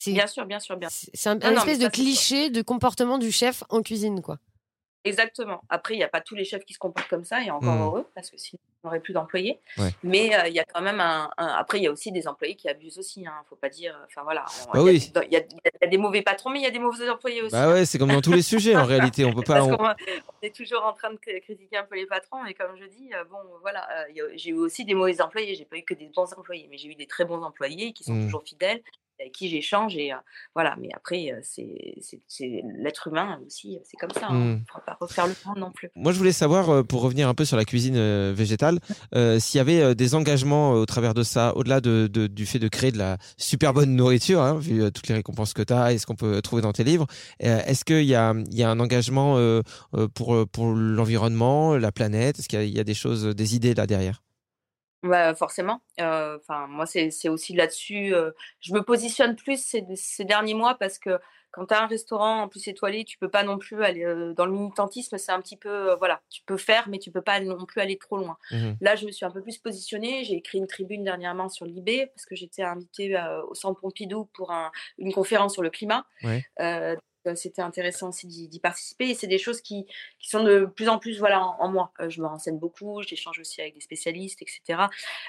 c'est 0.00 0.12
Bien 0.12 0.26
sûr, 0.26 0.44
bien 0.46 0.60
sûr, 0.60 0.76
bien 0.76 0.88
sûr. 0.90 1.08
c'est- 1.14 1.28
un, 1.28 1.36
Non, 1.36 1.40
un 1.46 1.50
non, 1.52 1.56
espèce 1.58 1.78
de 1.78 1.88
cliché 1.88 2.50
de 2.50 2.60
comportement 2.62 3.18
du 3.18 3.30
chef 3.32 3.62
en 3.68 3.82
cuisine, 3.82 4.20
quoi. 4.20 4.38
Exactement. 5.04 5.62
Après, 5.68 5.94
il 5.94 5.98
n'y 5.98 6.04
a 6.04 6.08
pas 6.08 6.20
tous 6.20 6.34
les 6.34 6.44
chefs 6.44 6.64
qui 6.64 6.74
se 6.74 6.78
comportent 6.78 7.08
comme 7.08 7.24
ça, 7.24 7.42
et 7.42 7.50
encore 7.50 7.74
Mm. 7.74 7.82
heureux, 7.82 8.06
parce 8.14 8.30
que 8.30 8.36
sinon, 8.36 8.58
on 8.82 8.88
n'aurait 8.88 9.00
plus 9.00 9.12
d'employés. 9.14 9.58
Ouais. 9.78 9.90
Mais 10.02 10.34
euh, 10.36 10.48
il 10.48 10.54
y 10.54 10.60
a 10.60 10.64
quand 10.64 10.82
même 10.82 11.00
un. 11.00 11.30
un- 11.38 11.46
Après, 11.46 11.78
il 11.78 11.84
y 11.84 11.86
a 11.86 11.92
aussi 11.92 12.12
des 12.12 12.26
employés 12.28 12.56
qui 12.56 12.68
abusent 12.68 12.98
aussi. 12.98 13.20
Il 13.20 13.24
ne 13.24 13.30
faut 13.48 13.56
pas 13.56 13.68
dire. 13.68 13.98
Enfin 14.06 14.22
voilà. 14.22 14.44
Bah 14.72 14.72
il 14.74 14.78
y 14.78 14.80
a- 14.80 14.92
oui. 14.92 15.12
Y, 15.30 15.32
y 15.32 15.84
a 15.84 15.86
des 15.86 15.98
mauvais 15.98 16.22
patrons, 16.22 16.50
mais 16.50 16.58
il 16.60 16.62
y 16.64 16.66
a 16.66 16.70
des 16.70 16.78
mauvais 16.78 17.08
employés 17.08 17.42
aussi. 17.42 17.52
Bah 17.52 17.70
ouais, 17.72 17.84
c'est 17.86 17.98
comme 17.98 18.12
dans 18.12 18.20
tous 18.20 18.32
les 18.32 18.42
sujets 18.42 18.76
en 18.76 18.84
réalité. 18.84 19.24
On 19.24 19.32
peut 19.32 19.42
pas. 19.42 19.62
On- 19.64 19.72
on 19.80 19.94
est 20.42 20.54
toujours 20.54 20.84
en 20.84 20.92
train 20.92 21.10
de 21.10 21.16
cri- 21.18 21.40
critiquer 21.40 21.76
un 21.78 21.84
peu 21.84 21.96
les 21.96 22.06
patrons, 22.06 22.42
mais 22.44 22.54
comme 22.54 22.76
je 22.76 22.84
dis, 22.86 23.10
euh, 23.14 23.24
bon, 23.24 23.38
voilà, 23.62 23.88
euh, 24.00 24.28
j'ai 24.34 24.50
eu 24.50 24.54
aussi 24.58 24.84
des 24.84 24.94
mauvais 24.94 25.20
employés. 25.20 25.54
J'ai 25.54 25.64
pas 25.64 25.76
eu 25.76 25.82
que 25.84 25.94
des 25.94 26.10
bons 26.14 26.32
employés, 26.36 26.66
mais 26.70 26.76
j'ai 26.78 26.88
eu 26.88 26.94
des 26.94 27.06
très 27.06 27.24
bons 27.24 27.42
employés 27.42 27.92
qui 27.92 28.04
sont 28.04 28.14
Mm. 28.14 28.24
toujours 28.26 28.42
fidèles, 28.44 28.82
avec 29.20 29.32
qui 29.32 29.48
j'échange 29.48 29.96
et 29.96 30.12
euh, 30.12 30.16
voilà. 30.54 30.76
Mais 30.80 30.88
après, 30.94 31.32
c'est 31.42 31.66
l'être 32.78 33.08
humain 33.08 33.40
aussi, 33.46 33.78
c'est 33.84 33.96
comme 33.96 34.12
ça. 34.12 34.28
Mm. 34.30 34.36
Il 34.42 34.54
ne 34.54 34.58
faut 34.72 34.80
pas 34.86 34.96
refaire 35.00 35.26
le 35.26 35.34
monde 35.46 35.58
non 35.58 35.72
plus. 35.72 35.90
Moi, 35.94 36.12
je 36.12 36.18
voulais 36.18 36.32
savoir, 36.32 36.84
pour 36.84 37.02
revenir 37.02 37.28
un 37.28 37.34
peu 37.34 37.44
sur 37.44 37.56
la 37.56 37.64
cuisine 37.64 38.32
végétale, 38.32 38.78
s'il 39.38 39.58
y 39.58 39.60
avait 39.60 39.94
des 39.94 40.14
engagements 40.14 40.72
au 40.72 40.86
travers 40.86 41.14
de 41.14 41.22
ça, 41.22 41.56
au-delà 41.56 41.80
de, 41.80 42.08
de- 42.12 42.26
du 42.26 42.46
fait 42.46 42.58
de 42.58 42.68
créer 42.68 42.92
de 42.92 42.98
la 42.98 43.18
super 43.36 43.72
bonne 43.74 43.94
nourriture, 43.96 44.40
hein, 44.40 44.58
vu 44.58 44.80
toutes 44.92 45.08
les 45.08 45.14
récompenses 45.14 45.52
que 45.54 45.62
tu 45.62 45.72
as 45.72 45.92
et 45.92 45.98
ce 45.98 46.06
qu'on 46.06 46.16
peut 46.16 46.40
trouver 46.42 46.62
dans 46.62 46.72
tes 46.72 46.84
livres. 46.84 47.06
Est-ce 47.40 47.84
qu'il 47.84 48.04
y 48.04 48.14
a, 48.14 48.34
il 48.50 48.56
y 48.56 48.62
a 48.62 48.70
un 48.70 48.80
engagement 48.80 49.36
pour, 50.14 50.46
pour 50.48 50.66
l'environnement, 50.74 51.76
la 51.76 51.92
planète? 51.92 52.38
Est-ce 52.38 52.48
qu'il 52.48 52.62
y, 52.62 52.70
y 52.70 52.80
a 52.80 52.84
des 52.84 52.94
choses, 52.94 53.24
des 53.26 53.56
idées 53.56 53.74
là 53.74 53.86
derrière? 53.86 54.22
Bah, 55.02 55.34
forcément. 55.34 55.80
Euh, 56.00 56.38
Enfin, 56.40 56.66
moi, 56.66 56.86
c'est 56.86 57.10
c'est 57.10 57.28
aussi 57.28 57.54
là-dessus. 57.54 58.14
euh, 58.14 58.32
je 58.60 58.72
me 58.74 58.82
positionne 58.82 59.36
plus 59.36 59.62
ces, 59.62 59.84
ces 59.94 60.24
derniers 60.24 60.54
mois 60.54 60.74
parce 60.74 60.98
que 60.98 61.18
quand 61.50 61.66
tu 61.66 61.74
as 61.74 61.82
un 61.82 61.86
restaurant 61.86 62.42
en 62.42 62.48
plus 62.48 62.68
étoilé, 62.68 63.04
tu 63.04 63.16
peux 63.16 63.30
pas 63.30 63.42
non 63.42 63.56
plus 63.58 63.82
aller 63.82 64.04
euh, 64.04 64.34
dans 64.34 64.44
le 64.44 64.52
militantisme. 64.52 65.16
C'est 65.16 65.32
un 65.32 65.40
petit 65.40 65.56
peu, 65.56 65.94
voilà, 65.94 66.20
tu 66.28 66.42
peux 66.44 66.58
faire, 66.58 66.88
mais 66.88 66.98
tu 66.98 67.10
peux 67.10 67.22
pas 67.22 67.40
non 67.40 67.64
plus 67.64 67.80
aller 67.80 67.96
trop 67.96 68.18
loin. 68.18 68.36
Mhm. 68.50 68.76
Là, 68.82 68.96
je 68.96 69.06
me 69.06 69.10
suis 69.12 69.24
un 69.24 69.30
peu 69.30 69.40
plus 69.42 69.56
positionnée. 69.58 70.24
J'ai 70.24 70.34
écrit 70.34 70.58
une 70.58 70.66
tribune 70.66 71.04
dernièrement 71.04 71.48
sur 71.48 71.64
l'IB 71.64 72.08
parce 72.14 72.26
que 72.26 72.34
j'étais 72.36 72.62
invitée 72.62 73.16
au 73.48 73.54
Centre 73.54 73.80
Pompidou 73.80 74.26
pour 74.34 74.50
un- 74.50 74.70
une 74.98 75.12
conférence 75.12 75.54
sur 75.54 75.62
le 75.62 75.70
climat. 75.70 76.04
Ouais. 76.22 76.44
Euh, 76.60 76.96
c'était 77.34 77.62
intéressant 77.62 78.08
aussi 78.08 78.26
d'y 78.26 78.60
participer 78.60 79.10
et 79.10 79.14
c'est 79.14 79.26
des 79.26 79.38
choses 79.38 79.60
qui, 79.60 79.86
qui 80.18 80.28
sont 80.28 80.42
de 80.42 80.66
plus 80.66 80.88
en 80.88 80.98
plus 80.98 81.18
voilà, 81.18 81.44
en, 81.44 81.56
en 81.60 81.68
moi. 81.68 81.92
Euh, 82.00 82.08
je 82.08 82.20
me 82.20 82.26
renseigne 82.26 82.58
beaucoup, 82.58 83.02
j'échange 83.02 83.38
aussi 83.38 83.60
avec 83.60 83.74
des 83.74 83.80
spécialistes, 83.80 84.42
etc. 84.42 84.84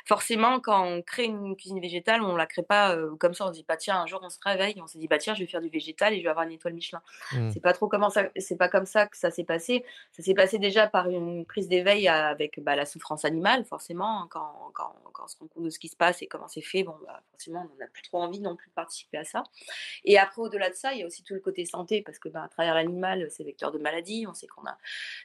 Forcément, 0.06 0.60
quand 0.60 0.84
on 0.86 1.02
crée 1.02 1.26
une 1.26 1.56
cuisine 1.56 1.80
végétale, 1.80 2.22
on 2.22 2.36
la 2.36 2.46
crée 2.46 2.64
pas 2.64 2.96
euh, 2.96 3.16
comme 3.18 3.34
ça. 3.34 3.46
On 3.46 3.50
se 3.50 3.54
dit 3.54 3.64
pas 3.64 3.78
tiens, 3.78 4.02
un 4.02 4.06
jour 4.06 4.20
on 4.24 4.30
se 4.30 4.38
réveille, 4.44 4.76
on 4.82 4.88
se 4.88 4.98
dit 4.98 5.08
bah 5.08 5.18
tiens, 5.18 5.34
je 5.34 5.42
vais 5.42 5.48
faire 5.48 5.62
du 5.62 5.70
végétal 5.70 6.14
et 6.14 6.18
je 6.18 6.24
vais 6.24 6.30
avoir 6.30 6.46
une 6.46 6.54
étoile 6.54 6.74
Michelin. 6.74 7.02
Mhm. 7.34 7.52
C'est 7.52 7.60
pas 7.62 7.74
trop 7.74 7.88
comment 7.88 8.10
ça, 8.10 8.30
c'est 8.38 8.58
pas 8.58 8.70
comme 8.70 8.86
ça 8.86 9.08
que 9.08 9.18
ça 9.18 9.32
s'est 9.32 9.44
passé. 9.44 9.84
Ça 10.12 10.24
s'est 10.24 10.34
passé 10.34 10.60
déjà 10.60 10.88
par 10.88 11.10
une 11.10 11.46
prise 11.46 11.68
d'éveil 11.68 12.08
avec 12.08 12.60
bah, 12.62 12.76
la 12.76 12.86
souffrance 12.86 13.26
animale, 13.26 13.66
forcément, 13.66 14.28
quand, 14.30 14.72
quand, 14.74 14.96
quand 15.14 15.24
on 15.24 15.28
se 15.28 15.38
rend 15.38 15.48
compte 15.48 15.64
de 15.64 15.70
ce 15.70 15.80
qui 15.80 15.88
se 15.88 15.96
passe 15.96 16.22
et 16.22 16.28
comment 16.28 16.48
c'est 16.48 16.62
fait. 16.62 16.84
Bon, 16.84 16.96
bah, 17.06 17.22
forcément, 17.32 17.68
on 17.74 17.80
n'a 17.80 17.88
plus 17.88 18.04
trop 18.04 18.22
envie 18.22 18.40
non 18.40 18.56
plus 18.56 18.70
de 18.70 18.74
participer 18.74 19.18
à 19.18 19.24
ça. 19.24 19.44
Et 20.06 20.18
après, 20.18 20.42
au-delà 20.42 20.70
de 20.70 20.76
ça, 20.76 20.94
il 20.94 21.00
y 21.00 21.04
a 21.04 21.06
aussi 21.06 21.24
tout 21.24 21.34
le 21.34 21.40
côté 21.40 21.66
santé, 21.66 21.79
parce 22.06 22.20
que 22.20 22.30
bah, 22.30 22.44
à 22.44 22.48
travers 22.48 22.74
l'animal, 22.76 23.28
c'est 23.30 23.44
vecteur 23.44 23.72
de 23.72 23.78
maladies. 23.78 24.26
On 24.28 24.34
sait 24.34 24.48
qu'on 24.48 24.66
a, 24.66 24.78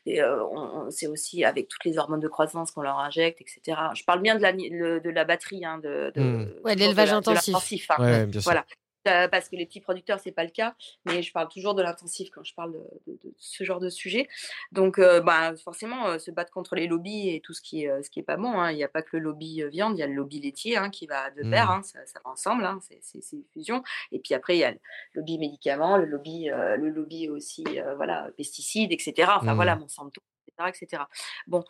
et, 0.07 0.23
euh, 0.23 0.45
on, 0.47 0.87
on 0.87 0.91
sait 0.91 1.07
aussi 1.07 1.45
avec 1.45 1.69
toutes 1.69 1.85
les 1.85 1.99
hormones 1.99 2.21
de 2.21 2.29
croissance 2.29 2.71
qu'on 2.71 2.83
leur 2.83 2.99
injecte, 2.99 3.41
etc. 3.41 3.79
Je 3.95 4.05
parle 4.05 4.21
bien 4.23 4.35
de 4.37 4.43
la, 4.43 4.53
le- 4.53 5.01
de 5.01 5.11
la 5.11 5.25
batterie, 5.25 5.65
hein, 5.65 5.79
de, 5.79 6.13
de. 6.15 6.21
Ouais, 6.65 6.75
l'élevage 6.75 7.09
intensif. 7.43 7.91
hein. 7.91 7.95
Ouais, 7.99 8.11
ouais, 8.11 8.27
bien 8.27 8.41
sûr. 8.41 8.51
Voilà. 8.51 8.65
Euh, 9.07 9.29
parce 9.29 9.49
que 9.51 9.57
les 9.57 9.67
petits 9.67 9.81
producteurs, 9.81 10.19
c'est 10.19 10.33
pas 10.33 10.45
le 10.45 10.51
cas, 10.51 10.75
mais 11.05 11.23
je 11.23 11.31
parle 11.33 11.49
toujours 11.49 11.75
de 11.75 11.83
l'intensif 11.83 12.31
quand 12.31 12.43
je 12.43 12.55
parle 12.55 12.73
de, 12.73 13.13
de- 13.13 13.19
de 13.23 13.35
ce 13.37 13.63
genre 13.63 13.79
de 13.81 13.91
sujet. 13.91 14.29
Donc, 14.73 14.99
euh, 14.99 15.21
bah, 15.21 15.55
forcément, 15.57 16.07
euh, 16.09 16.19
se 16.19 16.31
battre 16.31 16.51
contre 16.51 16.75
les 16.75 16.87
lobbies 16.87 17.29
et 17.29 17.41
tout 17.41 17.53
ce 17.53 17.61
qui 17.61 17.85
est, 17.85 18.03
ce 18.03 18.09
qui 18.09 18.21
est 18.21 18.23
pas 18.23 18.37
bon. 18.39 18.59
hein. 18.59 18.71
Il 18.71 18.77
n'y 18.77 18.85
a 18.85 18.89
pas 18.89 19.03
que 19.03 19.17
le 19.17 19.23
lobby 19.23 19.63
viande, 19.71 19.97
il 19.97 20.01
y 20.01 20.03
a 20.03 20.07
le 20.07 20.15
lobby 20.15 20.41
laitier 20.41 20.77
hein, 20.79 20.89
qui 20.89 21.07
va 21.07 21.31
de 21.31 21.43
pair, 21.51 21.67
Mm. 21.67 21.71
hein, 21.73 21.83
ça, 21.83 21.99
ça 22.07 22.21
va 22.25 22.31
ensemble, 22.31 22.67
c'est 22.81 23.21
une 23.33 23.45
fusion. 23.53 23.83
Et 24.11 24.19
puis 24.21 24.33
après, 24.35 24.57
il 24.57 24.61
y 24.61 24.65
a 24.65 24.71
le 24.71 24.79
lobby 25.15 25.39
médicaments, 25.39 25.97
le 25.99 26.07
lobby, 26.07 26.47
le 26.47 26.89
lobby 26.89 27.29
aussi, 27.29 27.65
voilà, 27.97 28.29
pesticides, 28.37 28.91
etc. 28.93 29.33
Enfin 29.37 29.53
Mm. 29.53 29.57
voilà, 29.57 29.77
Monsanto. 29.77 30.21
Etc, 30.47 30.69
etc. 30.69 31.09
Bon, 31.47 31.65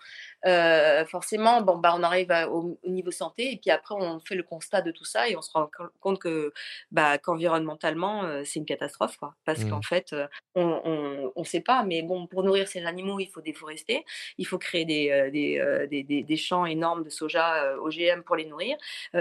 euh, 0.47 1.05
forcément, 1.07 1.63
bon, 1.63 1.79
bah, 1.79 1.95
on 1.97 2.03
arrive 2.03 2.31
à- 2.31 2.49
au, 2.51 2.79
au 2.83 2.91
niveau 2.91 3.11
santé 3.11 3.53
et 3.53 3.57
puis 3.59 3.71
après 3.71 3.95
on 3.99 4.21
fait 4.21 4.35
le 4.35 4.43
constat 4.43 4.83
de 4.83 4.91
tout 4.91 5.05
ça 5.05 5.29
et 5.29 5.37
on 5.37 5.43
se 5.43 5.51
rend 5.53 5.69
co- 5.77 5.85
compte 6.01 6.19
que 6.21 6.53
bah, 6.91 7.19
qu'environnementalement 7.19 8.25
euh, 8.25 8.43
c'est 8.45 8.59
une 8.59 8.67
catastrophe 8.67 9.17
quoi. 9.17 9.35
Parce 9.45 9.65
qu'en 9.65 9.83
fait 9.83 10.13
euh, 10.13 10.27
on, 10.55 10.81
on, 10.85 11.33
on 11.37 11.45
sait 11.45 11.61
pas, 11.61 11.85
mais 11.85 12.03
bon 12.03 12.27
pour 12.27 12.43
nourrir 12.43 12.69
ces 12.69 12.85
animaux 12.87 13.21
il 13.21 13.27
faut 13.29 13.41
déforester, 13.41 14.05
il 14.39 14.47
faut 14.47 14.59
créer 14.59 14.85
des, 14.85 15.31
des, 15.33 15.87
des, 15.91 16.03
des, 16.03 16.23
des 16.23 16.37
champs 16.37 16.67
énormes 16.67 17.05
de 17.05 17.11
soja 17.11 17.77
OGM 17.81 18.23
pour 18.23 18.37
les 18.37 18.45
nourrir, 18.47 18.77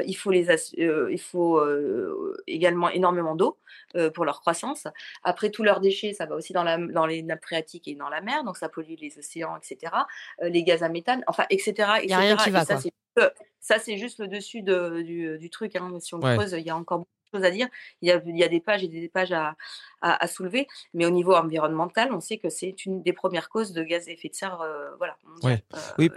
il 0.05 0.13
faut 0.15 0.31
les 0.31 0.47
il 0.77 1.19
faut 1.21 1.61
également 2.47 2.89
énormément 2.89 3.35
d'eau 3.35 3.57
pour 4.13 4.25
leur 4.25 4.41
croissance. 4.41 4.87
Après 5.23 5.49
tous 5.51 5.63
leurs 5.63 5.79
déchets 5.79 6.13
ça 6.13 6.25
va 6.25 6.35
aussi 6.35 6.53
dans 6.53 6.63
la 6.63 6.77
dans 6.77 7.05
les 7.05 7.21
nappes 7.23 7.43
phréatiques 7.43 7.87
et 7.87 7.95
dans 7.95 8.09
la 8.09 8.21
mer 8.21 8.43
donc 8.43 8.57
ça 8.57 8.69
pollue 8.69 8.95
les 8.99 9.17
océans 9.17 9.42
etc. 9.57 9.93
Euh, 10.41 10.49
les 10.49 10.63
gaz 10.63 10.83
à 10.83 10.89
méthane 10.89 11.23
enfin 11.27 11.45
etc. 11.49 11.73
Il 12.03 12.09
y 12.09 12.13
a 12.13 12.17
rien 12.19 12.35
etc. 12.35 12.43
qui 12.43 12.49
Et 12.49 12.51
va, 12.51 12.65
ça, 12.65 12.77
c'est 12.77 12.91
ça, 13.59 13.79
c'est 13.79 13.97
juste 13.97 14.19
le 14.19 14.27
dessus 14.27 14.61
de, 14.61 15.01
du, 15.01 15.37
du 15.37 15.49
truc. 15.49 15.75
Hein. 15.75 15.99
Si 15.99 16.13
on 16.15 16.19
Ouais. 16.19 16.35
creuse, 16.35 16.53
il 16.57 16.65
y 16.65 16.69
a 16.69 16.75
encore 16.75 16.99
beaucoup 16.99 17.11
de 17.31 17.37
choses 17.37 17.45
à 17.45 17.51
dire. 17.51 17.67
Il 18.01 18.09
y 18.09 18.11
a, 18.11 18.21
il 18.25 18.37
y 18.37 18.43
a 18.43 18.47
des 18.49 18.59
pages 18.59 18.83
et 18.83 18.87
des 18.87 19.07
pages 19.07 19.31
à, 19.31 19.55
à, 20.03 20.23
à 20.23 20.27
soulever. 20.27 20.67
Mais 20.93 21.05
au 21.05 21.09
niveau 21.09 21.33
environnemental, 21.33 22.11
on 22.13 22.19
sait 22.19 22.37
que 22.37 22.49
c'est 22.49 22.85
une 22.85 23.01
des 23.01 23.13
premières 23.13 23.49
causes 23.49 23.71
de 23.71 23.81
gaz 23.83 24.07
à 24.07 24.11
effet 24.11 24.29
de 24.29 24.35
serre 24.35 24.61
euh, 24.61 24.89
voilà, 24.99 25.15
Ouais. 25.41 25.63
euh, 25.73 25.77
Oui. 25.97 26.09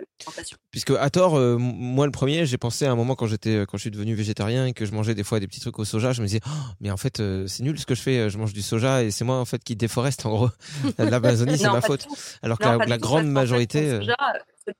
Puisque 0.70 0.90
à 0.90 1.08
tort, 1.10 1.36
euh, 1.38 1.56
moi 1.58 2.04
le 2.06 2.12
premier, 2.12 2.44
j'ai 2.46 2.58
pensé 2.58 2.84
à 2.86 2.92
un 2.92 2.96
moment 2.96 3.14
quand 3.14 3.26
j'étais, 3.26 3.64
quand 3.68 3.76
je 3.78 3.82
suis 3.82 3.90
devenu 3.90 4.14
végétarien 4.14 4.66
et 4.66 4.72
que 4.72 4.84
je 4.84 4.92
mangeais 4.92 5.14
des 5.14 5.24
fois 5.24 5.40
des 5.40 5.46
petits 5.46 5.60
trucs 5.60 5.78
au 5.78 5.84
soja, 5.84 6.12
je 6.12 6.20
me 6.20 6.26
disais, 6.26 6.40
Oh, 6.46 6.50
mais 6.80 6.90
en 6.90 6.96
fait 6.96 7.22
c'est 7.46 7.62
nul 7.62 7.78
ce 7.78 7.86
que 7.86 7.94
je 7.94 8.02
fais, 8.02 8.28
je 8.28 8.36
mange 8.38 8.52
du 8.52 8.62
soja 8.62 9.02
et 9.02 9.10
c'est 9.10 9.24
moi 9.24 9.36
en 9.36 9.44
fait 9.44 9.62
qui 9.64 9.76
déforeste 9.76 10.26
en 10.26 10.30
gros. 10.30 10.48
L'Amazonie 10.98 11.56
c'est 11.58 11.70
ma 11.70 11.80
faute. 11.80 12.06
Alors 12.42 12.58
que 12.58 12.64
la, 12.88 12.98
grande 12.98 13.26
majorité. 13.28 14.00
celui 14.00 14.08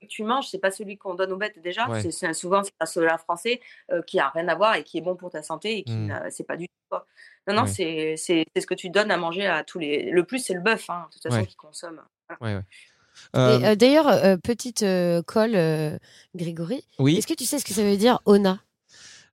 que 0.03 0.07
tu 0.09 0.25
manges, 0.25 0.49
c'est 0.51 0.59
pas 0.59 0.71
celui 0.73 0.97
qu'on 0.99 1.15
donne 1.15 1.33
aux 1.33 1.37
bêtes 1.37 1.61
déjà. 1.63 1.89
Ouais. 1.89 2.03
C'est- 2.11 2.33
souvent 2.35 2.63
c'est 2.65 2.73
un 2.81 2.87
soja 2.87 3.19
français 3.19 3.61
euh, 3.93 4.03
qui 4.03 4.19
a 4.19 4.31
rien 4.31 4.49
à 4.49 4.55
voir 4.57 4.75
et 4.75 4.83
qui 4.83 4.99
est 4.99 5.01
bon 5.01 5.15
pour 5.17 5.31
ta 5.31 5.43
santé 5.43 5.79
et 5.79 5.85
qui 5.85 5.93
Mm. 5.93 6.07
n'a- 6.07 6.31
c'est 6.31 6.45
pas 6.45 6.57
du 6.57 6.67
tout. 6.67 6.73
quoi. 6.89 7.07
Non, 7.49 7.55
non, 7.55 7.63
Ouais. 7.63 7.69
c'est 7.69 8.15
c'est 8.17 8.45
c'est 8.55 8.61
ce 8.61 8.67
que 8.67 8.75
tu 8.75 8.91
donnes 8.91 9.11
à 9.11 9.17
manger 9.17 9.47
à 9.47 9.63
tous 9.65 9.79
les. 9.79 10.11
Le 10.11 10.25
plus, 10.25 10.39
c'est 10.41 10.55
le 10.55 10.61
bœuf, 10.61 10.89
hein, 10.91 11.07
de 11.09 11.15
toute 11.15 11.23
façon, 11.23 11.37
Ouais. 11.37 11.47
qui 11.47 11.55
consomme. 11.57 12.01
Ouais, 12.41 12.55
ouais. 12.57 12.61
Et, 13.35 13.39
Euh, 13.39 13.61
euh, 13.63 13.75
D'ailleurs, 13.77 14.09
euh, 14.09 14.37
petite 14.37 14.83
euh, 14.83 15.23
colle, 15.23 15.55
euh, 15.55 15.97
Grégory, 16.35 16.85
oui. 16.99 17.17
est-ce 17.17 17.27
que 17.27 17.35
tu 17.35 17.45
sais 17.45 17.59
ce 17.59 17.65
que 17.65 17.73
ça 17.73 17.83
veut 17.83 17.97
dire 17.97 18.21
ONA? 18.27 18.59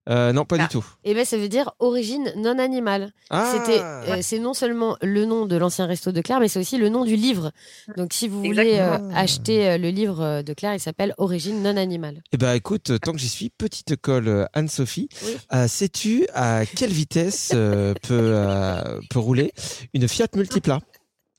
Euh, 0.10 0.34
non, 0.34 0.44
pas 0.44 0.58
Ah. 0.60 0.64
du 0.64 0.68
tout. 0.68 0.86
Et 1.06 1.14
ben 1.14 1.24
ça 1.24 1.38
veut 1.38 1.48
dire 1.48 1.72
origine 1.80 2.32
non 2.36 2.60
animale. 2.60 3.12
Ah, 3.30 3.54
C'était, 3.54 3.80
euh, 3.82 4.18
c'est 4.22 4.40
non 4.40 4.54
seulement 4.54 4.98
le 5.02 5.24
nom 5.26 5.46
de 5.46 5.56
l'ancien 5.56 5.86
resto 5.86 6.12
de 6.12 6.20
Claire, 6.20 6.42
mais 6.42 6.50
c'est 6.50 6.60
aussi 6.60 6.78
le 6.78 6.90
nom 6.90 7.06
du 7.06 7.16
livre. 7.16 7.52
Donc 7.96 8.12
si 8.14 8.28
vous 8.28 8.44
voulez 8.44 8.80
euh, 8.80 8.98
acheter 9.16 9.70
euh, 9.70 9.78
le 9.78 9.90
livre 9.90 10.42
de 10.42 10.54
Claire, 10.54 10.74
il 10.74 10.80
s'appelle 10.82 11.14
Origine 11.18 11.64
non 11.64 11.78
animale. 11.78 12.22
Eh 12.34 12.38
ben 12.38 12.54
écoute, 12.54 12.92
tant 13.02 13.14
que 13.14 13.18
j'y 13.18 13.30
suis, 13.30 13.50
petite 13.50 13.96
colle 13.96 14.48
Anne-Sophie, 14.54 15.08
Oui. 15.26 15.38
euh, 15.54 15.68
sais-tu 15.70 16.28
à 16.34 16.66
quelle 16.66 16.92
vitesse 16.92 17.52
euh, 17.54 17.94
peut, 18.04 18.14
euh, 18.20 19.00
peut 19.10 19.20
rouler 19.20 19.54
une 19.94 20.08
Fiat 20.10 20.28
Multipla? 20.36 20.80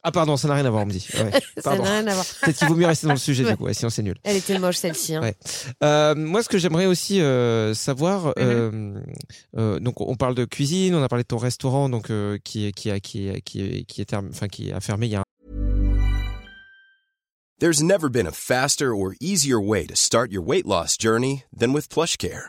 Ah 0.07 0.13
pardon, 0.13 0.37
ça 0.37 0.49
n'a 0.49 0.55
rien 0.55 0.67
à 0.67 0.71
voir, 0.71 0.83
on 0.83 0.87
me 0.87 0.93
dit. 0.93 1.07
Ouais, 1.15 1.31
Ça 1.63 1.77
n'a 1.77 1.83
rien 1.83 2.07
à 2.07 2.13
voir. 2.13 2.27
Peut-être 2.43 2.59
qu'il 2.59 2.69
vaut 2.69 2.75
mieux 2.77 2.87
rester 2.87 3.07
dans 3.07 3.15
le 3.15 3.19
sujet 3.31 3.45
Ouais. 3.45 3.53
du 3.53 3.57
coup, 3.57 3.65
ouais, 3.65 3.73
sinon 3.75 3.89
c'est 3.89 4.03
nul. 4.03 4.17
Elle 4.23 4.37
était 4.37 4.59
moche 4.59 4.77
celle-ci. 4.77 5.15
hein. 5.15 5.23
Ouais. 5.23 5.35
Euh, 5.83 6.15
moi, 6.15 6.43
ce 6.43 6.49
que 6.51 6.59
j'aimerais 6.59 6.85
aussi 6.87 7.23
euh, 7.23 7.73
savoir, 7.73 8.35
euh, 8.39 9.01
euh, 9.57 9.81
donc 9.81 10.03
on 10.03 10.15
parle 10.15 10.35
de 10.35 10.45
cuisine, 10.45 10.95
on 10.95 11.03
a 11.03 11.09
parlé 11.09 11.23
de 11.23 11.29
ton 11.29 11.39
restaurant, 11.39 11.89
donc 11.89 12.11
euh, 12.11 12.37
qui 12.45 12.71
qui 12.73 12.91
a 12.91 13.01
qui 13.01 13.31
qui 13.47 13.87
qui 13.87 14.01
est 14.03 14.05
term- 14.05 14.29
enfin 14.31 14.49
qui 14.49 14.71
a 14.73 14.81
fermé 14.81 15.07
il 15.07 15.13
y 15.13 15.17
a 15.17 15.21
un 15.21 15.25
There's 17.61 17.83
never 17.83 18.09
been 18.11 18.27
a 18.27 18.33
faster 18.33 18.95
or 18.95 19.15
easier 19.21 19.59
way 19.61 19.87
to 19.87 19.95
start 19.97 20.31
your 20.33 20.43
weight 20.43 20.67
loss 20.67 20.97
journey 20.99 21.45
than 21.57 21.73
with 21.73 21.89
PlushCare. 21.89 22.49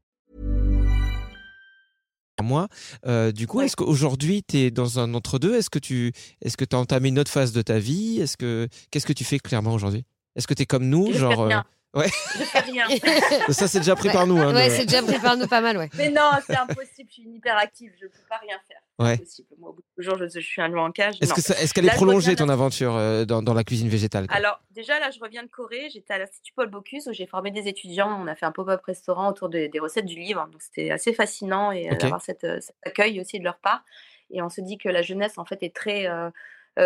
Mois. 2.43 2.67
Euh, 3.05 3.31
du 3.31 3.47
coup, 3.47 3.61
est-ce 3.61 3.75
qu'aujourd'hui 3.75 4.43
tu 4.47 4.57
es 4.57 4.71
dans 4.71 4.99
un 4.99 5.13
entre-deux? 5.13 5.55
Est-ce 5.55 5.69
que 5.69 5.79
tu 5.79 6.11
est-ce 6.41 6.57
que 6.57 6.65
as 6.71 6.77
entamé 6.77 7.09
une 7.09 7.19
autre 7.19 7.31
phase 7.31 7.51
de 7.51 7.61
ta 7.61 7.79
vie? 7.79 8.19
Est-ce 8.21 8.37
que 8.37 8.67
qu'est-ce 8.91 9.05
que 9.05 9.13
tu 9.13 9.23
fais 9.23 9.39
clairement 9.39 9.73
aujourd'hui? 9.73 10.05
Est-ce 10.35 10.47
que 10.47 10.53
tu 10.53 10.63
es 10.63 10.65
comme 10.65 10.85
nous, 10.87 11.07
Je 11.07 11.13
fais 11.13 11.19
genre 11.19 11.45
rien. 11.45 11.65
euh, 11.95 11.99
ouais, 12.01 12.09
Je 12.39 12.43
fais 12.43 12.59
rien. 12.59 12.87
ça 13.49 13.67
c'est 13.67 13.79
déjà 13.79 13.95
pris 13.95 14.09
par 14.09 14.27
nous. 14.27 14.37
Hein, 14.37 14.53
ouais, 14.53 14.69
c'est 14.69 14.85
déjà 14.85 15.01
pris 15.03 15.19
par 15.19 15.35
nous 15.37 15.47
pas 15.47 15.61
mal, 15.61 15.77
ouais. 15.77 15.89
Mais 15.97 16.09
non, 16.09 16.29
c'est 16.47 16.55
impossible. 16.57 17.07
Je 17.09 17.13
suis 17.13 17.23
une 17.23 17.35
hyperactive. 17.35 17.91
Je 17.99 18.05
ne 18.05 18.09
peux 18.11 18.23
pas 18.29 18.37
rien 18.37 18.57
faire. 18.67 18.80
Ouais. 18.99 19.19
Moi, 19.57 19.69
au 19.69 19.73
bout 19.73 19.83
de 19.97 20.03
jours, 20.03 20.17
je, 20.17 20.27
je 20.27 20.39
suis 20.39 20.61
un 20.61 20.67
loup 20.67 20.79
en 20.79 20.91
cage. 20.91 21.15
Est-ce 21.21 21.73
qu'elle 21.73 21.85
est 21.85 21.87
Là, 21.87 21.93
prolongée 21.95 22.35
ton 22.35 22.49
aventure 22.49 22.95
euh, 22.95 23.25
dans, 23.25 23.41
dans 23.41 23.53
la 23.55 23.63
cuisine 23.63 23.87
végétale 23.89 24.27
quoi? 24.27 24.35
Alors, 24.37 24.61
déjà, 24.69 24.99
là, 24.99 25.09
je 25.09 25.19
reviens 25.19 25.41
de 25.43 25.47
Corée. 25.49 25.89
J'étais 25.91 26.13
à 26.13 26.19
l'Institut 26.19 26.53
Paul 26.55 26.69
Bocuse 26.69 27.07
où 27.07 27.13
j'ai 27.13 27.25
formé 27.25 27.49
des 27.51 27.67
étudiants. 27.67 28.21
On 28.21 28.27
a 28.27 28.35
fait 28.35 28.45
un 28.45 28.51
pop-up 28.51 28.81
restaurant 28.85 29.29
autour 29.29 29.49
de- 29.49 29.67
des 29.67 29.79
recettes 29.79 30.05
du 30.05 30.19
livre. 30.19 30.47
Donc, 30.51 30.61
c'était 30.61 30.91
assez 30.91 31.13
fascinant 31.13 31.71
et 31.71 31.87
euh, 31.91 31.95
d'avoir 31.95 32.21
euh, 32.21 32.59
cet 32.59 32.73
accueil 32.85 33.19
aussi 33.19 33.39
de 33.39 33.43
leur 33.43 33.57
part. 33.57 33.83
Et 34.29 34.41
on 34.41 34.49
se 34.49 34.61
dit 34.61 34.77
que 34.77 34.87
la 34.89 35.01
jeunesse, 35.01 35.37
en 35.37 35.45
fait, 35.45 35.63
est 35.63 35.75
très. 35.75 36.07
euh, 36.07 36.29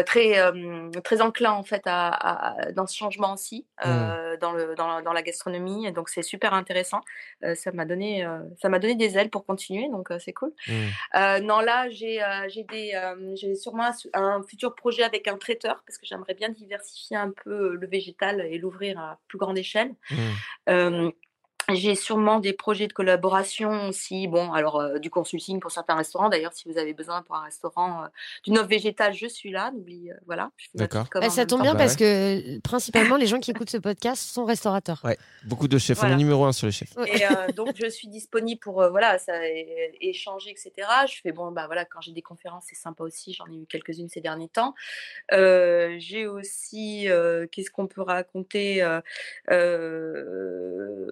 très 0.04 0.40
euh, 0.40 0.90
très 1.04 1.22
enclin 1.22 1.52
en 1.52 1.64
fait 1.64 1.82
à, 1.86 2.10
à- 2.10 2.72
dans 2.72 2.88
ce 2.88 2.96
changement 2.98 3.34
aussi 3.34 3.66
euh, 3.86 4.36
dans 4.38 4.52
le 4.54 4.76
dans, 4.76 4.88
la- 4.88 5.02
dans 5.02 5.14
la 5.14 5.22
gastronomie. 5.22 5.92
Donc 5.92 6.10
c'est 6.10 6.24
super 6.24 6.54
intéressant. 6.54 7.02
Euh, 7.44 7.56
ça 7.56 7.72
m'a 7.72 7.86
donné 7.86 8.26
euh, 8.26 8.40
ça 8.62 8.70
m'a 8.70 8.80
donné 8.80 8.96
des 8.96 9.18
ailes 9.18 9.30
pour 9.30 9.46
continuer 9.46 9.88
donc 9.90 10.12
euh, 10.12 10.20
c'est 10.20 10.34
cool. 10.34 10.52
Euh, 11.16 11.40
non, 11.40 11.60
là, 11.60 11.90
j'ai 11.90 12.24
euh, 12.24 12.48
j'ai 12.50 12.64
des, 12.64 12.92
euh, 12.96 13.36
j'ai 13.36 13.56
sûrement 13.56 13.90
un, 14.14 14.42
futur 14.44 14.76
projet 14.76 15.04
avec 15.04 15.28
un 15.28 15.38
traiteur 15.38 15.84
parce 15.86 15.98
que 15.98 16.06
j'aimerais 16.06 16.34
bien 16.34 16.50
diversifier 16.50 17.18
un 17.18 17.32
peu 17.44 17.76
le 17.76 17.88
végétal 17.88 18.42
et 18.42 18.58
l'ouvrir 18.58 19.00
à 19.00 19.20
plus 19.28 19.38
grande 19.38 19.58
échelle. 19.58 19.94
Hmm. 20.68 21.10
J'ai 21.74 21.96
sûrement 21.96 22.40
des 22.40 22.54
projets 22.54 22.88
de 22.88 22.94
collaboration 22.94 23.90
aussi. 23.90 24.28
Bon, 24.28 24.54
alors 24.54 24.80
euh, 24.80 25.00
du 25.00 25.10
consulting 25.10 25.60
pour 25.60 25.72
certains 25.72 25.96
restaurants. 25.96 26.30
D'ailleurs, 26.30 26.54
si 26.54 26.70
vous 26.70 26.78
avez 26.78 26.94
besoin 26.94 27.22
pour 27.24 27.36
un 27.36 27.44
restaurant 27.44 28.04
euh, 28.04 28.08
d'une 28.44 28.58
offre 28.58 28.70
végétale, 28.70 29.14
je 29.14 29.28
suis 29.28 29.52
là. 29.52 29.72
N'oublie, 29.72 30.12
euh, 30.12 30.16
voilà. 30.26 30.52
D'accord. 30.74 31.06
Bah, 31.14 31.30
ça 31.30 31.46
tombe 31.46 31.60
temps. 31.60 31.64
bien 31.64 31.74
bah 31.74 31.80
parce 31.80 31.94
ouais. 31.94 31.98
que 32.00 32.56
euh, 32.56 32.60
principalement 32.64 33.18
les 33.18 33.28
gens 33.28 33.40
qui 33.40 33.52
écoutent 33.52 33.70
ce 33.70 33.78
podcast 33.78 34.22
sont 34.22 34.46
restaurateurs. 34.46 35.02
Ouais, 35.04 35.18
beaucoup 35.46 35.68
de 35.68 35.78
chefs. 35.78 36.02
On 36.04 36.08
est 36.08 36.16
numéro 36.16 36.46
un 36.46 36.52
sur 36.52 36.68
les 36.68 36.72
chefs. 36.72 36.94
Et 37.08 37.26
euh, 37.26 37.52
donc, 37.56 37.76
je 37.76 37.88
suis 37.88 38.08
disponible 38.08 38.60
pour 38.60 38.82
euh, 38.82 38.90
voilà, 38.90 39.18
ça, 39.18 39.34
échanger, 40.02 40.52
etc. 40.52 40.72
Je 41.08 41.22
fais, 41.22 41.32
bon, 41.32 41.52
bah 41.52 41.66
voilà, 41.66 41.86
quand 41.86 42.02
j'ai 42.02 42.12
des 42.12 42.22
conférences, 42.22 42.66
c'est 42.68 42.76
sympa 42.76 43.04
aussi. 43.04 43.34
J'en 43.34 43.46
ai 43.48 43.56
eu 43.56 43.66
quelques-unes 43.66 44.10
ces 44.10 44.22
derniers 44.22 44.50
temps. 44.50 44.74
Euh, 45.32 45.96
j'ai 46.00 46.28
aussi, 46.28 47.10
euh, 47.10 47.48
qu'est-ce 47.52 47.72
qu'on 47.72 47.88
peut 47.88 48.02
raconter 48.02 48.84
euh, 48.84 49.02
euh, 49.52 51.08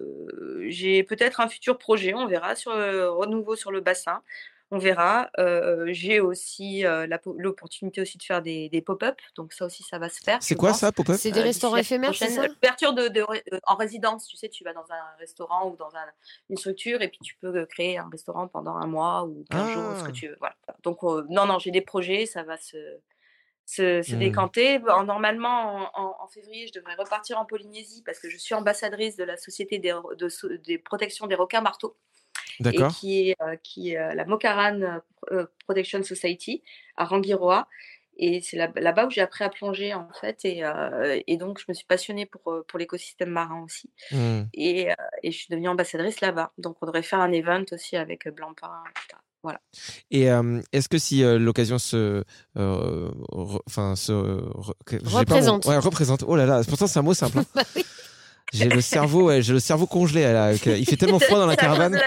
J'ai 0.68 1.02
peut-être 1.02 1.40
un 1.40 1.48
futur 1.48 1.78
projet, 1.78 2.14
on 2.14 2.26
verra, 2.26 2.54
sur 2.54 2.74
le 2.74 3.08
renouveau 3.10 3.56
sur 3.56 3.70
le 3.72 3.80
bassin. 3.80 4.22
On 4.70 4.78
verra. 4.78 5.30
Euh, 5.38 5.86
j'ai 5.92 6.18
aussi 6.20 6.84
euh, 6.84 7.06
l'opportunité 7.36 8.00
aussi 8.00 8.18
de 8.18 8.22
faire 8.24 8.42
des, 8.42 8.68
des 8.70 8.80
pop-up, 8.80 9.16
donc 9.36 9.52
ça 9.52 9.66
aussi, 9.66 9.84
ça 9.84 9.98
va 9.98 10.08
se 10.08 10.20
faire. 10.20 10.42
C'est 10.42 10.56
quoi 10.56 10.70
pense. 10.70 10.80
ça, 10.80 10.90
pop-up? 10.90 11.16
C'est 11.16 11.30
des 11.30 11.40
Euh, 11.40 11.44
restaurants 11.44 11.76
éphémères, 11.76 12.14
c'est 12.14 12.28
ça? 12.30 12.46
Ouverture 12.48 12.92
de, 12.94 13.06
de 13.08 13.20
ré- 13.20 13.44
euh, 13.52 13.60
en 13.66 13.76
résidence, 13.76 14.26
tu 14.26 14.36
sais, 14.36 14.48
tu 14.48 14.64
vas 14.64 14.72
dans 14.72 14.86
un 14.90 15.16
restaurant 15.20 15.68
ou 15.70 15.76
dans 15.76 15.94
un- 15.94 16.10
une 16.50 16.56
structure 16.56 17.02
et 17.02 17.08
puis 17.08 17.20
tu 17.22 17.36
peux 17.36 17.54
euh, 17.54 17.66
créer 17.66 17.98
un 17.98 18.08
restaurant 18.10 18.48
pendant 18.48 18.74
un 18.76 18.86
mois 18.86 19.24
ou 19.24 19.44
15 19.50 19.70
jours, 19.74 19.92
ce 19.98 20.02
Ah. 20.02 20.06
que 20.08 20.12
tu 20.12 20.28
veux. 20.28 20.36
Voilà. 20.40 20.56
Donc, 20.82 21.04
euh, 21.04 21.24
non, 21.28 21.46
non, 21.46 21.58
j'ai 21.60 21.70
des 21.70 21.82
projets, 21.82 22.26
ça 22.26 22.42
va 22.42 22.56
se, 22.56 22.76
se, 23.66 24.02
se 24.02 24.14
Hmm. 24.14 24.18
décanter. 24.18 24.78
Normalement, 24.78 25.90
en, 25.94 26.02
en- 26.02 26.16
en 26.20 26.28
février, 26.28 26.66
je 26.66 26.72
devrais 26.78 26.94
repartir 26.94 27.38
en 27.38 27.44
Polynésie 27.46 28.02
parce 28.04 28.18
que 28.18 28.28
je 28.28 28.36
suis 28.36 28.54
ambassadrice 28.54 29.16
de 29.16 29.24
la 29.24 29.36
Société 29.36 29.78
des, 29.78 29.92
de, 30.18 30.56
des 30.58 30.78
protections 30.78 31.26
des 31.26 31.34
requins 31.34 31.60
marteaux 31.62 31.96
et 32.60 32.94
qui 32.94 33.30
est, 33.30 33.36
euh, 33.42 33.56
qui 33.62 33.92
est 33.92 33.98
euh, 33.98 34.14
la 34.14 34.24
Mokaran 34.26 35.00
euh, 35.32 35.46
Protection 35.64 36.02
Society 36.02 36.62
à 36.96 37.04
Rangiroa. 37.04 37.66
Et 38.16 38.40
c'est 38.42 38.56
là- 38.56 38.70
là-bas 38.76 39.06
où 39.06 39.10
j'ai 39.10 39.22
appris 39.22 39.42
à 39.42 39.48
plonger, 39.48 39.92
en 39.92 40.08
fait. 40.20 40.44
Et, 40.44 40.62
euh, 40.64 41.20
et 41.26 41.36
donc, 41.36 41.58
je 41.58 41.64
me 41.66 41.74
suis 41.74 41.84
passionnée 41.84 42.26
pour, 42.26 42.64
pour 42.68 42.78
l'écosystème 42.78 43.30
marin 43.30 43.64
aussi. 43.64 43.90
Hmm. 44.12 44.42
Et, 44.52 44.92
euh, 44.92 44.94
et 45.24 45.32
je 45.32 45.36
suis 45.36 45.48
devenue 45.50 45.66
ambassadrice 45.68 46.20
là-bas. 46.20 46.52
Donc, 46.56 46.76
on 46.80 46.86
devrait 46.86 47.02
faire 47.02 47.18
un 47.18 47.32
event 47.32 47.64
aussi 47.72 47.96
avec 47.96 48.28
Blancpain, 48.28 48.84
etc. 48.90 49.20
Voilà. 49.44 49.60
Et 50.10 50.30
euh, 50.30 50.60
est-ce 50.72 50.88
que 50.88 50.98
si 50.98 51.22
euh, 51.22 51.38
l'occasion 51.38 51.78
se, 51.78 52.24
euh, 52.56 53.08
re- 53.30 53.60
enfin 53.68 53.94
se 53.94 54.10
re- 54.10 54.72
que- 54.86 54.96
j'ai 54.96 55.02
pas 55.02 55.10
mon- 55.12 55.18
Représente. 55.20 55.66
ouais, 55.66 55.78
représente. 55.78 56.24
Oh 56.26 56.34
là 56.34 56.46
là, 56.46 56.62
pourtant 56.66 56.86
c'est 56.88 56.98
un 56.98 57.02
mot 57.02 57.14
simple. 57.14 57.38
hein. 57.38 57.44
Bah 57.54 57.62
oui. 57.76 57.84
J'ai 58.54 58.68
le 58.68 58.80
cerveau, 58.80 59.24
ouais, 59.24 59.42
j'ai 59.42 59.52
le 59.52 59.60
cerveau 59.60 59.86
congelé. 59.86 60.22
là, 60.22 60.52
il 60.54 60.86
fait 60.86 60.96
tellement 60.96 61.18
froid 61.20 61.38
dans 61.38 61.46
la 61.46 61.56
caravane. 61.56 61.92
la 61.92 62.02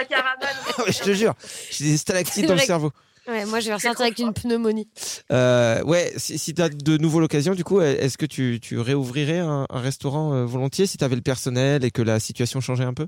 je 0.92 0.98
te 1.00 1.12
jure, 1.14 1.34
j'ai 1.70 1.84
des 1.84 1.96
stalactites 1.96 2.46
dans 2.46 2.54
le 2.54 2.60
cerveau. 2.60 2.90
Ouais, 3.28 3.44
moi, 3.44 3.60
je 3.60 3.68
vais 3.68 3.74
ressortir 3.74 4.00
avec 4.06 4.18
une 4.18 4.32
pneumonie. 4.32 4.88
Euh, 5.30 5.82
ouais, 5.84 6.12
si, 6.16 6.38
si 6.38 6.54
tu 6.54 6.62
as 6.62 6.70
de 6.70 6.96
nouveau 6.96 7.20
l'occasion, 7.20 7.54
du 7.54 7.62
coup, 7.62 7.80
est-ce 7.82 8.16
que 8.16 8.24
tu, 8.24 8.58
tu 8.62 8.78
réouvrirais 8.80 9.40
un, 9.40 9.66
un 9.68 9.80
restaurant 9.80 10.32
euh, 10.32 10.44
volontiers 10.46 10.86
si 10.86 10.96
tu 10.96 11.04
avais 11.04 11.16
le 11.16 11.20
personnel 11.22 11.84
et 11.84 11.90
que 11.90 12.00
la 12.02 12.18
situation 12.20 12.60
changeait 12.62 12.84
un 12.84 12.94
peu? 12.94 13.06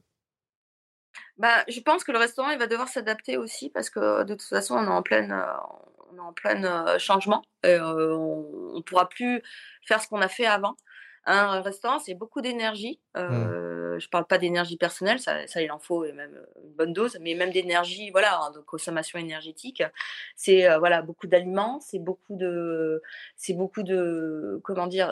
Bah, 1.41 1.65
je 1.69 1.81
pense 1.81 2.05
que 2.05 2.13
le 2.13 2.19
restaurant 2.19 2.51
il 2.51 2.59
va 2.59 2.67
devoir 2.67 2.89
s'adapter 2.89 3.39
aussi 3.39 3.71
parce 3.71 3.89
que 3.89 4.25
de 4.25 4.35
toute 4.35 4.43
façon 4.49 4.75
on 4.77 4.85
est 4.85 4.89
en 4.89 5.03
pleine 5.03 5.33
euh, 5.33 5.47
on 6.13 6.17
est 6.19 6.21
en 6.21 6.35
plein 6.35 6.63
euh, 6.65 6.99
changement. 6.99 7.43
Et, 7.65 7.69
euh, 7.69 8.15
on, 8.15 8.77
on 8.77 8.83
pourra 8.83 9.09
plus 9.09 9.43
faire 9.87 10.03
ce 10.03 10.09
qu'on 10.09 10.21
a 10.21 10.29
fait 10.29 10.45
avant. 10.47 10.77
Un 11.25 11.63
restaurant 11.63 11.99
c'est 11.99 12.15
beaucoup 12.15 12.43
d'énergie. 12.43 13.01
Euh, 13.17 13.99
Je 13.99 14.09
parle 14.09 14.27
pas 14.27 14.39
d'énergie 14.39 14.77
personnelle, 14.77 15.19
ça, 15.19 15.47
ça 15.47 15.63
il 15.63 15.71
en 15.73 15.79
faut 15.79 16.05
et 16.05 16.13
même 16.13 16.37
une 16.63 16.73
bonne 16.73 16.93
dose, 16.93 17.19
mais 17.21 17.35
même 17.35 17.53
d'énergie, 17.53 18.11
voilà, 18.11 18.39
hein, 18.43 18.51
de 18.53 18.61
consommation 18.61 19.19
énergétique. 19.19 19.83
C'est 20.37 20.69
euh, 20.71 20.79
voilà 20.79 21.03
beaucoup 21.03 21.27
d'aliments, 21.27 21.81
c'est 21.81 21.99
beaucoup 21.99 22.37
de 22.37 23.03
c'est 23.37 23.55
beaucoup 23.55 23.83
de 23.83 24.61
comment 24.65 24.87
dire 24.87 25.11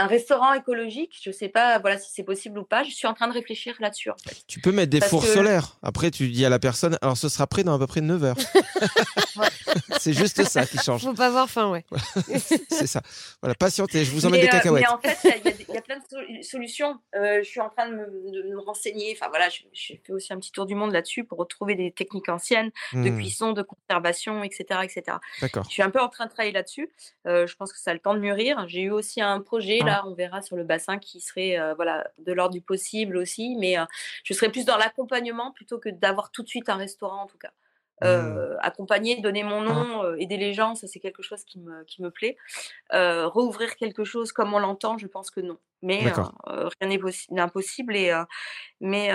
un 0.00 0.06
restaurant 0.06 0.52
écologique, 0.54 1.18
je 1.22 1.30
sais 1.30 1.48
pas 1.48 1.78
voilà 1.78 1.98
si 1.98 2.10
c'est 2.12 2.22
possible 2.22 2.58
ou 2.58 2.64
pas. 2.64 2.82
Je 2.84 2.90
suis 2.90 3.06
en 3.06 3.14
train 3.14 3.28
de 3.28 3.32
réfléchir 3.34 3.74
là-dessus. 3.80 4.10
En 4.10 4.16
fait. 4.16 4.36
Tu 4.46 4.60
peux 4.60 4.72
mettre 4.72 4.90
des 4.90 5.00
Parce 5.00 5.10
fours 5.10 5.22
que- 5.22 5.28
solaires. 5.32 5.76
Après, 5.82 6.10
tu 6.10 6.28
dis 6.28 6.44
à 6.44 6.48
la 6.48 6.58
personne, 6.58 6.96
alors 7.02 7.16
ce 7.16 7.28
sera 7.28 7.46
prêt 7.46 7.64
dans 7.64 7.74
à 7.74 7.78
peu 7.78 7.86
près 7.86 8.00
9 8.00 8.24
heures. 8.24 8.36
c'est 9.98 10.12
juste 10.12 10.42
ça 10.44 10.66
qui 10.66 10.78
change. 10.78 11.02
Faut 11.02 11.14
pas 11.14 11.26
avoir 11.26 11.48
faim, 11.48 11.70
ouais. 11.70 11.84
c'est 12.70 12.86
ça. 12.86 13.02
Voilà, 13.40 13.54
patientez, 13.54 14.04
je 14.04 14.10
vous 14.10 14.26
emmène 14.26 14.40
mais, 14.40 14.46
des 14.48 14.54
euh, 14.54 14.58
cacahuètes. 14.58 14.82
mais 14.82 14.88
en 14.88 14.98
fait, 14.98 15.18
il 15.24 15.28
y 15.28 15.48
a- 15.48 15.74
y, 15.74 15.78
y 15.78 15.80
plein 15.80 15.96
de 15.98 16.02
so- 16.10 16.42
solutions. 16.50 16.98
Euh, 17.14 17.38
je 17.42 17.48
suis 17.48 17.60
en 17.60 17.68
train 17.68 17.88
de 17.88 17.94
me, 17.94 18.06
de 18.32 18.54
me 18.54 18.60
renseigner. 18.60 19.16
Enfin 19.16 19.28
voilà, 19.28 19.48
je- 19.48 19.62
j'ai 19.72 20.00
fait 20.04 20.12
aussi 20.12 20.32
un 20.32 20.38
petit 20.38 20.52
tour 20.52 20.66
du 20.66 20.74
monde 20.74 20.92
là-dessus 20.92 21.24
pour 21.24 21.38
retrouver 21.38 21.74
des 21.74 21.92
techniques 21.92 22.28
anciennes 22.28 22.70
de 22.92 22.98
Hmm. 23.10 23.16
cuisson, 23.18 23.52
de 23.52 23.62
conservation, 23.62 24.42
etc., 24.42 24.80
etc. 24.82 25.18
D'accord. 25.40 25.64
Je 25.64 25.70
suis 25.70 25.82
un 25.82 25.90
peu 25.90 26.00
en 26.00 26.08
train 26.08 26.26
de 26.26 26.30
travailler 26.30 26.52
là-dessus. 26.52 26.90
Euh, 27.26 27.46
je 27.46 27.54
pense 27.56 27.72
que 27.72 27.78
ça 27.78 27.90
a 27.90 27.94
le 27.94 28.00
temps 28.00 28.14
de 28.14 28.20
mûrir. 28.20 28.64
J'ai 28.68 28.82
eu 28.82 28.90
aussi 28.90 29.20
un 29.20 29.40
projet 29.40 29.78
Ah. 29.82 29.84
Là, 29.90 30.04
on 30.06 30.14
verra 30.14 30.42
sur 30.42 30.56
le 30.56 30.64
bassin 30.64 30.98
qui 30.98 31.20
serait 31.20 31.58
euh, 31.58 31.74
voilà 31.74 32.10
de 32.18 32.32
l'ordre 32.32 32.54
du 32.54 32.60
possible 32.60 33.16
aussi, 33.16 33.56
mais 33.58 33.78
euh, 33.78 33.84
je 34.24 34.32
serais 34.34 34.50
plus 34.50 34.64
dans 34.64 34.76
l'accompagnement 34.76 35.52
plutôt 35.52 35.78
que 35.78 35.88
d'avoir 35.88 36.30
tout 36.30 36.42
de 36.42 36.48
suite 36.48 36.68
un 36.68 36.76
restaurant 36.76 37.22
en 37.22 37.26
tout 37.26 37.38
cas. 37.38 37.52
Hmm. 38.02 38.06
Euh, 38.06 38.56
accompagner, 38.60 39.20
donner 39.20 39.42
mon 39.42 39.60
nom, 39.60 40.04
euh, 40.04 40.16
aider 40.16 40.38
les 40.38 40.54
gens, 40.54 40.74
ça 40.74 40.86
c'est 40.86 41.00
quelque 41.00 41.22
chose 41.22 41.44
qui 41.44 41.58
me, 41.58 41.84
qui 41.84 42.00
me 42.00 42.10
plaît. 42.10 42.38
Euh, 42.94 43.26
rouvrir 43.26 43.76
quelque 43.76 44.04
chose 44.04 44.32
comme 44.32 44.54
on 44.54 44.58
l'entend, 44.58 44.96
je 44.96 45.06
pense 45.06 45.30
que 45.30 45.40
non. 45.40 45.58
Mais 45.82 46.10
rien 46.10 46.88
n'est 46.88 46.96
possi- 46.96 47.26
d'impossible. 47.34 47.94
Et 47.96 48.10
mais 48.80 49.10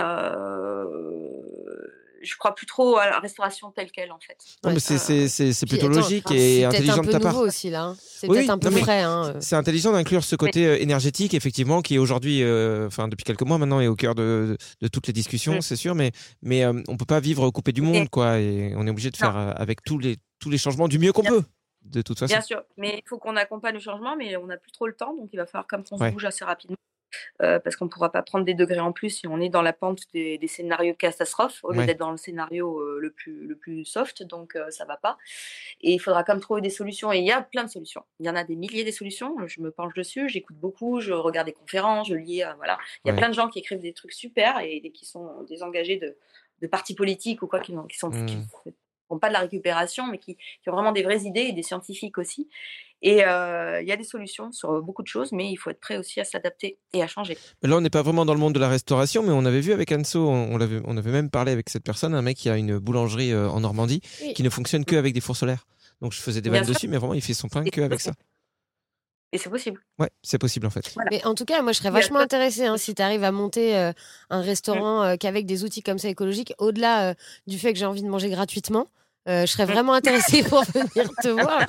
je 2.26 2.36
crois 2.38 2.54
plus 2.56 2.66
trop 2.66 2.98
à 2.98 3.10
la 3.10 3.20
restauration 3.20 3.72
telle 3.72 3.92
quelle 3.92 4.12
en 4.12 4.20
fait. 4.20 4.38
Non, 4.64 4.74
mais 4.74 4.80
c'est- 4.80 4.98
c'est 4.98 5.28
c'est- 5.28 5.54
c'est 5.54 5.66
Puis, 5.66 5.78
plutôt 5.78 5.92
attends, 5.92 6.02
logique 6.02 6.26
enfin, 6.26 6.36
et 6.36 6.66
intelligent 6.66 7.00
un 7.00 7.02
de 7.06 7.12
ta 7.12 7.20
part. 7.20 7.34
nouveau 7.34 7.46
aussi 7.48 7.70
là. 7.70 7.84
hein. 7.84 7.98
C'est 8.00 8.28
Oui, 8.30 8.38
peut-être 8.38 8.50
un 8.50 8.58
peu 8.58 8.70
non, 8.70 8.76
mais 8.76 8.82
frais. 8.82 9.02
Hein. 9.04 9.36
C'est 9.40 9.56
intelligent 9.56 9.92
d'inclure 9.92 10.24
ce 10.24 10.36
côté 10.36 10.66
euh, 10.66 10.82
énergétique, 10.82 11.34
effectivement, 11.34 11.82
qui 11.82 11.96
est 11.96 11.98
aujourd'hui, 12.00 12.42
euh, 12.44 12.88
enfin 12.88 13.08
depuis 13.08 13.24
quelques 13.24 13.44
mois 13.44 13.58
maintenant, 13.58 13.80
est 13.80 13.88
au 13.88 13.96
cœur 13.96 14.16
de, 14.16 14.58
de 14.82 14.88
toutes 14.88 15.08
les 15.08 15.14
discussions, 15.14 15.56
Mm. 15.58 15.62
c'est 15.62 15.76
sûr. 15.76 15.96
Mais 15.96 16.12
mais 16.42 16.64
euh, 16.66 16.74
on 16.88 16.98
peut 16.98 17.06
pas 17.06 17.20
vivre 17.20 17.50
coupé 17.52 17.72
du 17.72 17.82
monde, 17.82 18.10
quoi, 18.10 18.40
et 18.40 18.74
on 18.76 18.86
est 18.88 18.90
obligé 18.90 19.12
de 19.12 19.18
Non. 19.22 19.28
faire 19.32 19.38
euh, 19.38 19.52
avec 19.56 19.84
tous 19.84 19.98
les 20.00 20.18
tous 20.40 20.50
les 20.50 20.58
changements 20.58 20.88
du 20.88 21.00
mieux 21.00 21.14
qu'on 21.14 21.22
Bien 21.22 21.32
peut, 21.32 21.44
de 21.86 22.02
toute 22.02 22.20
façon. 22.20 22.34
Bien 22.34 22.42
sûr, 22.42 22.62
mais 22.78 23.02
il 23.06 23.08
faut 23.10 23.18
qu'on 23.18 23.36
accompagne 23.36 23.74
le 23.76 23.80
changement, 23.80 24.16
mais 24.18 24.36
on 24.38 24.48
n'a 24.48 24.58
plus 24.58 24.72
trop 24.72 24.88
le 24.88 24.94
temps, 24.96 25.16
donc 25.16 25.30
il 25.34 25.38
va 25.38 25.46
falloir 25.46 25.66
comme 25.68 25.84
qu'on 25.84 25.98
Ouais. 25.98 26.10
se 26.10 26.14
bouge 26.14 26.26
assez 26.26 26.44
rapidement. 26.46 26.76
Euh, 27.42 27.60
parce 27.60 27.76
qu'on 27.76 27.86
ne 27.86 27.90
pourra 27.90 28.12
pas 28.12 28.22
prendre 28.24 28.46
des 28.46 28.54
degrés 28.54 28.80
en 28.80 28.92
plus 28.92 29.10
si 29.10 29.28
on 29.28 29.40
est 29.42 29.50
dans 29.50 29.62
la 29.62 29.74
pente 29.74 30.04
des, 30.14 30.38
des 30.38 30.48
scénarios 30.48 30.94
de 30.94 30.98
catastrophe 30.98 31.60
au 31.64 31.72
lieu 31.72 31.80
Ouais. 31.80 31.86
d'être 31.86 32.00
dans 32.00 32.12
le 32.12 32.18
scénario 32.18 32.80
euh, 32.80 33.00
le, 33.02 33.12
plus, 33.12 33.46
le 33.48 33.56
plus 33.56 33.86
soft, 33.86 34.24
donc 34.24 34.56
euh, 34.56 34.70
ça 34.72 34.86
va 34.86 34.98
pas. 34.98 35.18
Et 35.82 35.94
il 35.94 36.00
faudra 36.00 36.24
quand 36.24 36.34
même 36.34 36.42
trouver 36.42 36.62
des 36.62 36.70
solutions, 36.70 37.12
et 37.14 37.20
il 37.20 37.26
y 37.26 37.32
a 37.32 37.42
plein 37.42 37.64
de 37.64 37.70
solutions. 37.70 38.04
Il 38.20 38.26
y 38.26 38.30
en 38.30 38.36
a 38.36 38.44
des 38.44 38.56
milliers 38.56 38.84
de 38.84 38.92
solutions, 38.92 39.36
je 39.48 39.62
me 39.62 39.72
penche 39.72 39.94
dessus, 39.94 40.30
j'écoute 40.30 40.58
beaucoup, 40.58 41.00
je 41.02 41.14
regarde 41.14 41.48
des 41.48 41.54
conférences, 41.54 42.08
je 42.10 42.16
lis, 42.16 42.44
voilà. 42.58 42.78
Il 43.04 43.10
y 43.10 43.12
a 43.12 43.14
Ouais. 43.14 43.20
plein 43.20 43.30
de 43.30 43.34
gens 43.36 43.50
qui 43.50 43.60
écrivent 43.60 43.80
des 43.80 43.94
trucs 43.94 44.14
super 44.14 44.60
et, 44.60 44.78
et 44.78 44.92
qui 44.92 45.06
sont 45.06 45.44
désengagés 45.50 45.98
de, 45.98 46.18
de 46.62 46.68
partis 46.68 46.96
politiques 46.96 47.42
ou 47.44 47.48
quoi, 47.48 47.60
qui, 47.60 47.74
qui 47.90 47.98
sont 47.98 48.12
qui 48.12 48.38
Mm. 48.38 48.44
Font 49.08 49.20
pas 49.20 49.28
de 49.30 49.34
la 49.34 49.40
récupération, 49.40 50.08
mais 50.08 50.18
qui, 50.18 50.36
qui 50.36 50.70
ont 50.70 50.74
vraiment 50.74 50.92
des 50.92 51.04
vraies 51.04 51.22
idées 51.24 51.42
et 51.42 51.54
des 51.54 51.64
scientifiques 51.64 52.18
aussi. 52.18 52.48
Et 53.02 53.24
euh, 53.26 53.82
il 53.82 53.88
y 53.88 53.92
a 53.92 53.98
des 53.98 54.04
solutions 54.06 54.52
sur 54.52 54.82
beaucoup 54.82 55.04
de 55.04 55.08
choses, 55.08 55.32
mais 55.32 55.52
il 55.52 55.58
faut 55.58 55.70
être 55.70 55.80
prêt 55.82 55.98
aussi 55.98 56.20
à 56.20 56.24
s'adapter 56.24 56.80
et 56.94 57.04
à 57.04 57.08
changer. 57.08 57.38
Mais 57.62 57.70
Là, 57.70 57.78
on 57.78 57.82
n'est 57.82 57.90
pas 57.90 58.02
vraiment 58.02 58.26
dans 58.26 58.34
le 58.34 58.40
monde 58.40 58.54
de 58.54 58.60
la 58.60 58.70
restauration, 58.70 59.22
mais 59.22 59.32
on 59.32 59.46
avait 59.46 59.60
vu 59.62 59.74
avec 59.74 59.92
Anso, 59.92 60.28
on, 60.28 60.54
on 60.54 60.58
l'avait- 60.58 60.82
on 60.86 60.96
avait 60.98 61.12
même 61.12 61.30
parlé 61.30 61.52
avec 61.52 61.70
cette 61.70 61.84
personne, 61.84 62.16
un 62.16 62.22
mec 62.22 62.38
qui 62.38 62.50
a 62.50 62.58
une 62.58 62.80
boulangerie 62.80 63.32
euh, 63.32 63.50
en 63.50 63.60
Normandie, 63.60 64.02
Oui. 64.22 64.34
qui 64.34 64.42
ne 64.44 64.50
fonctionne 64.50 64.86
que 64.86 64.96
avec 64.96 65.14
des 65.14 65.22
fours 65.22 65.36
solaires. 65.38 65.68
Donc 66.02 66.14
je 66.14 66.22
faisais 66.22 66.42
des 66.42 66.50
vannes 66.50 66.66
dessus, 66.66 66.88
mais 66.88 66.98
vraiment, 66.98 67.14
il 67.14 67.22
fait 67.22 67.34
son 67.34 67.48
pain 67.48 67.64
que 67.64 67.82
avec 67.82 68.02
ça. 68.02 68.14
Et 69.36 69.38
c'est 69.38 69.50
possible. 69.50 69.82
Ouais, 70.00 70.10
c'est 70.24 70.38
possible 70.38 70.66
en 70.66 70.70
fait. 70.70 70.90
Voilà. 70.94 71.10
Mais 71.12 71.26
en 71.26 71.36
tout 71.36 71.44
cas, 71.44 71.62
moi, 71.62 71.74
je 71.74 71.80
serais 71.80 71.92
vachement 71.92 72.20
intéressée 72.20 72.68
hein, 72.68 72.78
si 72.78 72.96
tu 72.96 73.02
arrives 73.02 73.26
à 73.26 73.34
monter 73.34 73.76
euh, 73.76 73.92
un 74.30 74.40
restaurant 74.40 75.04
euh, 75.04 75.16
qu'avec 75.18 75.46
des 75.46 75.66
outils 75.66 75.84
comme 75.84 75.98
ça 75.98 76.08
écologiques, 76.08 76.54
au-delà 76.58 77.10
euh, 77.10 77.14
du 77.46 77.60
fait 77.60 77.74
que 77.74 77.80
j'ai 77.80 77.86
envie 77.86 78.02
de 78.02 78.08
manger 78.08 78.30
gratuitement. 78.30 78.88
Euh, 79.28 79.42
je 79.42 79.46
serais 79.52 79.66
vraiment 79.66 79.94
intéressée 80.02 80.44
pour 80.44 80.64
venir 80.64 81.10
te 81.22 81.28
voir. 81.30 81.66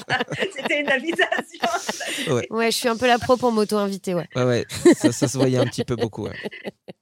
C'était 0.54 0.80
une 0.80 0.90
invitation. 0.90 2.34
Ouais, 2.34 2.46
Ouais, 2.50 2.70
je 2.70 2.76
suis 2.76 2.88
un 2.88 2.96
peu 2.96 3.06
la 3.06 3.18
pro 3.18 3.36
pour 3.36 3.52
m'auto-inviter, 3.52 4.14
ouais. 4.14 4.28
ouais, 4.36 4.44
ouais. 4.44 4.66
Ça, 4.94 5.12
ça 5.12 5.28
se 5.28 5.38
voyait 5.38 5.58
un 5.58 5.66
petit 5.66 5.84
peu 5.84 5.96
beaucoup. 5.96 6.24
ouais. 6.24 6.34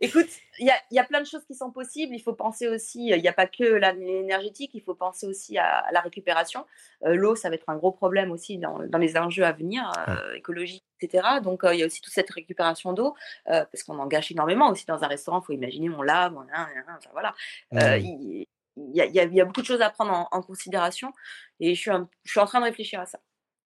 Écoute, 0.01 0.27
il 0.59 0.67
y 0.67 0.71
a, 0.71 0.75
y 0.91 0.99
a 0.99 1.05
plein 1.05 1.21
de 1.21 1.27
choses 1.27 1.45
qui 1.47 1.55
sont 1.55 1.71
possibles. 1.71 2.15
Il 2.15 2.21
faut 2.21 2.35
penser 2.35 2.69
aussi, 2.69 3.09
il 3.09 3.21
n'y 3.21 3.29
a 3.29 3.33
pas 3.33 3.47
que 3.47 3.65
l'énergétique, 3.65 4.71
il 4.75 4.83
faut 4.83 4.95
penser 4.95 5.27
aussi 5.27 5.57
à, 5.59 5.79
à 5.79 5.93
la 5.93 6.01
récupération. 6.01 6.67
Euh, 7.07 7.15
L'eau, 7.15 7.35
ça 7.37 7.49
va 7.49 7.55
être 7.55 7.69
un 7.69 7.77
gros 7.77 7.93
problème 7.93 8.31
aussi 8.31 8.59
dans, 8.59 8.79
dans 8.87 8.99
les 8.99 9.17
enjeux 9.17 9.45
à 9.45 9.53
venir, 9.53 9.91
euh, 10.09 10.35
écologiques, 10.35 10.85
etc. 11.01 11.27
Donc, 11.43 11.65
euh, 11.65 11.75
il 11.75 11.81
y 11.81 11.83
a 11.83 11.87
aussi 11.87 12.01
toute 12.01 12.13
cette 12.13 12.31
récupération 12.31 12.93
d'eau, 12.93 13.15
euh, 13.49 13.65
parce 13.73 13.83
qu'on 13.83 13.99
en 13.99 14.07
gâche 14.07 14.31
énormément 14.31 14.69
aussi 14.71 14.85
dans 14.87 15.03
un 15.03 15.09
restaurant. 15.09 15.41
Il 15.43 15.47
faut 15.47 15.53
imaginer, 15.53 15.89
on 15.91 16.03
lave, 16.03 16.35
on, 16.37 16.43
enfin, 16.43 16.99
voilà. 17.13 17.35
Euh, 17.75 17.97
il, 17.99 18.47
il 18.77 18.97
y 18.97 19.01
a, 19.01 19.05
il 19.07 19.15
y 19.15 19.21
a- 19.21 19.25
il 19.25 19.35
y 19.35 19.41
a 19.41 19.45
beaucoup 19.45 19.61
de 19.63 19.67
choses 19.67 19.83
à 19.83 19.91
prendre 19.91 20.13
en, 20.13 20.29
en 20.31 20.43
considération 20.43 21.13
et 21.61 21.75
je 21.75 21.81
suis, 21.81 21.91
un- 21.91 22.09
je 22.25 22.31
suis 22.33 22.41
en 22.41 22.47
train 22.47 22.61
de 22.61 22.65
réfléchir 22.65 23.01
à 23.01 23.07
ça. 23.07 23.19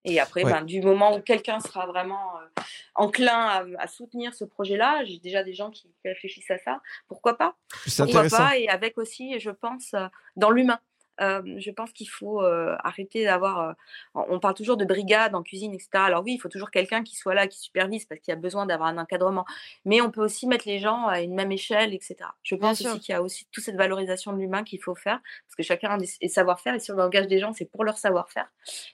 Et 0.04 0.20
après, 0.20 0.44
Ouais. 0.44 0.52
ben, 0.52 0.62
du 0.62 0.80
moment 0.80 1.16
où 1.16 1.20
quelqu'un 1.20 1.58
sera 1.60 1.86
vraiment 1.86 2.38
euh, 2.38 2.62
enclin 2.94 3.36
à, 3.36 3.64
à 3.78 3.86
soutenir 3.88 4.32
ce 4.32 4.44
projet-là, 4.44 5.04
j'ai 5.04 5.18
déjà 5.18 5.42
des 5.42 5.54
gens 5.54 5.70
qui 5.70 5.92
réfléchissent 6.04 6.50
à 6.50 6.58
ça, 6.58 6.80
pourquoi 7.08 7.36
pas? 7.36 7.56
Pourquoi 8.04 8.22
pas? 8.38 8.56
Et 8.58 8.68
avec 8.68 8.96
aussi, 8.96 9.38
je 9.40 9.50
pense, 9.50 9.94
euh, 9.94 10.06
dans 10.36 10.50
l'humain. 10.50 10.78
Euh, 11.20 11.42
je 11.58 11.70
pense 11.70 11.92
qu'il 11.92 12.08
faut 12.08 12.42
euh, 12.42 12.76
arrêter 12.84 13.24
d'avoir. 13.24 13.74
on 14.14 14.38
parle 14.40 14.54
toujours 14.54 14.76
de 14.76 14.84
brigade 14.84 15.34
en 15.34 15.42
cuisine, 15.42 15.74
etc. 15.74 15.88
Alors 15.94 16.22
oui, 16.24 16.34
il 16.34 16.38
faut 16.38 16.48
toujours 16.48 16.70
quelqu'un 16.70 17.02
qui 17.02 17.16
soit 17.16 17.34
là, 17.34 17.46
qui 17.46 17.58
supervise, 17.58 18.04
parce 18.06 18.20
qu'il 18.20 18.32
y 18.32 18.36
a 18.36 18.40
besoin 18.40 18.66
d'avoir 18.66 18.88
un 18.88 18.98
encadrement. 18.98 19.44
Mais 19.84 20.00
on 20.00 20.10
peut 20.10 20.22
aussi 20.22 20.46
mettre 20.46 20.66
les 20.68 20.78
gens 20.78 21.06
à 21.06 21.20
une 21.20 21.34
même 21.34 21.50
échelle, 21.52 21.94
etc. 21.94 22.16
Je 22.42 22.54
pense 22.54 22.80
aussi 22.92 23.00
qu'il 23.00 23.12
y 23.12 23.16
a 23.16 23.22
aussi 23.22 23.46
toute 23.50 23.64
cette 23.64 23.76
valorisation 23.76 24.32
de 24.32 24.38
l'humain 24.38 24.62
qu'il 24.64 24.80
faut 24.82 24.94
faire, 24.94 25.20
parce 25.46 25.56
que 25.56 25.62
chacun 25.62 25.90
a 25.90 25.98
des 25.98 26.28
savoir-faire, 26.28 26.74
et 26.74 26.80
si 26.80 26.92
on 26.92 26.98
engage 26.98 27.26
des 27.26 27.38
gens, 27.40 27.52
c'est 27.52 27.64
pour 27.64 27.84
leur 27.84 27.98
savoir-faire, 27.98 28.46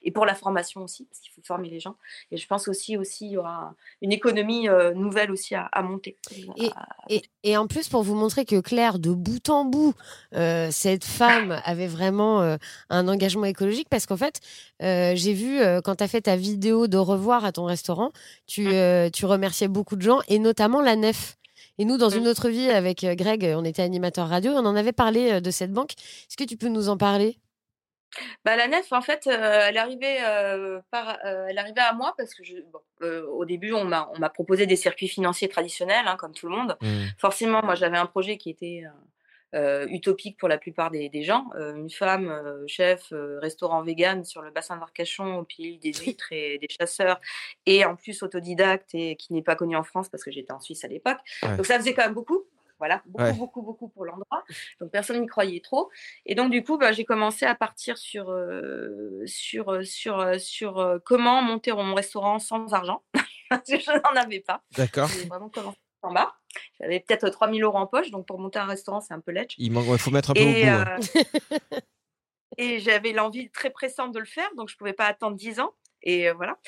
et 0.02 0.10
pour 0.10 0.24
la 0.26 0.34
formation 0.34 0.82
aussi, 0.82 1.04
parce 1.06 1.20
qu'il 1.20 1.32
faut 1.32 1.42
former 1.42 1.68
les 1.68 1.80
gens. 1.80 1.96
Et 2.30 2.36
je 2.36 2.46
pense 2.46 2.68
aussi, 2.68 2.96
aussi 2.96 3.26
il 3.26 3.32
y 3.32 3.36
aura 3.36 3.74
une 4.02 4.12
économie 4.12 4.68
euh, 4.68 4.94
nouvelle 4.94 5.30
aussi 5.30 5.54
à, 5.54 5.66
à 5.72 5.82
monter. 5.82 6.16
Et, 6.56 6.70
À- 6.74 6.86
et, 7.10 7.22
et 7.42 7.56
en 7.56 7.66
plus, 7.66 7.88
pour 7.88 8.02
vous 8.02 8.14
montrer 8.14 8.44
que 8.44 8.60
Claire, 8.60 8.98
de 8.98 9.10
bout 9.12 9.48
en 9.50 9.64
bout, 9.64 9.94
cette 10.70 11.04
femme 11.04 11.60
avait 11.64 11.86
vraiment 11.86 12.13
euh, 12.20 12.56
un 12.90 13.08
engagement 13.08 13.44
écologique, 13.44 13.88
parce 13.90 14.06
qu'en 14.06 14.16
fait, 14.16 14.40
euh, 14.82 15.12
j'ai 15.14 15.32
vu 15.32 15.60
euh, 15.60 15.80
quand 15.80 15.96
tu 15.96 16.04
as 16.04 16.08
fait 16.08 16.22
ta 16.22 16.36
vidéo 16.36 16.86
de 16.86 16.98
revoir 16.98 17.44
à 17.44 17.52
ton 17.52 17.64
restaurant, 17.64 18.10
tu, 18.46 18.68
euh, 18.68 19.10
tu 19.10 19.26
remerciais 19.26 19.68
beaucoup 19.68 19.96
de 19.96 20.02
gens, 20.02 20.20
et 20.28 20.38
notamment 20.38 20.80
la 20.80 20.96
nef. 20.96 21.36
Et 21.78 21.84
nous, 21.84 21.98
dans 21.98 22.08
une 22.10 22.28
autre 22.28 22.48
vie, 22.48 22.70
avec 22.70 23.04
Greg, 23.04 23.52
on 23.56 23.64
était 23.64 23.82
animateur 23.82 24.28
radio, 24.28 24.52
on 24.52 24.64
en 24.64 24.76
avait 24.76 24.92
parlé 24.92 25.40
de 25.40 25.50
cette 25.50 25.72
banque. 25.72 25.92
Est-ce 25.92 26.36
que 26.36 26.44
tu 26.44 26.56
peux 26.56 26.68
nous 26.68 26.88
en 26.88 26.96
parler? 26.96 27.38
Bah, 28.44 28.56
la 28.56 28.68
nef, 28.68 28.92
en 28.92 29.00
fait, 29.00 29.26
euh, 29.26 29.66
elle, 29.68 29.78
arrivait, 29.78 30.18
euh, 30.22 30.80
par, 30.90 31.18
euh, 31.24 31.46
elle 31.48 31.58
arrivait 31.58 31.80
à 31.80 31.92
moi 31.92 32.14
parce 32.16 32.34
que 32.34 32.44
je, 32.44 32.56
bon, 32.72 32.78
euh, 33.02 33.26
au 33.26 33.44
début, 33.44 33.72
on 33.72 33.84
m'a 33.84 34.08
on 34.14 34.18
m'a 34.18 34.30
proposé 34.30 34.66
des 34.66 34.76
circuits 34.76 35.08
financiers 35.08 35.48
traditionnels, 35.48 36.06
hein, 36.06 36.16
comme 36.16 36.32
tout 36.32 36.48
le 36.48 36.56
monde. 36.56 36.76
Mm. 36.80 37.04
Forcément, 37.18 37.62
moi, 37.64 37.74
j'avais 37.74 37.98
un 37.98 38.06
projet 38.06 38.36
qui 38.36 38.50
était 38.50 38.84
euh, 39.54 39.86
utopique 39.88 40.36
pour 40.36 40.48
la 40.48 40.58
plupart 40.58 40.90
des, 40.90 41.08
des 41.08 41.22
gens. 41.22 41.46
Euh, 41.56 41.76
une 41.76 41.90
femme, 41.90 42.28
euh, 42.28 42.64
chef, 42.66 43.12
restaurant 43.40 43.82
vegan 43.82 44.24
sur 44.24 44.42
le 44.42 44.50
bassin 44.50 44.76
d'Arcachon, 44.76 45.38
au 45.38 45.44
pied 45.44 45.78
des 45.82 45.92
huîtres 45.92 46.32
et 46.32 46.58
des 46.58 46.68
chasseurs, 46.68 47.20
et 47.66 47.84
en 47.84 47.94
plus 47.94 48.22
autodidacte 48.22 48.94
et 48.94 49.16
qui 49.16 49.32
n'est 49.32 49.42
pas 49.42 49.56
connue 49.56 49.76
en 49.76 49.84
France 49.84 50.08
parce 50.08 50.24
que 50.24 50.30
j'étais 50.30 50.52
en 50.52 50.60
Suisse 50.60 50.84
à 50.84 50.88
l'époque. 50.88 51.18
Ouais. 51.42 51.56
Donc 51.56 51.66
ça 51.66 51.78
faisait 51.78 51.94
quand 51.94 52.02
même 52.04 52.14
beaucoup. 52.14 52.42
Voilà, 52.80 53.02
beaucoup, 53.06 53.24
Ouais. 53.24 53.32
beaucoup, 53.34 53.62
beaucoup 53.62 53.88
pour 53.88 54.04
l'endroit. 54.04 54.44
Donc 54.80 54.90
personne 54.90 55.20
n'y 55.20 55.28
croyait 55.28 55.60
trop. 55.60 55.90
Et 56.26 56.34
donc 56.34 56.50
du 56.50 56.64
coup, 56.64 56.76
bah, 56.76 56.90
j'ai 56.90 57.04
commencé 57.04 57.46
à 57.46 57.54
partir 57.54 57.96
sur 57.96 58.34
sur 59.26 59.78
sur 59.84 60.40
sur 60.40 61.00
comment 61.04 61.40
monter 61.40 61.72
mon 61.72 61.94
restaurant 61.94 62.40
sans 62.40 62.74
argent. 62.74 63.02
Parce 63.48 63.62
que 63.70 63.78
je 63.78 63.90
n'en 63.92 64.20
avais 64.20 64.40
pas. 64.40 64.62
D'accord. 64.76 65.08
J'ai 65.08 65.28
vraiment 65.28 65.48
commencé 65.48 65.78
en 66.02 66.12
bas. 66.12 66.34
J'avais 66.80 67.00
peut-être 67.00 67.28
3000 67.28 67.62
euros 67.62 67.78
en 67.78 67.86
poche, 67.86 68.10
donc 68.10 68.26
pour 68.26 68.38
monter 68.38 68.58
un 68.58 68.66
restaurant, 68.66 69.00
c'est 69.00 69.14
un 69.14 69.20
peu 69.20 69.32
ledge. 69.32 69.54
Il 69.58 69.72
manque, 69.72 69.96
faut 69.98 70.10
mettre 70.10 70.30
un 70.30 70.34
peu 70.34 70.40
au 70.40 70.44
bout. 70.44 70.50
Et, 70.50 70.68
euh, 70.68 70.98
et 72.58 72.78
j'avais 72.80 73.12
l'envie 73.12 73.50
très 73.50 73.70
pressante 73.70 74.12
de 74.12 74.18
le 74.18 74.24
faire, 74.24 74.48
donc 74.56 74.68
je 74.68 74.76
pouvais 74.76 74.92
pas 74.92 75.06
attendre 75.06 75.36
10 75.36 75.60
ans. 75.60 75.72
Et 76.02 76.28
euh, 76.28 76.34
voilà. 76.34 76.58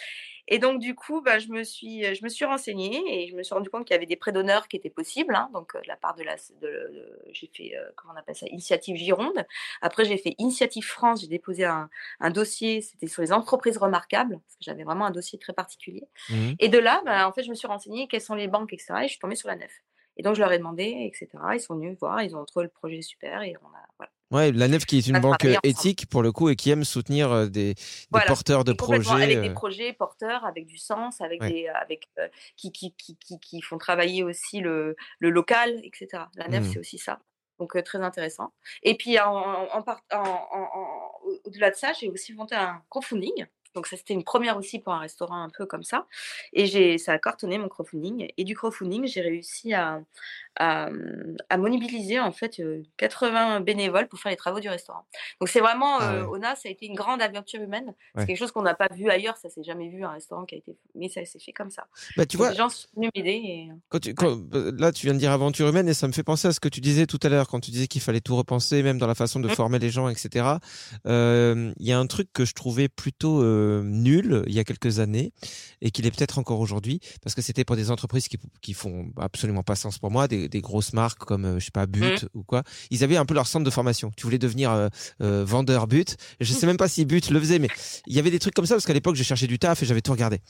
Et 0.49 0.59
donc 0.59 0.79
du 0.81 0.95
coup, 0.95 1.21
bah, 1.23 1.39
je 1.39 1.49
me 1.49 1.65
suis, 1.65 2.03
je 2.15 2.23
me 2.25 2.29
suis 2.29 2.45
renseignée 2.45 3.03
et 3.25 3.29
je 3.29 3.35
me 3.37 3.43
suis 3.43 3.55
rendu 3.55 3.69
compte 3.71 3.85
qu'il 3.87 3.95
y 3.95 3.97
avait 3.97 4.07
des 4.07 4.17
prêts 4.17 4.33
d'honneur 4.33 4.69
qui 4.69 4.77
étaient 4.77 4.91
possibles. 4.91 5.35
hein. 5.35 5.51
donc 5.53 5.75
euh, 5.75 5.81
de 5.81 5.89
la 5.89 5.97
part 5.97 6.15
de 6.15 6.23
la, 6.23 6.37
de, 6.61 6.67
de- 6.67 7.19
j'ai 7.33 7.51
fait, 7.55 7.77
euh, 7.77 7.91
comment 7.97 8.15
on 8.15 8.17
appelle 8.19 8.37
ça, 8.37 8.47
Initiative 8.49 8.97
Gironde. 8.97 9.45
Après, 9.83 10.05
j'ai 10.05 10.17
fait 10.19 10.35
Initiative 10.39 10.85
France. 10.85 11.21
J'ai 11.23 11.27
déposé 11.29 11.65
un, 11.65 11.91
un 12.21 12.31
dossier. 12.31 12.81
C'était 12.83 13.07
sur 13.09 13.23
les 13.23 13.33
entreprises 13.33 13.77
remarquables 13.79 14.39
parce 14.39 14.55
que 14.57 14.63
j'avais 14.65 14.85
vraiment 14.85 15.07
un 15.07 15.11
dossier 15.11 15.39
très 15.39 15.53
particulier. 15.53 16.05
Mhm. 16.31 16.55
Et 16.61 16.69
de 16.69 16.79
là, 16.79 17.03
bah, 17.05 17.29
en 17.29 17.33
fait, 17.33 17.43
je 17.43 17.51
me 17.51 17.55
suis 17.55 17.67
renseignée 17.69 18.07
quelles 18.09 18.21
sont 18.21 18.35
les 18.35 18.49
banques, 18.49 18.73
etc. 18.73 18.95
Et 19.01 19.05
je 19.05 19.11
suis 19.13 19.19
tombée 19.19 19.37
sur 19.37 19.49
la 19.49 19.57
nef. 19.57 19.73
Et 20.17 20.23
donc, 20.23 20.35
je 20.35 20.41
leur 20.41 20.53
ai 20.53 20.59
demandé, 20.59 20.85
etc. 21.13 21.29
Ils 21.55 21.61
sont 21.61 21.75
venus 21.75 21.99
voir, 21.99 22.23
ils 22.23 22.35
ont 22.37 22.45
trouvé 22.45 22.65
le 22.65 22.71
projet 22.71 23.03
super 23.03 23.43
et 23.43 23.55
on 23.63 23.67
a, 23.67 23.85
voilà. 23.99 24.11
Ouais, 24.33 24.51
la 24.51 24.67
Nef 24.67 24.87
qui 24.87 24.99
est 24.99 25.07
une 25.07 25.21
banque 25.21 25.45
euh, 25.45 25.55
éthique 25.63 26.09
pour 26.09 26.21
le 26.23 26.33
coup 26.33 26.49
et 26.49 26.57
qui 26.57 26.71
aime 26.71 26.83
soutenir 26.83 27.31
euh, 27.31 27.47
des, 27.47 27.75
des 27.75 27.81
Voilà. 28.11 28.27
porteurs 28.27 28.65
de 28.65 28.73
projets. 28.73 29.23
Avec 29.23 29.37
euh, 29.37 29.43
des 29.43 29.51
projets 29.51 29.93
porteurs, 29.93 30.45
avec 30.45 30.67
du 30.67 30.79
sens, 30.79 31.21
avec 31.21 31.41
Ouais. 31.41 31.51
des, 31.53 31.69
avec, 31.69 32.09
euh, 32.19 32.27
qui, 32.57 32.73
qui, 32.73 32.93
qui, 32.97 33.17
qui, 33.17 33.39
qui 33.39 33.63
font 33.63 33.79
travailler 33.79 34.25
aussi 34.25 34.61
le, 34.61 34.97
le 35.21 35.31
local, 35.31 35.81
etc. 35.85 36.25
La 36.35 36.49
nef, 36.49 36.65
Mhm. 36.65 36.73
c'est 36.73 36.79
aussi 36.81 36.99
ça. 36.99 37.21
Donc, 37.61 37.77
euh, 37.77 37.83
très 37.83 38.01
intéressant. 38.03 38.53
Et 38.83 38.97
puis, 38.97 39.19
en, 39.21 39.33
en, 39.33 39.85
en, 40.13 41.11
au-delà 41.45 41.71
de 41.71 41.77
ça, 41.77 41.93
j'ai 41.93 42.09
aussi 42.11 42.35
monté 42.35 42.55
un 42.57 42.83
crowdfunding. 42.91 43.47
Donc, 43.75 43.87
ça, 43.87 43.97
c'était 43.97 44.15
une 44.15 44.25
première 44.25 44.57
aussi 44.57 44.79
pour 44.79 44.93
un 44.95 45.01
restaurant 45.01 45.43
un 45.43 45.51
peu 45.51 45.67
comme 45.67 45.83
ça. 45.83 46.07
Et 46.55 46.67
j'ai, 46.67 46.97
ça 46.99 47.13
a 47.13 47.19
cartonné 47.19 47.59
mon 47.59 47.69
crowdfunding. 47.69 48.29
Et 48.37 48.45
du 48.45 48.55
crowdfunding, 48.57 49.07
j'ai 49.07 49.21
réussi 49.21 49.73
à, 49.75 50.03
à, 50.57 50.89
à 51.51 51.57
mobiliser, 51.57 52.19
en 52.21 52.33
fait, 52.33 52.61
euh, 52.61 52.83
80 52.97 53.61
bénévoles 53.61 54.09
pour 54.09 54.19
faire 54.19 54.31
les 54.31 54.37
travaux 54.37 54.61
du 54.61 54.69
restaurant. 54.69 55.05
Donc, 55.41 55.49
c'est 55.49 55.61
vraiment, 55.61 55.99
Ah 56.01 56.13
euh, 56.15 56.23
ouais. 56.25 56.39
Ona, 56.39 56.57
ça 56.57 56.69
a 56.69 56.73
été 56.73 56.87
une 56.87 56.95
grande 56.95 57.21
aventure 57.23 57.61
humaine. 57.61 57.95
C'est 58.15 58.21
Ouais. 58.21 58.27
quelque 58.27 58.39
chose 58.39 58.53
qu'on 58.53 58.63
n'a 58.63 58.75
pas 58.75 58.89
vu 58.95 59.09
ailleurs. 59.11 59.37
Ça 59.37 59.51
s'est 59.51 59.63
jamais 59.63 59.89
vu, 59.89 60.05
un 60.05 60.11
restaurant 60.11 60.45
qui 60.45 60.55
a 60.55 60.59
été, 60.59 60.77
mais 60.95 61.09
ça 61.09 61.25
s'est 61.25 61.39
fait 61.39 61.53
comme 61.53 61.71
ça. 61.71 61.87
Bah, 62.17 62.27
tu 62.27 62.37
Donc, 62.37 62.47
vois, 62.47 62.51
les 62.53 62.57
gens 62.57 62.69
sont 62.69 62.87
venus 62.97 63.11
m'aider. 63.15 63.31
Et... 63.45 63.69
Quand 63.89 63.99
tu, 64.01 64.15
quand- 64.15 64.39
euh, 64.55 64.73
là, 64.79 64.93
tu 64.93 65.07
viens 65.07 65.15
de 65.15 65.19
dire 65.19 65.31
aventure 65.33 65.69
humaine 65.69 65.89
et 65.89 65.95
ça 65.95 66.07
me 66.09 66.13
fait 66.13 66.23
penser 66.23 66.49
à 66.49 66.53
ce 66.53 66.61
que 66.61 66.69
tu 66.69 66.81
disais 66.81 67.07
tout 67.07 67.21
à 67.23 67.29
l'heure 67.29 67.49
quand 67.49 67.61
tu 67.61 67.71
disais 67.71 67.87
qu'il 67.87 68.01
fallait 68.01 68.21
tout 68.21 68.37
repenser, 68.37 68.83
même 68.83 68.99
dans 68.99 69.07
la 69.07 69.15
façon 69.15 69.41
de 69.41 69.49
Mm. 69.49 69.55
former 69.55 69.79
les 69.79 69.91
gens, 69.91 70.09
etc. 70.09 70.47
Euh, 71.07 71.73
Il 71.79 71.87
y 71.87 71.93
a 71.93 71.99
un 71.99 72.07
truc 72.07 72.33
que 72.33 72.45
je 72.45 72.55
trouvais 72.55 72.89
plutôt 72.89 73.43
euh, 73.43 73.83
nul 73.85 74.43
il 74.47 74.55
y 74.55 74.59
a 74.59 74.65
quelques 74.65 74.99
années 74.99 75.33
et 75.81 75.91
qu'il 75.91 76.07
est 76.07 76.11
peut-être 76.17 76.39
encore 76.39 76.61
aujourd'hui 76.61 77.01
parce 77.23 77.35
que 77.35 77.43
c'était 77.43 77.65
pour 77.65 77.77
des 77.77 77.91
entreprises 77.91 78.29
qui, 78.29 78.39
qui 78.63 78.73
font 78.73 79.11
absolument 79.19 79.63
pas 79.63 79.75
sens 79.77 79.99
pour 79.99 80.11
moi, 80.11 80.29
des, 80.29 80.46
des 80.49 80.61
grosses 80.61 80.93
marques 80.93 81.19
comme 81.19 81.45
euh, 81.45 81.59
je 81.59 81.65
sais 81.67 81.71
pas 81.71 81.87
But 81.87 82.23
Mm. 82.25 82.29
ou 82.35 82.43
quoi. 82.45 82.63
Ils 82.91 83.03
avaient 83.05 83.17
un 83.17 83.25
peu 83.25 83.35
leur 83.35 83.47
centre 83.47 83.65
de 83.65 83.71
formation. 83.71 84.11
Tu 84.17 84.25
voulais 84.25 84.39
devenir 84.39 84.71
euh, 84.71 84.89
euh, 85.23 85.45
vendeur 85.47 85.87
But. 85.87 86.17
Je 86.41 86.53
sais 86.53 86.67
même 86.67 86.77
pas 86.77 86.89
si 86.89 87.05
But 87.05 87.31
le 87.31 87.41
faisait, 87.41 87.59
mais 87.59 87.69
il 88.07 88.15
y 88.15 88.19
avait 88.19 88.31
des 88.31 88.39
trucs 88.39 88.55
comme 88.55 88.67
ça 88.67 88.75
parce 88.75 88.87
qu'à 88.87 88.93
l'époque 88.93 89.17
je 89.17 89.23
cherchais 89.23 89.47
du 89.47 89.59
taf 89.59 89.83
et 89.83 89.87
j'avais 89.87 90.01
tout 90.03 90.13
regardé. 90.13 90.41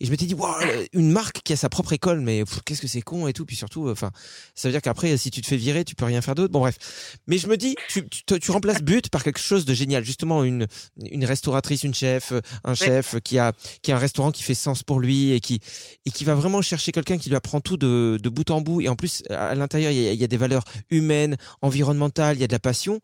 Et 0.00 0.06
je 0.06 0.10
m'étais 0.10 0.26
dit, 0.26 0.34
waouh, 0.34 0.54
une 0.92 1.10
marque 1.10 1.42
qui 1.42 1.52
a 1.52 1.56
sa 1.56 1.68
propre 1.68 1.92
école, 1.92 2.20
mais 2.20 2.44
qu'est-ce 2.64 2.80
que 2.80 2.86
c'est 2.88 3.02
con 3.02 3.26
et 3.26 3.32
tout. 3.32 3.44
Puis 3.44 3.56
surtout, 3.56 3.88
enfin, 3.88 4.10
ça 4.54 4.68
veut 4.68 4.72
dire 4.72 4.82
qu'après, 4.82 5.16
si 5.16 5.30
tu 5.30 5.40
te 5.40 5.46
fais 5.46 5.56
virer, 5.56 5.84
tu 5.84 5.94
peux 5.94 6.04
rien 6.04 6.20
faire 6.22 6.34
d'autre. 6.34 6.52
Bon, 6.52 6.60
bref. 6.60 7.16
Mais 7.26 7.38
je 7.38 7.46
me 7.48 7.56
dis, 7.56 7.74
tu, 7.88 8.08
tu, 8.08 8.38
tu 8.38 8.50
remplaces 8.50 8.82
But 8.82 9.08
par 9.10 9.22
quelque 9.24 9.40
chose 9.40 9.64
de 9.64 9.74
génial. 9.74 10.04
Justement, 10.04 10.44
une, 10.44 10.66
une 11.10 11.24
restauratrice, 11.24 11.82
une 11.84 11.94
chef, 11.94 12.32
un 12.64 12.74
chef 12.74 13.16
qui 13.24 13.38
a, 13.38 13.52
qui 13.82 13.92
a 13.92 13.96
un 13.96 13.98
restaurant 13.98 14.30
qui 14.30 14.42
fait 14.42 14.54
sens 14.54 14.82
pour 14.82 15.00
lui 15.00 15.32
et 15.32 15.40
qui, 15.40 15.60
et 16.06 16.10
qui 16.10 16.24
va 16.24 16.34
vraiment 16.34 16.62
chercher 16.62 16.92
quelqu'un 16.92 17.18
qui 17.18 17.28
lui 17.28 17.36
apprend 17.36 17.60
tout 17.60 17.76
de, 17.76 18.18
de 18.22 18.28
bout 18.28 18.50
en 18.50 18.60
bout. 18.60 18.80
Et 18.80 18.88
en 18.88 18.96
plus, 18.96 19.22
à 19.40 19.54
l'intérieur, 19.54 19.90
il 19.90 20.14
y 20.14 20.24
a, 20.24 20.26
des 20.26 20.36
valeurs 20.36 20.64
humaines, 20.90 21.36
environnementales, 21.62 22.36
il 22.36 22.40
y 22.40 22.44
a 22.44 22.46
de 22.46 22.52
la 22.52 22.58
passion 22.58 23.00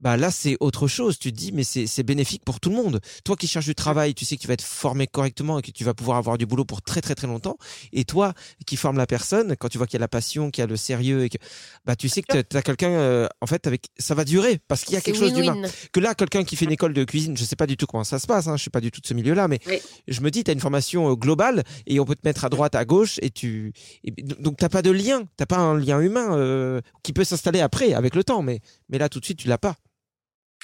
bah 0.00 0.16
là 0.16 0.30
c'est 0.30 0.56
autre 0.60 0.88
chose. 0.88 1.18
Tu 1.18 1.32
te 1.32 1.36
dis 1.36 1.52
mais 1.52 1.64
c'est 1.64 2.02
bénéfique 2.02 2.44
pour 2.44 2.60
tout 2.60 2.70
le 2.70 2.76
monde. 2.76 3.00
Toi 3.24 3.36
qui 3.36 3.46
cherches 3.46 3.66
du 3.66 3.74
travail, 3.74 4.14
tu 4.14 4.24
sais 4.24 4.36
que 4.36 4.42
tu 4.42 4.46
vas 4.48 4.54
être 4.54 4.62
formé 4.62 5.06
correctement 5.06 5.58
et 5.58 5.62
que 5.62 5.70
tu 5.70 5.84
vas 5.84 5.94
pouvoir 5.94 6.18
avoir 6.18 6.36
du 6.38 6.44
boulot 6.46 6.64
pour 6.64 6.82
très 6.82 7.00
très 7.00 7.14
très 7.14 7.26
longtemps. 7.26 7.56
Et 7.92 8.04
toi 8.04 8.34
qui 8.66 8.76
formes 8.76 8.98
la 8.98 9.06
personne, 9.06 9.56
quand 9.58 9.68
tu 9.68 9.78
vois 9.78 9.86
qu'il 9.86 9.94
y 9.94 9.96
a 9.96 10.00
la 10.00 10.08
passion, 10.08 10.50
qu'il 10.50 10.62
y 10.62 10.64
a 10.64 10.66
le 10.66 10.76
sérieux 10.76 11.24
et 11.24 11.28
que 11.28 11.38
bah 11.84 11.96
tu 11.96 12.08
sais 12.08 12.22
que 12.22 12.42
tu 12.42 12.56
as 12.56 12.62
quelqu'un 12.62 12.90
euh, 12.90 13.26
en 13.40 13.46
fait 13.46 13.66
avec 13.66 13.86
ça 13.98 14.14
va 14.14 14.24
durer 14.24 14.58
parce 14.68 14.84
qu'il 14.84 14.94
y 14.94 14.96
a 14.96 15.00
quelque 15.00 15.18
chose 15.18 15.32
d'humain. 15.32 15.62
Que 15.92 16.00
là 16.00 16.14
quelqu'un 16.14 16.44
qui 16.44 16.56
fait 16.56 16.66
une 16.66 16.72
école 16.72 16.92
de 16.92 17.04
cuisine, 17.04 17.36
je 17.36 17.44
sais 17.44 17.56
pas 17.56 17.66
du 17.66 17.76
tout 17.76 17.86
comment 17.86 18.04
ça 18.04 18.18
se 18.18 18.26
passe. 18.26 18.46
Hein, 18.48 18.56
je 18.56 18.62
suis 18.62 18.70
pas 18.70 18.80
du 18.80 18.90
tout 18.90 19.00
de 19.00 19.06
ce 19.06 19.14
milieu-là, 19.14 19.48
mais 19.48 19.60
Oui. 19.66 19.78
je 20.08 20.20
me 20.20 20.30
dis 20.30 20.44
tu 20.44 20.50
as 20.50 20.54
une 20.54 20.60
formation 20.60 21.10
euh, 21.10 21.14
globale 21.14 21.64
et 21.86 22.00
on 22.00 22.04
peut 22.04 22.14
te 22.16 22.26
mettre 22.26 22.44
à 22.44 22.48
droite, 22.48 22.74
à 22.74 22.84
gauche 22.84 23.18
et 23.22 23.30
tu 23.30 23.72
et 24.04 24.10
donc 24.22 24.56
t'as 24.58 24.68
pas 24.68 24.82
de 24.82 24.90
lien, 24.90 25.24
t'as 25.36 25.46
pas 25.46 25.58
un 25.58 25.78
lien 25.78 26.00
humain 26.00 26.36
euh, 26.36 26.80
qui 27.02 27.12
peut 27.12 27.24
s'installer 27.24 27.60
après 27.60 27.94
avec 27.94 28.14
le 28.14 28.22
temps, 28.24 28.42
mais 28.42 28.60
mais 28.88 28.98
là 28.98 29.08
tout 29.08 29.20
de 29.20 29.24
suite 29.24 29.38
tu 29.38 29.48
l'as 29.48 29.58
pas. 29.58 29.76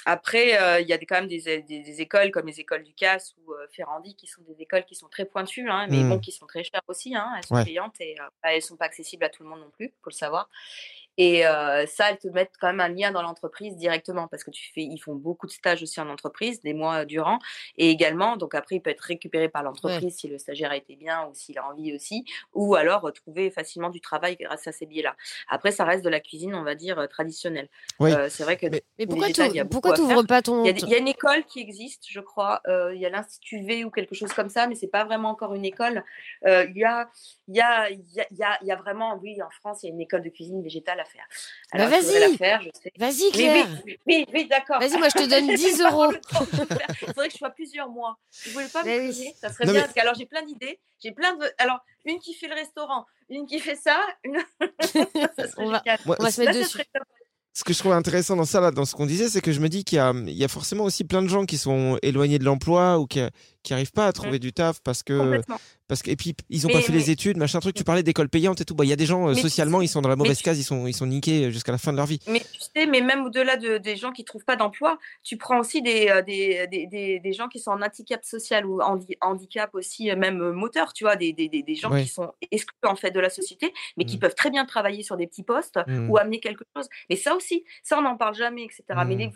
Après, 0.05 0.61
euh, 0.61 0.79
il 0.81 0.87
y 0.87 0.93
a 0.93 0.97
des, 0.97 1.05
quand 1.05 1.15
même 1.15 1.27
des, 1.27 1.41
des, 1.61 1.61
des 1.81 2.01
écoles 2.01 2.31
comme 2.31 2.47
les 2.47 2.59
écoles 2.59 2.83
du 2.83 2.93
CAS 2.93 3.33
ou 3.37 3.53
euh, 3.53 3.67
Ferrandi 3.71 4.15
qui 4.15 4.27
sont 4.27 4.41
des 4.43 4.61
écoles 4.61 4.85
qui 4.85 4.95
sont 4.95 5.07
très 5.09 5.25
pointues, 5.25 5.69
hein, 5.69 5.87
mais 5.89 6.03
Mm. 6.03 6.09
bon, 6.09 6.19
qui 6.19 6.31
sont 6.31 6.45
très 6.47 6.63
chères 6.63 6.81
aussi. 6.87 7.15
Hein, 7.15 7.33
elles 7.37 7.45
sont 7.45 7.55
Ouais. 7.55 7.63
payantes 7.63 7.99
et 8.01 8.15
euh, 8.19 8.23
bah, 8.43 8.53
elles 8.53 8.61
sont 8.61 8.77
pas 8.77 8.85
accessibles 8.85 9.23
à 9.25 9.29
tout 9.29 9.43
le 9.43 9.49
monde 9.49 9.61
non 9.61 9.71
plus, 9.71 9.93
faut 10.03 10.09
le 10.09 10.15
savoir. 10.15 10.49
Et 11.17 11.45
euh, 11.45 11.85
ça, 11.85 12.09
elles 12.09 12.17
te 12.17 12.27
mettent 12.27 12.53
quand 12.59 12.67
même 12.67 12.79
un 12.79 12.89
lien 12.89 13.11
dans 13.11 13.21
l'entreprise 13.21 13.75
directement 13.75 14.27
parce 14.27 14.43
que 14.43 14.49
tu 14.51 14.71
fais, 14.73 14.81
ils 14.81 14.97
font 14.97 15.13
beaucoup 15.13 15.45
de 15.45 15.51
stages 15.51 15.83
aussi 15.83 16.01
en 16.01 16.09
entreprise, 16.09 16.61
des 16.61 16.73
mois 16.73 17.05
durant, 17.05 17.37
et 17.77 17.89
également, 17.91 18.35
donc 18.35 18.55
après, 18.55 18.77
il 18.77 18.81
peut 18.81 18.89
être 18.89 19.01
récupéré 19.01 19.47
par 19.47 19.61
l'entreprise 19.63 20.15
si 20.15 20.27
le 20.27 20.39
stagiaire 20.39 20.71
a 20.71 20.75
été 20.75 20.95
bien 20.95 21.27
ou 21.27 21.33
s'il 21.33 21.57
a 21.59 21.67
envie 21.67 21.93
aussi, 21.93 22.25
ou 22.53 22.75
alors 22.75 23.01
retrouver 23.01 23.51
facilement 23.51 23.89
du 23.89 24.01
travail 24.01 24.37
grâce 24.37 24.67
à 24.67 24.71
ces 24.71 24.85
biais-là. 24.87 25.15
Après, 25.49 25.71
ça 25.71 25.85
reste 25.85 26.03
de 26.03 26.09
la 26.09 26.19
cuisine, 26.19 26.55
on 26.55 26.63
va 26.63 26.73
dire 26.75 27.07
traditionnelle. 27.09 27.69
Oui. 27.99 28.11
Euh, 28.11 28.27
c'est 28.29 28.43
vrai 28.43 28.57
que 28.57 28.65
Mais 28.97 29.05
pourquoi 29.05 29.27
tu 29.29 30.05
faire. 30.07 30.25
pas 30.27 30.41
ton 30.41 30.63
Il 30.65 30.79
y, 30.79 30.93
a, 30.93 30.97
y 30.97 30.99
une 30.99 31.07
école 31.07 31.43
qui 31.45 31.59
existe, 31.59 32.05
je 32.09 32.19
crois. 32.21 32.61
euh, 32.67 32.93
il 32.95 33.01
y 33.01 33.05
a 33.05 33.09
l'Institut 33.09 33.63
V 33.63 33.83
ou 33.85 33.91
quelque 33.91 34.15
chose 34.15 34.33
comme 34.33 34.49
ça, 34.49 34.67
mais 34.67 34.75
c'est 34.75 34.87
pas 34.87 35.03
vraiment 35.03 35.29
encore 35.29 35.53
une 35.53 35.65
école. 35.65 36.03
Il, 36.43 36.73
y 36.75 36.83
a, 36.85 37.07
y 37.47 37.61
a, 37.61 37.89
y 37.91 38.43
a, 38.43 38.63
y 38.63 38.71
a 38.71 38.75
vraiment, 38.75 39.19
oui, 39.21 39.41
en 39.41 39.49
France, 39.51 39.83
il 39.83 39.87
y 39.87 39.89
a 39.89 39.93
une 39.93 40.01
école 40.01 40.23
de 40.23 40.29
cuisine 40.29 40.63
végétale 40.63 41.02
faire. 41.05 41.25
Bah, 41.73 41.85
Alors, 41.85 41.89
faudrait 42.01 42.19
vas-y. 42.19 42.37
Vas-y 42.97 43.21
Oui, 43.23 43.31
Claire. 43.31 43.67
oui, 43.85 43.97
oui, 44.07 44.25
oui, 44.33 44.47
d'accord. 44.47 44.79
Vas-y, 44.79 44.97
moi, 44.97 45.07
je 45.09 45.23
te 45.23 45.29
donne 45.29 45.47
J'ai 45.49 45.55
10 45.57 45.77
pas 45.81 45.91
euros. 45.91 46.13
Il 46.13 47.07
faudrait 47.07 47.27
que 47.27 47.33
je 47.33 47.37
sois 47.37 47.49
plusieurs 47.51 47.89
mois. 47.89 48.17
Vous 48.45 48.51
voulez 48.53 48.67
pas 48.67 48.81
me 48.83 48.87
Mais 48.87 48.99
oui. 48.99 49.11
donner 49.13 49.35
Ça 49.41 49.51
serait 49.51 49.65
Non, 49.65 49.71
bien. 49.73 49.81
mais- 49.81 49.87
Parce 49.87 49.93
que, 49.93 49.99
alors, 50.01 50.15
j'ai 50.15 50.25
plein 50.25 50.43
d'idées. 50.43 50.79
J'ai 51.01 51.11
plein 51.11 51.35
de. 51.35 51.45
Alors, 51.57 51.79
une 52.05 52.19
qui 52.19 52.33
fait 52.33 52.47
le 52.47 52.55
restaurant, 52.55 53.05
une 53.29 53.45
qui 53.45 53.59
fait 53.59 53.75
ça, 53.75 53.99
une. 54.23 54.37
ça 54.81 55.47
serait 55.47 55.63
On 55.65 55.69
va- 55.69 55.83
On 56.19 56.29
se 56.31 56.41
mettre 56.41 56.57
dessus. 56.59 56.79
ce 57.53 57.63
que 57.63 57.73
je 57.73 57.79
trouve 57.79 57.91
intéressant 57.93 58.35
dans 58.35 58.45
ça, 58.45 58.59
là, 58.61 58.71
dans 58.71 58.85
ce 58.85 58.95
qu'on 58.95 59.05
disait, 59.05 59.29
c'est 59.29 59.41
que 59.41 59.51
je 59.51 59.59
me 59.59 59.69
dis 59.69 59.83
qu'il 59.83 59.97
y 60.27 60.31
y 60.33 60.43
a 60.43 60.47
forcément 60.47 60.83
aussi 60.85 61.03
plein 61.03 61.21
de 61.21 61.27
gens 61.27 61.45
qui 61.45 61.57
sont 61.57 61.97
éloignés 62.01 62.39
de 62.39 62.45
l'emploi 62.45 62.97
ou 62.99 63.05
qui, 63.07 63.21
qui 63.63 63.73
arrivent 63.73 63.91
pas 63.93 64.07
à 64.07 64.11
trouver 64.13 64.39
du 64.39 64.53
taf 64.53 64.81
parce 64.83 65.03
que, 65.03 65.41
parce 65.87 66.01
que, 66.01 66.11
et 66.11 66.15
puis 66.15 66.35
ils 66.49 66.65
ont 66.65 66.69
Mais- 66.69 66.75
pas 66.75 66.81
fait 66.81 66.91
les 66.93 67.11
études, 67.11 67.37
machin 67.37 67.59
truc. 67.59 67.75
Tu 67.75 67.83
parlais 67.83 68.03
d'école 68.03 68.29
payante 68.29 68.61
et 68.61 68.65
tout. 68.65 68.75
Bah, 68.75 68.83
il 68.85 68.89
y 68.89 68.93
a 68.93 68.95
des 68.95 69.05
gens, 69.05 69.27
euh, 69.29 69.33
Mais 69.33 69.41
socialement, 69.41 69.81
ils 69.81 69.87
sont 69.87 70.01
dans 70.01 70.09
la 70.09 70.15
mauvaise 70.15 70.41
case, 70.41 70.59
ils 70.59 70.63
sont, 70.63 70.85
ils 70.87 70.93
sont 70.93 71.05
niqués 71.05 71.51
jusqu'à 71.51 71.71
la 71.71 71.77
fin 71.77 71.91
de 71.91 71.97
leur 71.97 72.05
vie. 72.05 72.19
Mais 72.27 72.39
tu 72.39 72.59
sais, 72.75 72.85
mais 72.85 73.01
même 73.01 73.23
au-delà 73.25 73.57
de, 73.57 73.77
des 73.77 73.95
gens 73.95 74.11
qui 74.11 74.23
trouvent 74.25 74.45
pas 74.45 74.55
d'emploi, 74.55 74.97
tu 75.23 75.37
prends 75.37 75.59
aussi 75.59 75.81
des, 75.81 76.09
euh, 76.09 76.21
des, 76.21 76.67
des, 76.67 76.87
des, 76.87 77.19
des 77.19 77.33
gens 77.33 77.47
qui 77.47 77.59
sont 77.59 77.71
en 77.71 77.81
handicap 77.81 78.23
social 78.25 78.65
ou 78.65 78.81
en 78.81 78.99
handicap 79.21 79.73
aussi, 79.75 80.09
euh, 80.11 80.15
même 80.15 80.41
euh, 80.41 80.51
moteur, 80.53 80.93
tu 80.93 81.03
vois, 81.05 81.15
des, 81.15 81.31
des, 81.33 81.47
des, 81.49 81.63
des 81.63 81.75
gens 81.75 81.91
Ouais. 81.91 82.03
qui 82.03 82.09
sont 82.09 82.31
exclus 82.51 82.73
en 82.85 82.95
fait 82.95 83.11
de 83.11 83.19
la 83.19 83.29
société, 83.29 83.73
mais 83.97 84.05
qui 84.05 84.17
Mm. 84.17 84.19
peuvent 84.19 84.35
très 84.35 84.49
bien 84.49 84.65
travailler 84.65 85.03
sur 85.03 85.15
des 85.17 85.27
petits 85.27 85.43
postes 85.43 85.79
ou 86.09 86.17
amener 86.17 86.39
quelque 86.39 86.63
chose. 86.75 86.87
Mais 87.09 87.15
ça 87.15 87.35
aussi, 87.35 87.63
ça 87.83 87.97
on 87.97 88.01
n'en 88.01 88.17
parle 88.17 88.35
jamais, 88.35 88.63
etc. 88.63 88.83
Mais 89.05 89.15
les- 89.15 89.31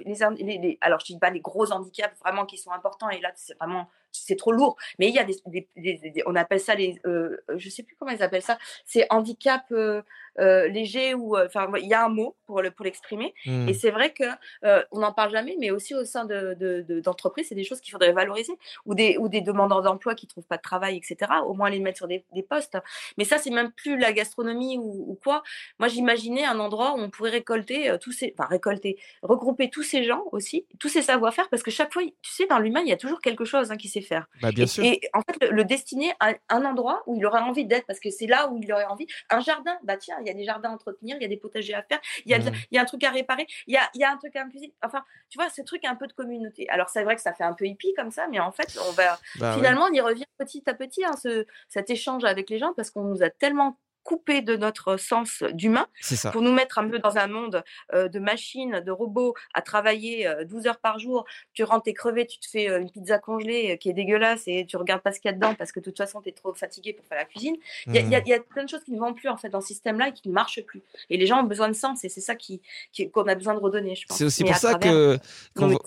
les- 0.58 0.78
alors 0.82 1.00
je 1.00 1.06
dis 1.13 1.20
pas 1.20 1.30
les 1.30 1.40
gros 1.40 1.72
handicaps 1.72 2.18
vraiment 2.20 2.46
qui 2.46 2.58
sont 2.58 2.72
importants 2.72 3.10
et 3.10 3.20
là 3.22 3.32
c'est 3.36 3.56
vraiment 3.60 3.88
c'est 4.25 4.36
trop 4.36 4.51
lourd. 4.51 4.75
Mais 4.99 5.08
il 5.10 5.15
y 5.15 5.19
a 5.19 5.23
des, 5.23 5.36
des- 5.45 5.67
des- 5.75 5.97
des- 6.12 6.23
on 6.25 6.36
appelle 6.36 6.60
ça 6.60 6.75
les, 6.75 6.99
euh, 7.06 7.38
je 7.56 7.69
sais 7.69 7.84
plus 7.84 7.95
comment 7.95 8.12
ils 8.12 8.23
appellent 8.23 8.41
ça, 8.41 8.58
c'est 8.86 9.06
handicap 9.10 9.63
euh, 9.71 10.01
euh, 10.39 10.67
léger 10.67 11.13
ou, 11.15 11.36
euh, 11.36 11.47
enfin 11.47 11.67
il 11.82 11.88
y 11.88 11.93
a 11.95 12.06
un 12.06 12.10
mot 12.10 12.36
pour 12.45 12.62
le 12.62 12.69
pour 12.71 12.86
l'exprimer. 12.86 13.34
Mm. 13.45 13.69
Et 13.69 13.73
c'est 13.73 13.89
vrai 13.91 14.13
que 14.13 14.23
euh, 14.63 14.84
on 14.91 14.99
n'en 14.99 15.12
parle 15.12 15.32
jamais, 15.32 15.56
mais 15.60 15.71
aussi 15.71 15.95
au 15.95 16.06
sein 16.06 16.25
de, 16.25 16.53
de- 16.53 16.82
de- 16.88 16.99
d'entreprises, 16.99 17.47
c'est 17.49 17.56
des 17.56 17.63
choses 17.63 17.82
qu'il 17.82 17.91
faudrait 17.91 18.13
valoriser, 18.13 18.53
ou 18.86 18.93
des, 18.93 19.17
ou 19.17 19.30
des 19.30 19.41
demandeurs 19.41 19.82
d'emploi 19.82 20.13
qui 20.15 20.27
trouvent 20.27 20.45
pas 20.45 20.58
de 20.58 20.62
travail, 20.62 20.97
etc. 20.97 21.32
Au 21.45 21.53
moins 21.53 21.69
les 21.69 21.80
mettre 21.80 21.97
sur 21.97 22.08
des, 22.08 22.23
des 22.34 22.43
postes. 22.43 22.77
Mais 23.17 23.23
ça, 23.23 23.38
c'est 23.39 23.49
même 23.49 23.71
plus 23.71 23.97
la 23.97 24.13
gastronomie 24.13 24.77
ou, 24.77 25.12
ou 25.12 25.19
quoi. 25.23 25.41
Moi, 25.80 25.88
j'imaginais 25.88 26.45
un 26.45 26.60
endroit 26.60 26.93
où 26.93 26.99
on 26.99 27.10
pourrait 27.10 27.32
récolter 27.32 27.89
euh, 27.89 27.97
tous 27.97 28.12
ces, 28.12 28.34
enfin 28.38 28.47
récolter, 28.47 28.97
regrouper 29.23 29.69
tous 29.69 29.84
ces 29.84 30.03
gens 30.03 30.23
aussi, 30.32 30.65
tous 30.80 30.89
ces 30.89 31.01
savoir-faire, 31.01 31.49
parce 31.49 31.63
que 31.63 31.71
chaque 31.71 31.91
fois, 31.93 32.03
tu 32.21 32.32
sais, 32.32 32.45
dans 32.45 32.60
l'humain, 32.60 32.82
il 32.82 32.89
y 32.89 32.93
a 32.93 32.97
toujours 32.97 33.21
quelque 33.21 33.45
chose 33.45 33.71
hein, 33.71 33.77
qui 33.77 33.88
sait 33.88 34.01
faire. 34.08 34.28
Bah, 34.41 34.52
bien 34.52 34.63
et, 34.63 34.67
sûr. 34.67 34.84
et 34.84 35.02
en 35.13 35.22
fait, 35.22 35.38
le, 35.43 35.52
le 35.56 35.63
destiner 35.65 36.12
à 36.20 36.34
un 36.50 36.65
endroit 36.65 37.04
où 37.06 37.15
il 37.17 37.26
aurait 37.26 37.41
envie 37.41 37.65
d'être, 37.65 37.86
parce 37.86 38.00
que 38.00 38.10
c'est 38.10 38.28
là 38.28 38.48
où 38.50 38.58
il 38.62 38.72
aurait 38.72 38.86
envie. 38.86 39.06
Un 39.30 39.39
jardin, 39.41 39.78
bah 39.84 39.98
tiens, 39.98 40.17
il 40.22 40.28
y 40.28 40.30
a 40.30 40.34
des 40.34 40.43
jardins 40.43 40.70
à 40.70 40.74
entretenir, 40.74 41.17
il 41.20 41.22
y 41.22 41.26
a 41.26 41.30
des 41.30 41.38
potagers 41.38 41.74
à 41.76 41.84
faire, 41.84 42.00
il 42.26 42.32
y 42.32 42.34
a, 42.34 42.39
de 42.39 42.46
la- 42.46 42.52
Mm. 42.52 42.56
il 42.72 42.76
y 42.76 42.78
a 42.78 42.82
un 42.82 42.86
truc 42.86 43.04
à 43.04 43.12
réparer, 43.12 43.46
il 43.67 43.74
y 43.74 43.78
a, 43.78 43.89
il 43.93 44.02
y 44.02 44.04
a 44.04 44.12
un 44.12 44.17
truc 44.17 44.36
à 44.36 44.43
cuisiner. 44.46 44.74
Enfin, 44.84 45.04
tu 45.30 45.38
vois, 45.38 45.50
ce 45.50 45.62
truc 45.62 45.84
un 45.86 45.96
peu 45.96 46.08
de 46.08 46.13
communauté. 46.13 46.67
Alors, 46.70 46.89
c'est 46.89 47.04
vrai 47.04 47.15
que 47.15 47.22
ça 47.22 47.34
fait 47.34 47.43
un 47.43 47.54
peu 47.54 47.65
hippie 47.65 47.93
comme 47.96 48.12
ça, 48.12 48.28
mais 48.30 48.39
en 48.39 48.52
fait, 48.52 48.78
on 48.88 48.91
va 48.93 49.20
Bah, 49.39 49.50
ouais. 49.52 49.56
finalement, 49.58 49.86
on 49.89 49.93
y 49.93 50.02
revient 50.02 50.26
petit 50.38 50.63
à 50.67 50.74
petit, 50.74 51.04
hein, 51.06 51.12
ce, 51.22 51.46
cet 51.67 51.89
échange 51.89 52.24
avec 52.24 52.50
les 52.50 52.58
gens, 52.60 52.74
parce 52.76 52.89
qu'on 52.91 53.04
nous 53.04 53.24
a 53.24 53.30
tellement 53.30 53.78
coupé 54.08 54.41
de 54.41 54.56
notre 54.56 54.96
sens 54.96 55.43
d'humain 55.52 55.86
pour 56.32 56.41
nous 56.41 56.54
mettre 56.54 56.78
un 56.80 56.88
peu 56.88 56.98
dans 57.00 57.17
un 57.17 57.28
monde 57.28 57.62
euh, 57.93 58.08
de 58.08 58.20
machines, 58.20 58.80
de 58.86 58.89
robots 58.91 59.34
à 59.54 59.62
travailler 59.62 60.26
euh, 60.26 60.46
12 60.46 60.65
heures 60.67 60.80
par 60.80 60.98
jour. 60.98 61.26
Tu 61.54 61.65
rentres, 61.65 61.84
t'es 61.84 61.93
crevé, 61.93 62.26
tu 62.26 62.39
te 62.39 62.48
fais 62.50 62.70
euh, 62.70 62.80
une 62.80 62.89
pizza 62.89 63.20
congelée 63.20 63.74
euh, 63.74 63.76
qui 63.76 63.89
est 63.89 63.93
dégueulasse 63.93 64.43
et 64.48 64.65
tu 64.65 64.78
regardes 64.78 65.02
pas 65.02 65.12
ce 65.12 65.20
qu'il 65.20 65.28
y 65.30 65.34
a 65.34 65.36
dedans 65.36 65.56
parce 65.56 65.74
que 65.74 65.82
de 65.82 65.86
toute 65.86 65.98
façon, 65.98 66.22
tu 66.22 66.30
es 66.30 66.32
trop 66.32 66.54
fatigué 66.54 66.93
pour 66.93 67.06
faire 67.06 67.17
la 67.17 67.26
cuisine. 67.26 67.58
Il 67.88 67.96
y, 67.96 67.98
a- 67.98 68.02
il 68.02 68.10
y 68.10 68.15
a- 68.15 68.22
il 68.26 68.30
y 68.30 68.34
a 68.34 68.39
plein 68.39 68.63
de 68.63 68.70
choses 68.70 68.84
qui 68.86 68.93
ne 68.93 69.00
vont 69.00 69.13
plus 69.13 69.28
en 69.28 69.36
fait 69.36 69.50
dans 69.50 69.60
ce 69.60 69.67
système-là 69.67 70.08
et 70.08 70.13
qui 70.13 70.30
ne 70.30 70.34
marchent 70.34 70.62
plus. 70.62 70.82
Et 71.10 71.17
les 71.17 71.28
gens 71.28 71.41
ont 71.41 71.48
besoin 71.48 71.67
de 71.67 71.74
sens 71.74 72.06
et 72.06 72.10
c'est 72.10 72.22
ça 72.22 72.36
qui, 72.36 72.62
qui- 72.93 73.12
qu'on 73.12 73.28
a 73.28 73.36
besoin 73.36 73.56
de 73.56 73.60
redonner, 73.60 73.96
je 73.96 74.06
pense. 74.08 74.17
C'est 74.17 74.24
aussi 74.24 74.46
pour 74.46 74.56
ça 74.56 74.76
travers 74.76 74.89
que, 74.89 75.20
qu'on 75.60 75.78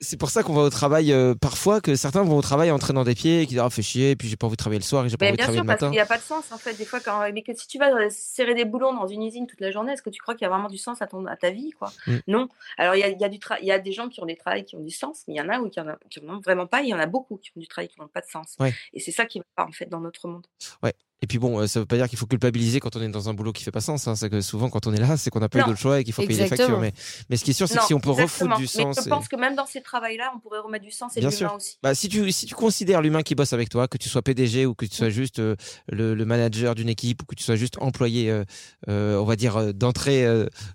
c'est 0.00 0.16
pour 0.16 0.30
ça 0.30 0.42
qu'on 0.42 0.54
va 0.54 0.62
au 0.62 0.70
travail 0.70 1.12
euh, 1.12 1.36
parfois 1.40 1.80
que 1.80 1.94
certains 1.94 2.24
vont 2.24 2.38
au 2.38 2.42
travail 2.42 2.72
en 2.72 2.78
traînant 2.80 3.04
des 3.04 3.14
pieds 3.14 3.42
et 3.42 3.46
qui 3.46 3.50
disent 3.54 3.62
ah 3.64 3.70
fait 3.70 3.82
chier 3.82 4.10
et 4.10 4.16
puis 4.16 4.26
j'ai 4.26 4.36
pas 4.36 4.46
envie 4.48 4.56
de 4.56 4.58
travailler 4.58 4.80
le 4.80 4.84
soir 4.84 5.06
et 5.06 5.08
j'ai 5.08 5.16
pas 5.16 5.26
envie 5.26 5.32
de 5.32 5.36
bien 5.36 5.44
travailler 5.44 5.58
sûr, 5.58 5.62
le 5.62 5.66
parce 5.68 5.80
matin. 5.82 5.86
qu'il 5.90 5.96
n'y 5.96 6.00
a 6.00 6.06
pas 6.06 6.18
de 6.18 6.22
sens 6.22 6.50
en 6.50 6.58
fait. 6.58 6.74
Des 6.74 6.84
fois, 6.84 6.98
quand 7.00 7.20
mais 7.32 7.42
que 7.42 7.52
si 7.54 7.67
si 7.68 7.76
tu 7.76 7.78
vas 7.78 8.08
serrer 8.08 8.54
des 8.54 8.64
boulons 8.64 8.94
dans 8.94 9.06
une 9.06 9.22
usine 9.22 9.46
toute 9.46 9.60
la 9.60 9.70
journée, 9.70 9.92
est-ce 9.92 10.00
que 10.02 10.08
tu 10.08 10.22
crois 10.22 10.34
qu'il 10.34 10.42
y 10.42 10.46
a 10.46 10.48
vraiment 10.48 10.70
du 10.70 10.78
sens 10.78 11.02
à, 11.02 11.06
ton, 11.06 11.26
à 11.26 11.36
ta 11.36 11.50
vie 11.50 11.70
quoi? 11.72 11.92
Mm. 12.06 12.16
Non. 12.26 12.48
Alors, 12.78 12.94
il 12.94 13.00
y 13.00 13.02
a, 13.04 13.08
il 13.08 13.20
y, 13.20 13.24
a 13.24 13.28
du 13.28 13.38
tra- 13.38 13.58
il 13.60 13.66
y 13.66 13.72
a 13.72 13.78
des 13.78 13.92
gens 13.92 14.08
qui 14.08 14.22
ont 14.22 14.26
des 14.26 14.36
travails 14.36 14.64
qui 14.64 14.74
ont 14.74 14.80
du 14.82 14.90
sens, 14.90 15.24
mais 15.28 15.34
il 15.34 15.36
y 15.36 15.40
en 15.42 15.50
a 15.50 15.60
ou 15.60 15.68
qui 15.68 15.78
en, 15.78 15.86
a- 15.88 15.98
qui 16.08 16.18
en 16.20 16.28
ont 16.34 16.40
vraiment 16.40 16.66
pas. 16.66 16.80
Il 16.80 16.88
y 16.88 16.94
en 16.94 16.98
a 16.98 17.04
beaucoup 17.06 17.36
qui 17.36 17.50
ont 17.54 17.60
du 17.60 17.68
travail 17.68 17.88
qui 17.88 18.00
n'ont 18.00 18.08
pas 18.08 18.22
de 18.22 18.26
sens. 18.26 18.56
Ouais. 18.58 18.72
Et 18.94 19.00
c'est 19.00 19.12
ça 19.12 19.26
qui 19.26 19.38
va 19.40 19.44
pas, 19.54 19.64
en 19.66 19.72
fait, 19.72 19.86
dans 19.86 20.00
notre 20.00 20.28
monde. 20.28 20.46
Ouais. 20.82 20.94
Et 21.20 21.26
puis 21.26 21.38
bon, 21.38 21.58
euh, 21.60 21.66
ça 21.66 21.80
veut 21.80 21.86
pas 21.86 21.96
dire 21.96 22.08
qu'il 22.08 22.16
faut 22.18 22.26
culpabiliser 22.26 22.78
quand 22.78 22.94
on 22.94 23.02
est 23.02 23.08
dans 23.08 23.28
un 23.28 23.34
boulot 23.34 23.52
qui 23.52 23.64
fait 23.64 23.72
pas 23.72 23.80
sens. 23.80 24.06
Hein. 24.06 24.14
C'est 24.14 24.30
que 24.30 24.40
souvent, 24.40 24.70
quand 24.70 24.86
on 24.86 24.92
est 24.94 25.00
là, 25.00 25.16
c'est 25.16 25.30
qu'on 25.30 25.40
n'a 25.40 25.48
pas 25.48 25.58
eu 25.58 25.64
d'autre 25.64 25.78
choix 25.78 25.98
et 26.00 26.04
qu'il 26.04 26.12
faut 26.12 26.22
payer 26.24 26.42
les 26.42 26.46
factures. 26.48 26.78
Mais, 26.78 26.92
mais 27.28 27.36
ce 27.36 27.44
qui 27.44 27.50
est 27.50 27.54
sûr, 27.54 27.66
c'est 27.68 27.78
que 27.78 27.84
si 27.84 27.94
on 27.94 27.98
peut 28.00 28.10
exactement. 28.10 28.54
refoutre 28.54 28.60
du 28.60 28.66
sens. 28.68 28.96
Mais 28.96 29.02
je 29.02 29.08
et- 29.08 29.10
pense 29.10 29.26
que 29.28 29.36
même 29.36 29.56
dans 29.56 29.66
ces 29.66 29.82
travails-là, 29.82 30.30
on 30.36 30.38
pourrait 30.38 30.60
remettre 30.60 30.84
du 30.84 30.92
sens 30.92 31.16
et 31.16 31.20
Bien 31.20 31.30
de 31.30 31.34
l'humain 31.34 31.52
aussi. 31.56 31.78
Bah, 31.82 31.94
si 31.94 32.08
tu 32.08 32.30
si 32.30 32.46
tu 32.46 32.54
considères 32.54 33.02
l'humain 33.02 33.22
qui 33.22 33.34
bosse 33.34 33.52
avec 33.52 33.68
toi, 33.68 33.88
que 33.88 33.98
tu 33.98 34.08
sois 34.08 34.22
PDG 34.22 34.64
ou 34.66 34.74
que 34.74 34.84
tu 34.86 34.94
sois 34.94 35.10
juste 35.10 35.38
euh, 35.40 35.56
le, 35.88 36.14
le 36.14 36.24
manager 36.24 36.74
d'une 36.76 36.88
équipe 36.88 37.22
ou 37.22 37.26
que 37.26 37.34
tu 37.34 37.42
sois 37.42 37.56
juste 37.56 37.78
employé, 37.80 38.30
euh, 38.30 38.44
euh, 38.88 39.16
on 39.18 39.24
va 39.24 39.34
dire 39.36 39.74
d'entrée 39.74 40.24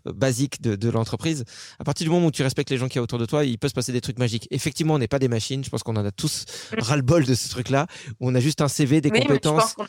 basique 0.06 0.62
de, 0.62 0.76
de 0.76 0.90
l'entreprise, 0.90 1.46
à 1.80 1.84
partir 1.84 2.06
du 2.06 2.12
moment 2.12 2.28
où 2.28 2.32
tu 2.32 2.44
respectes 2.44 2.70
les 2.70 2.78
gens 2.78 2.88
qui 2.90 2.98
y 2.98 3.00
a 3.00 3.02
autour 3.02 3.20
de 3.20 3.26
toi, 3.26 3.46
il 3.46 3.58
peut 3.58 3.70
se 3.70 3.74
passer 3.74 3.92
des 3.94 4.02
trucs 4.02 4.20
magiques. 4.20 4.48
Effectivement, 4.52 4.96
on 4.96 5.00
n'est 5.00 5.08
pas 5.08 5.20
des 5.20 5.28
machines. 5.30 5.64
Je 5.64 5.70
pense 5.70 5.84
qu'on 5.84 5.96
en 5.96 6.06
a 6.06 6.12
tous 6.12 6.46
ras-le-bol 6.78 7.24
de 7.26 7.34
ce 7.34 7.50
truc-là 7.50 7.88
on 8.20 8.36
a 8.36 8.40
juste 8.40 8.62
un 8.62 8.68
CV, 8.68 9.02
des 9.02 9.10
Oui, 9.10 9.14
mais 9.20 9.22
je 9.24 9.28
compétences. 9.28 9.74
pense 9.76 9.88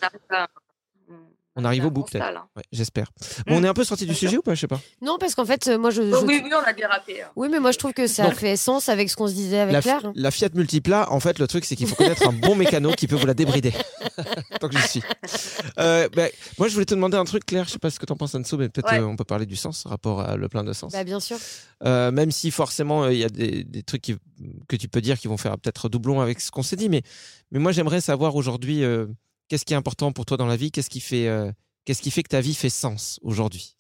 On 1.57 1.65
arrive 1.65 1.85
au 1.87 1.91
bout 1.93 2.03
peut-être. 2.03 2.25
Ouais, 2.57 2.65
J'espère. 2.73 3.13
Bon, 3.47 3.59
on 3.61 3.63
est 3.63 3.69
un 3.69 3.75
peu 3.75 3.85
sorti 3.85 4.07
du 4.07 4.15
sujet 4.17 4.39
ou 4.39 4.43
pas 4.43 4.57
Je 4.57 4.61
sais 4.63 4.67
pas. 4.67 4.81
Non, 5.01 5.19
parce 5.21 5.37
qu'en 5.37 5.45
fait, 5.45 5.69
euh, 5.69 5.79
moi, 5.79 5.91
je. 5.91 6.03
Oh, 6.03 6.19
je- 6.23 6.27
oui, 6.27 6.41
oui, 6.43 6.51
on 6.53 6.69
a 6.69 6.73
dérapé. 6.73 7.23
hein. 7.23 7.29
Oui, 7.37 7.47
mais 7.49 7.61
moi, 7.61 7.71
je 7.71 7.79
trouve 7.79 7.93
que 7.93 8.09
ça 8.09 8.25
Donc- 8.25 8.35
fait 8.35 8.57
sens 8.57 8.89
avec 8.89 9.09
ce 9.09 9.15
qu'on 9.15 9.29
se 9.29 9.35
disait 9.35 9.61
avec 9.61 9.73
La, 9.73 9.81
Claire. 9.81 10.05
hein. 10.05 10.13
la 10.17 10.33
Fiat 10.33 10.49
Multipla, 10.55 11.13
en 11.13 11.21
fait, 11.21 11.39
le 11.39 11.47
truc, 11.47 11.65
c'est 11.65 11.77
qu'il 11.77 11.87
faut 11.87 11.95
connaître 11.95 12.27
un 12.29 12.33
bon 12.33 12.57
mécano 12.57 12.91
qui 12.95 13.07
peut 13.07 13.15
vous 13.15 13.27
la 13.27 13.35
débrider. 13.35 13.73
Tant 14.61 14.69
que 14.69 14.77
j'y 14.77 14.89
suis. 14.89 15.03
Euh, 15.79 16.09
ben, 16.09 16.29
moi, 16.59 16.67
je 16.67 16.73
voulais 16.75 16.87
te 16.87 16.95
demander 16.95 17.17
un 17.19 17.25
truc, 17.25 17.47
Claire. 17.47 17.67
Je 17.67 17.71
sais 17.71 17.79
pas 17.79 17.91
ce 17.91 18.01
que 18.01 18.07
t'en 18.07 18.17
penses, 18.17 18.35
Anso, 18.35 18.57
mais 18.59 18.69
peut-être 18.69 18.91
Ouais. 18.91 18.99
euh, 18.99 19.07
on 19.07 19.15
peut 19.15 19.23
parler 19.25 19.47
du 19.47 19.55
sens, 19.55 19.85
rapport 19.87 20.23
à 20.23 20.37
le 20.37 20.49
plein 20.49 20.65
de 20.65 20.73
sens. 20.73 20.91
Bah, 20.93 21.05
bien 21.05 21.21
sûr. 21.21 21.37
Euh, 21.85 22.11
même 22.11 22.33
si 22.33 22.51
forcément, 22.51 23.05
euh, 23.05 23.13
il 23.13 23.21
y 23.21 23.25
a 23.25 23.29
des, 23.29 23.63
des 23.63 23.83
trucs 23.85 24.03
qui- 24.03 24.17
que 24.69 24.75
tu 24.75 24.89
peux 24.89 25.01
dire 25.01 25.21
qui 25.21 25.29
vont 25.29 25.37
faire 25.37 25.57
peut-être 25.59 25.89
doublon 25.89 26.21
avec 26.21 26.41
ce 26.41 26.51
qu'on 26.51 26.65
s'est 26.65 26.75
dit. 26.77 26.89
Mais, 26.89 27.03
mais 27.53 27.61
moi, 27.61 27.71
j'aimerais 27.71 28.01
savoir 28.01 28.35
aujourd'hui, 28.35 28.83
euh, 28.83 29.07
qu'est-ce 29.49 29.65
qui 29.65 29.75
est 29.75 29.77
important 29.77 30.13
pour 30.13 30.27
toi 30.27 30.37
dans 30.37 30.47
la 30.47 30.57
vie? 30.57 30.71
Qu'est-ce 30.71 30.91
qui 30.91 31.01
fait, 31.01 31.29
euh, 31.29 31.51
qu'est-ce 31.85 32.03
qui 32.03 32.11
fait 32.11 32.23
que 32.23 32.29
ta 32.29 32.41
vie 32.41 32.55
fait 32.55 32.71
sens 32.71 33.19
aujourd'hui? 33.23 33.77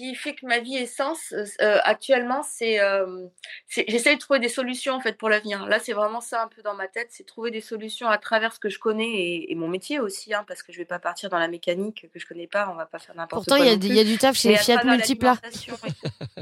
Qui 0.00 0.14
fait 0.14 0.34
que 0.34 0.46
ma 0.46 0.60
vie 0.60 0.76
est 0.76 0.86
sens 0.86 1.32
euh, 1.32 1.44
euh, 1.60 1.78
actuellement, 1.84 2.42
c'est 2.42 2.80
euh, 2.80 3.26
j'essaie 3.68 4.14
de 4.14 4.20
trouver 4.20 4.38
des 4.38 4.48
solutions 4.48 4.94
en 4.94 5.00
fait 5.00 5.18
pour 5.18 5.28
l'avenir. 5.28 5.66
Là, 5.66 5.78
c'est 5.78 5.92
vraiment 5.92 6.20
ça 6.20 6.42
un 6.42 6.48
peu 6.48 6.62
dans 6.62 6.74
ma 6.74 6.88
tête, 6.88 7.08
c'est 7.10 7.24
trouver 7.24 7.50
des 7.50 7.60
solutions 7.60 8.08
à 8.08 8.16
travers 8.16 8.52
ce 8.54 8.58
que 8.58 8.70
je 8.70 8.78
connais 8.78 9.08
et, 9.08 9.52
et 9.52 9.54
mon 9.54 9.68
métier 9.68 10.00
aussi, 10.00 10.32
hein, 10.32 10.44
parce 10.48 10.62
que 10.62 10.72
je 10.72 10.78
vais 10.78 10.86
pas 10.86 10.98
partir 10.98 11.28
dans 11.28 11.38
la 11.38 11.48
mécanique 11.48 12.06
que 12.12 12.18
je 12.18 12.26
connais 12.26 12.46
pas, 12.46 12.70
on 12.70 12.74
va 12.74 12.86
pas 12.86 12.98
faire 12.98 13.14
n'importe 13.14 13.46
quoi. 13.46 13.56
Pourtant, 13.56 13.62
il 13.62 13.86
y, 13.86 13.98
a 13.98 14.02
y 14.02 14.04
du 14.04 14.16
taf 14.16 14.36
chez 14.36 14.56
Fiat 14.56 14.84
Multipla. 14.84 15.36
l'alimentation 15.42 15.76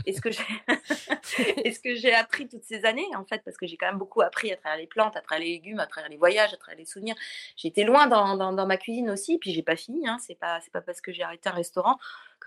Et, 0.06 0.10
et 1.68 1.72
ce 1.72 1.80
que 1.80 1.94
j'ai 1.96 2.14
appris 2.14 2.48
toutes 2.48 2.64
ces 2.64 2.84
années, 2.84 3.08
en 3.16 3.24
fait, 3.24 3.42
parce 3.44 3.56
que 3.56 3.66
j'ai 3.66 3.76
quand 3.76 3.86
même 3.86 3.98
beaucoup 3.98 4.22
appris 4.22 4.52
à 4.52 4.56
travers 4.56 4.78
les 4.78 4.86
plantes, 4.86 5.16
à 5.16 5.20
travers 5.20 5.44
les 5.44 5.52
légumes, 5.52 5.80
à 5.80 5.86
travers 5.86 6.08
les 6.08 6.16
voyages, 6.16 6.54
à 6.54 6.56
travers 6.56 6.78
les 6.78 6.84
souvenirs. 6.84 7.16
J'ai 7.56 7.68
été 7.68 7.82
loin 7.82 8.06
dans, 8.06 8.36
dans, 8.36 8.52
dans 8.52 8.66
ma 8.66 8.76
cuisine 8.76 9.10
aussi, 9.10 9.38
puis 9.38 9.52
j'ai 9.52 9.62
pas 9.62 9.76
fini. 9.76 10.06
Hein, 10.06 10.18
c'est 10.20 10.38
pas 10.38 10.60
c'est 10.60 10.72
pas 10.72 10.80
parce 10.80 11.00
que 11.00 11.12
j'ai 11.12 11.22
arrêté 11.22 11.48
un 11.48 11.52
restaurant. 11.52 11.98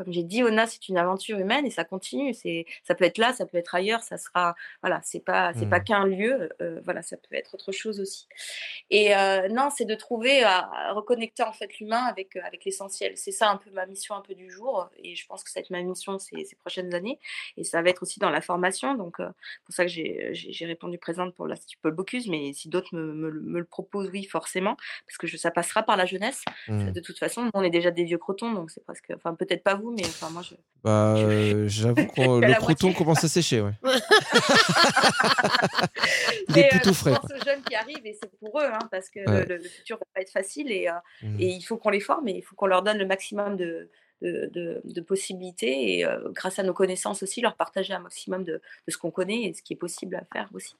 Comme 0.04 0.14
j'ai 0.14 0.24
dit, 0.24 0.44
Ona, 0.44 0.68
c'est 0.68 0.88
une 0.90 0.98
aventure 0.98 1.38
humaine 1.40 1.66
et 1.66 1.70
ça 1.72 1.84
continue. 1.84 2.34
C'est 2.34 2.66
ça 2.84 2.96
peut 2.96 3.06
être 3.06 3.18
là, 3.18 3.34
ça 3.34 3.46
peut 3.46 3.58
être 3.58 3.76
ailleurs, 3.76 4.02
ça 4.02 4.18
sera 4.18 4.56
voilà, 4.82 5.00
c'est 5.04 5.20
pas 5.20 5.54
c'est 5.54 5.68
pas 5.70 5.80
Mhm. 5.80 5.84
qu'un 5.86 6.06
lieu. 6.06 6.50
euh, 6.62 6.80
voilà, 6.84 7.02
ça 7.02 7.18
peut 7.18 7.36
être 7.36 7.54
autre 7.56 7.72
chose 7.72 8.00
aussi. 8.00 8.28
Et 8.90 9.16
euh, 9.16 9.48
non, 9.50 9.70
c'est 9.70 9.86
de 9.86 9.96
trouver 9.96 10.44
à, 10.44 10.70
à 10.74 10.94
reconnecter 10.94 11.44
en 11.44 11.54
fait 11.54 11.80
l'humain 11.80 12.04
avec 12.06 12.36
euh, 12.36 12.42
avec 12.46 12.66
l'essentiel. 12.66 13.14
C'est 13.18 13.32
ça 13.32 13.50
un 13.50 13.58
peu 13.58 13.70
ma 13.72 13.86
mission 13.86 14.16
un 14.16 14.22
peu 14.22 14.36
du 14.36 14.50
jour 14.50 14.90
et 14.98 15.16
je 15.16 15.26
pense 15.28 15.44
que 15.44 15.50
ça 15.50 15.60
va 15.60 15.62
être 15.62 15.70
ma 15.70 15.82
mission 15.82 16.20
ces, 16.20 16.44
ces 16.46 16.56
prochaines 16.56 16.94
années 16.94 17.20
et 17.58 17.64
ça 17.64 17.82
va 17.82 17.90
être 17.90 18.04
aussi 18.04 18.20
dans 18.20 18.30
la 18.30 18.42
formation. 18.42 18.96
Donc 18.96 19.20
euh, 19.20 19.30
pour 19.66 19.74
ça 19.74 19.84
que 19.86 19.90
j'ai 19.92 20.30
j'ai 20.34 20.66
répondu 20.66 20.98
présente 20.98 21.34
pour 21.36 21.48
l'Institut 21.48 21.78
Paul 21.82 21.94
Bocuse, 21.94 22.28
mais 22.28 22.54
si 22.54 22.70
d'autres 22.70 22.96
me, 22.96 23.14
me, 23.14 23.30
le- 23.30 23.42
me 23.42 23.60
le 23.60 23.66
proposent, 23.66 24.10
oui 24.12 24.24
forcément, 24.26 24.76
parce 25.08 25.18
que 25.18 25.28
je, 25.28 25.38
ça 25.38 25.52
passera 25.52 25.84
par 25.84 25.98
la 25.98 26.06
jeunesse. 26.06 26.44
Hmm. 26.68 26.92
De 26.92 27.00
toute 27.00 27.18
façon, 27.20 27.50
on 27.54 27.64
est 27.64 27.70
déjà 27.70 27.92
des 27.92 28.04
vieux 28.04 28.18
crotons, 28.18 28.52
donc 28.52 28.72
c'est 28.72 28.84
presque, 28.84 29.12
enfin 29.16 29.36
peut-être 29.36 29.64
pas 29.64 29.76
vous, 29.76 29.91
mais 29.96 30.06
enfin 30.06 30.30
moi 30.30 30.42
je. 30.42 30.56
Bah, 30.84 31.14
euh, 31.18 31.68
j'avoue 31.68 32.06
que 32.08 32.22
le 32.42 32.60
moitié. 32.62 32.94
commence 32.96 33.24
à 33.24 33.28
sécher. 33.28 33.62
Ouais. 33.62 33.72
Il 36.50 36.58
est 36.58 36.66
euh, 36.66 36.70
plutôt 36.70 36.90
je 36.90 36.98
frais. 36.98 37.12
pense 37.14 37.32
aux 37.32 37.46
jeunes 37.46 37.62
qui 37.64 37.76
arrivent 37.76 38.06
et 38.06 38.18
c'est 38.22 38.32
pour 38.40 38.60
eux, 38.60 38.66
hein, 38.66 38.80
parce 38.92 39.10
que 39.10 39.20
Ouais. 39.20 39.46
le, 39.46 39.58
le 39.58 39.64
futur 39.64 39.98
va 39.98 40.06
pas 40.14 40.22
être 40.22 40.32
facile 40.32 40.72
et, 40.72 40.88
euh, 40.90 40.94
Mm. 41.24 41.40
et 41.40 41.48
il 41.50 41.62
faut 41.62 41.78
qu'on 41.78 41.90
les 41.90 42.00
forme 42.00 42.28
et 42.28 42.38
il 42.38 42.42
faut 42.42 42.56
qu'on 42.56 42.66
leur 42.66 42.82
donne 42.82 42.98
le 42.98 43.06
maximum 43.06 43.56
de, 43.58 43.90
de, 44.22 44.50
de- 44.54 44.82
de 44.84 45.02
possibilités 45.02 46.00
et 46.00 46.06
grâce 46.34 46.58
à 46.60 46.64
nos 46.64 46.74
connaissances 46.74 47.22
aussi, 47.24 47.42
leur 47.42 47.56
partager 47.56 47.94
un 47.94 48.00
maximum 48.00 48.44
de, 48.44 48.54
de 48.54 48.92
ce 48.92 48.98
qu'on 48.98 49.12
connaît 49.12 49.44
et 49.44 49.54
ce 49.54 49.62
qui 49.62 49.74
est 49.74 49.78
possible 49.78 50.16
à 50.16 50.24
faire 50.34 50.50
aussi. 50.54 50.76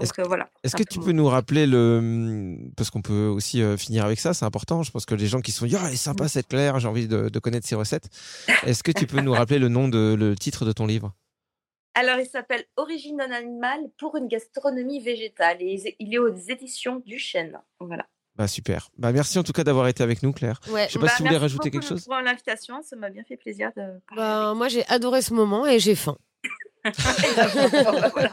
Est-ce 0.00 0.12
euh, 0.20 0.24
voilà. 0.24 0.48
Est-ce 0.62 0.76
que 0.76 0.82
tu 0.82 0.98
peux 0.98 1.12
nous 1.12 1.26
rappeler 1.26 1.66
le 1.66 2.56
parce 2.76 2.90
qu'on 2.90 3.02
peut 3.02 3.26
aussi 3.26 3.62
euh, 3.62 3.76
finir 3.76 4.04
avec 4.04 4.20
ça, 4.20 4.34
c'est 4.34 4.44
important. 4.44 4.82
Je 4.82 4.90
pense 4.90 5.06
que 5.06 5.14
les 5.14 5.26
gens 5.26 5.40
qui 5.40 5.52
sont 5.52 5.66
dit, 5.66 5.76
ah, 5.76 5.84
elle 5.86 5.92
est 5.94 5.96
sympa 5.96 6.28
cette 6.28 6.48
Claire, 6.48 6.78
j'ai 6.80 6.88
envie 6.88 7.08
de, 7.08 7.28
de 7.28 7.38
connaître 7.38 7.66
ses 7.66 7.74
recettes. 7.74 8.08
Est-ce 8.66 8.82
que 8.82 8.92
tu 8.92 9.06
peux 9.06 9.20
nous 9.20 9.32
rappeler 9.32 9.58
le 9.58 9.68
nom 9.68 9.88
de 9.88 10.14
le 10.18 10.36
titre 10.36 10.64
de 10.64 10.72
ton 10.72 10.86
livre? 10.86 11.12
Alors, 11.94 12.18
il 12.18 12.26
s'appelle 12.26 12.64
Origine 12.76 13.18
d'un 13.18 13.30
animal 13.30 13.78
pour 13.98 14.16
une 14.16 14.26
gastronomie 14.26 15.00
végétale 15.00 15.58
et 15.60 15.94
il 16.00 16.12
est 16.12 16.18
aux 16.18 16.34
éditions 16.34 17.00
du 17.06 17.18
Chêne. 17.20 17.56
Voilà. 17.78 18.06
Bah 18.36 18.48
super. 18.48 18.90
Bah 18.98 19.12
merci 19.12 19.38
en 19.38 19.44
tout 19.44 19.52
cas 19.52 19.62
d'avoir 19.62 19.86
été 19.86 20.02
avec 20.02 20.24
nous, 20.24 20.32
Claire. 20.32 20.58
Ouais. 20.68 20.86
Je 20.88 20.94
sais 20.94 20.98
pas 20.98 21.06
Bah, 21.06 21.10
si 21.12 21.16
tu 21.18 21.22
voulais 21.22 21.30
merci 21.30 21.42
rajouter 21.42 21.70
quelque 21.70 21.86
chose. 21.86 22.04
pour 22.04 22.16
l'invitation, 22.16 22.82
ça 22.82 22.96
m'a 22.96 23.08
bien 23.10 23.22
fait 23.22 23.36
plaisir 23.36 23.68
de 23.76 24.00
parler. 24.08 24.16
Ben, 24.16 24.54
moi, 24.54 24.66
j'ai 24.66 24.84
adoré 24.88 25.22
ce 25.22 25.32
moment 25.34 25.66
et 25.68 25.78
j'ai 25.78 25.94
faim. 25.94 26.16
Voilà. 26.84 28.32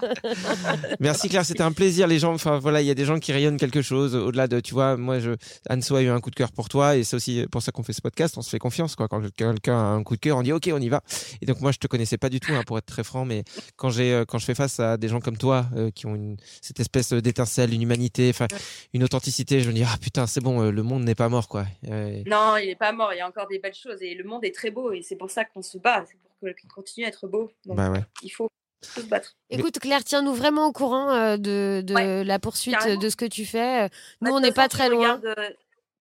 Merci 0.99 1.29
Claire, 1.29 1.45
c'était 1.45 1.61
un 1.63 1.71
plaisir. 1.71 2.07
Les 2.07 2.19
gens, 2.19 2.33
enfin 2.33 2.59
voilà, 2.59 2.81
il 2.81 2.87
y 2.87 2.91
a 2.91 2.93
des 2.95 3.05
gens 3.05 3.19
qui 3.19 3.31
rayonnent 3.31 3.57
quelque 3.57 3.81
chose 3.81 4.15
au-delà 4.15 4.47
de, 4.47 4.59
tu 4.59 4.73
vois, 4.73 4.97
moi, 4.97 5.19
je, 5.19 5.31
Anso 5.69 5.95
a 5.95 6.01
eu 6.01 6.09
un 6.09 6.19
coup 6.19 6.29
de 6.29 6.35
cœur 6.35 6.51
pour 6.51 6.69
toi 6.69 6.95
et 6.97 7.03
c'est 7.03 7.15
aussi 7.15 7.45
pour 7.51 7.61
ça 7.61 7.71
qu'on 7.71 7.83
fait 7.83 7.93
ce 7.93 8.01
podcast. 8.01 8.37
On 8.37 8.41
se 8.41 8.49
fait 8.49 8.59
confiance, 8.59 8.95
quoi. 8.95 9.07
Quand 9.07 9.21
quelqu'un 9.35 9.77
a 9.77 9.83
un 9.93 10.03
coup 10.03 10.15
de 10.15 10.21
cœur, 10.21 10.37
on 10.37 10.41
dit 10.43 10.53
ok, 10.53 10.69
on 10.73 10.79
y 10.81 10.89
va. 10.89 11.01
Et 11.41 11.45
donc 11.45 11.61
moi, 11.61 11.71
je 11.71 11.77
te 11.77 11.87
connaissais 11.87 12.17
pas 12.17 12.29
du 12.29 12.39
tout, 12.39 12.53
hein, 12.53 12.63
pour 12.65 12.77
être 12.77 12.85
très 12.85 13.03
franc, 13.03 13.25
mais 13.25 13.43
quand 13.77 13.89
j'ai, 13.89 14.13
euh, 14.13 14.25
quand 14.25 14.37
je 14.37 14.45
fais 14.45 14.55
face 14.55 14.79
à 14.79 14.97
des 14.97 15.07
gens 15.07 15.19
comme 15.19 15.37
toi 15.37 15.65
euh, 15.75 15.91
qui 15.91 16.05
ont 16.05 16.15
une, 16.15 16.37
cette 16.61 16.79
espèce 16.79 17.13
d'étincelle, 17.13 17.73
une 17.73 17.81
humanité, 17.81 18.29
enfin, 18.29 18.47
une 18.93 19.03
authenticité, 19.03 19.61
je 19.61 19.67
me 19.69 19.73
dis 19.73 19.83
ah 19.85 19.95
putain, 20.01 20.27
c'est 20.27 20.41
bon, 20.41 20.61
euh, 20.61 20.71
le 20.71 20.83
monde 20.83 21.03
n'est 21.03 21.15
pas 21.15 21.29
mort, 21.29 21.47
quoi. 21.47 21.65
Euh, 21.89 22.21
Non, 22.27 22.57
il 22.57 22.67
n'est 22.67 22.75
pas 22.75 22.91
mort, 22.91 23.13
il 23.13 23.17
y 23.17 23.21
a 23.21 23.27
encore 23.27 23.47
des 23.47 23.59
belles 23.59 23.73
choses 23.73 24.01
et 24.01 24.13
le 24.15 24.23
monde 24.23 24.43
est 24.45 24.53
très 24.53 24.71
beau 24.71 24.91
et 24.91 25.01
c'est 25.01 25.15
pour 25.15 25.29
ça 25.31 25.45
qu'on 25.45 25.61
se 25.61 25.77
bat, 25.77 26.03
c'est 26.07 26.17
pour 26.21 26.29
que- 26.29 26.30
qu'il 26.59 26.69
continue 26.69 27.05
à 27.05 27.09
être 27.09 27.27
beau. 27.27 27.51
Donc, 27.65 27.77
bah 27.77 27.89
ouais. 27.91 28.03
il 28.23 28.29
faut, 28.29 28.49
se 28.83 29.01
battre. 29.01 29.35
Écoute, 29.51 29.77
Claire, 29.79 30.03
tiens-nous 30.03 30.33
vraiment 30.33 30.65
au 30.67 30.71
courant 30.71 31.11
euh, 31.11 31.37
de, 31.37 31.81
de 31.85 31.93
Ouais, 31.93 32.23
la 32.23 32.39
poursuite 32.39 32.73
carrément. 32.77 32.99
de 32.99 33.09
ce 33.09 33.15
que 33.15 33.25
tu 33.25 33.45
fais. 33.45 33.83
Nous, 34.21 34.29
Bah, 34.29 34.29
on 34.33 34.39
n'est 34.39 34.51
pas 34.51 34.67
très 34.67 34.85
tu 34.89 34.95
loin. 34.95 35.15
regardes, 35.17 35.37
euh, 35.39 35.49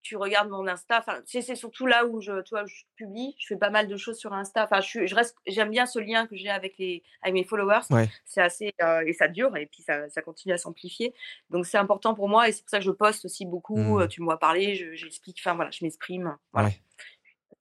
tu 0.03 0.17
regardes 0.17 0.49
mon 0.49 0.67
Insta. 0.67 0.99
Enfin, 0.99 1.21
c'est 1.27 1.55
surtout 1.55 1.85
là 1.85 2.07
où 2.07 2.23
je, 2.23 2.41
tu 2.41 2.55
vois, 2.55 2.65
je 2.65 2.85
publie. 2.97 3.37
Je 3.39 3.49
fais 3.49 3.57
pas 3.59 3.69
mal 3.69 3.87
de 3.87 3.99
choses 3.99 4.17
sur 4.19 4.33
Insta. 4.33 4.65
Enfin, 4.65 4.81
je, 4.81 5.05
je 5.05 5.15
reste, 5.15 5.37
j'aime 5.47 5.69
bien 5.69 5.85
ce 5.85 5.99
lien 5.99 6.27
que 6.27 6.37
j'ai 6.37 6.49
avec 6.49 6.79
les, 6.79 7.03
avec 7.21 7.35
mes 7.35 7.45
followers. 7.45 7.81
Ouais. 7.91 8.09
C'est 8.25 8.41
assez 8.41 8.73
euh, 8.83 9.03
et 9.07 9.13
ça 9.13 9.29
dure 9.29 9.55
et 9.59 9.67
puis 9.67 9.83
ça, 9.83 10.09
ça 10.09 10.23
continue 10.23 10.55
à 10.55 10.59
s'amplifier. 10.59 11.13
Donc 11.51 11.67
c'est 11.67 11.77
important 11.77 12.15
pour 12.15 12.31
moi 12.31 12.49
et 12.49 12.53
c'est 12.53 12.63
pour 12.63 12.71
ça 12.71 12.79
que 12.79 12.85
je 12.85 12.91
poste 12.93 13.27
aussi 13.27 13.45
beaucoup. 13.45 13.77
Mm. 13.77 14.01
Euh, 14.01 14.07
Tu 14.07 14.23
me 14.23 14.25
vois 14.25 14.39
parler, 14.39 14.75
je- 14.75 14.95
j'explique. 14.95 15.37
Enfin 15.45 15.55
voilà, 15.55 15.71
je 15.71 15.85
m'exprime. 15.85 16.35
Voilà. 16.55 16.69
Ouais. 16.69 16.81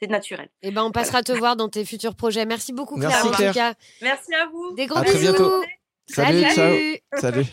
C'est 0.01 0.09
naturel. 0.09 0.47
Eh 0.61 0.71
ben, 0.71 0.83
on 0.83 0.91
passera 0.91 1.23
te 1.23 1.31
voir 1.37 1.55
dans 1.55 1.69
tes 1.69 1.83
futurs 1.85 2.15
projets. 2.15 2.45
Merci 2.45 2.71
beaucoup, 2.73 2.95
Claire. 2.95 3.09
Merci, 3.09 3.27
en 3.27 3.31
tout 3.31 3.35
Claire. 3.37 3.53
cas. 3.53 3.73
Merci 4.01 4.33
à 4.33 4.47
vous. 4.51 4.73
Des 4.75 4.85
gros 4.85 4.99
À 4.99 5.03
très 5.03 5.13
bisous. 5.13 5.23
bientôt. 5.33 5.51
Salut, 6.07 6.43
ciao. 6.55 6.75
Salut. 7.19 7.45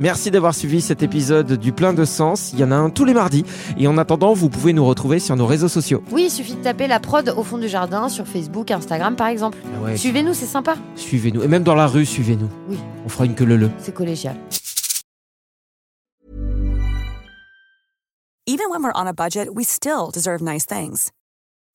Merci 0.00 0.30
d'avoir 0.30 0.54
suivi 0.54 0.80
cet 0.82 1.02
épisode 1.02 1.52
du 1.52 1.72
plein 1.72 1.92
de 1.92 2.04
sens. 2.04 2.52
Il 2.52 2.58
y 2.58 2.64
en 2.64 2.70
a 2.72 2.74
un 2.74 2.90
tous 2.90 3.04
les 3.04 3.14
mardis. 3.14 3.44
Et 3.78 3.86
en 3.86 3.96
attendant, 3.98 4.32
vous 4.34 4.50
pouvez 4.50 4.72
nous 4.72 4.84
retrouver 4.84 5.20
sur 5.20 5.36
nos 5.36 5.46
réseaux 5.46 5.68
sociaux. 5.68 6.02
Oui, 6.10 6.24
il 6.24 6.30
suffit 6.30 6.54
de 6.54 6.62
taper 6.62 6.86
la 6.86 7.00
prod 7.00 7.28
au 7.28 7.42
fond 7.44 7.56
du 7.56 7.68
jardin 7.68 8.08
sur 8.08 8.26
Facebook, 8.26 8.70
Instagram, 8.70 9.14
par 9.16 9.28
exemple. 9.28 9.58
Ah 9.64 9.82
ouais, 9.82 9.96
Suivez-nous, 9.96 10.34
c'est 10.34 10.46
sympa. 10.46 10.76
Suivez-nous. 10.96 11.42
Et 11.44 11.48
même 11.48 11.62
dans 11.62 11.74
la 11.74 11.86
rue, 11.86 12.04
suivez-nous. 12.04 12.50
Oui. 12.68 12.78
On 13.04 13.08
fera 13.08 13.24
une 13.26 13.34
queue 13.34 13.44
le 13.44 13.56
le. 13.56 13.70
C'est 13.78 13.94
collégial. 13.94 14.36
Even 18.48 18.66
when 18.70 18.82
we're 18.82 18.92
on 18.94 19.06
a 19.06 19.12
budget, 19.12 19.48
we 19.54 19.64
still 19.66 20.10
deserve 20.12 20.40
nice 20.42 20.66
things. 20.66 21.10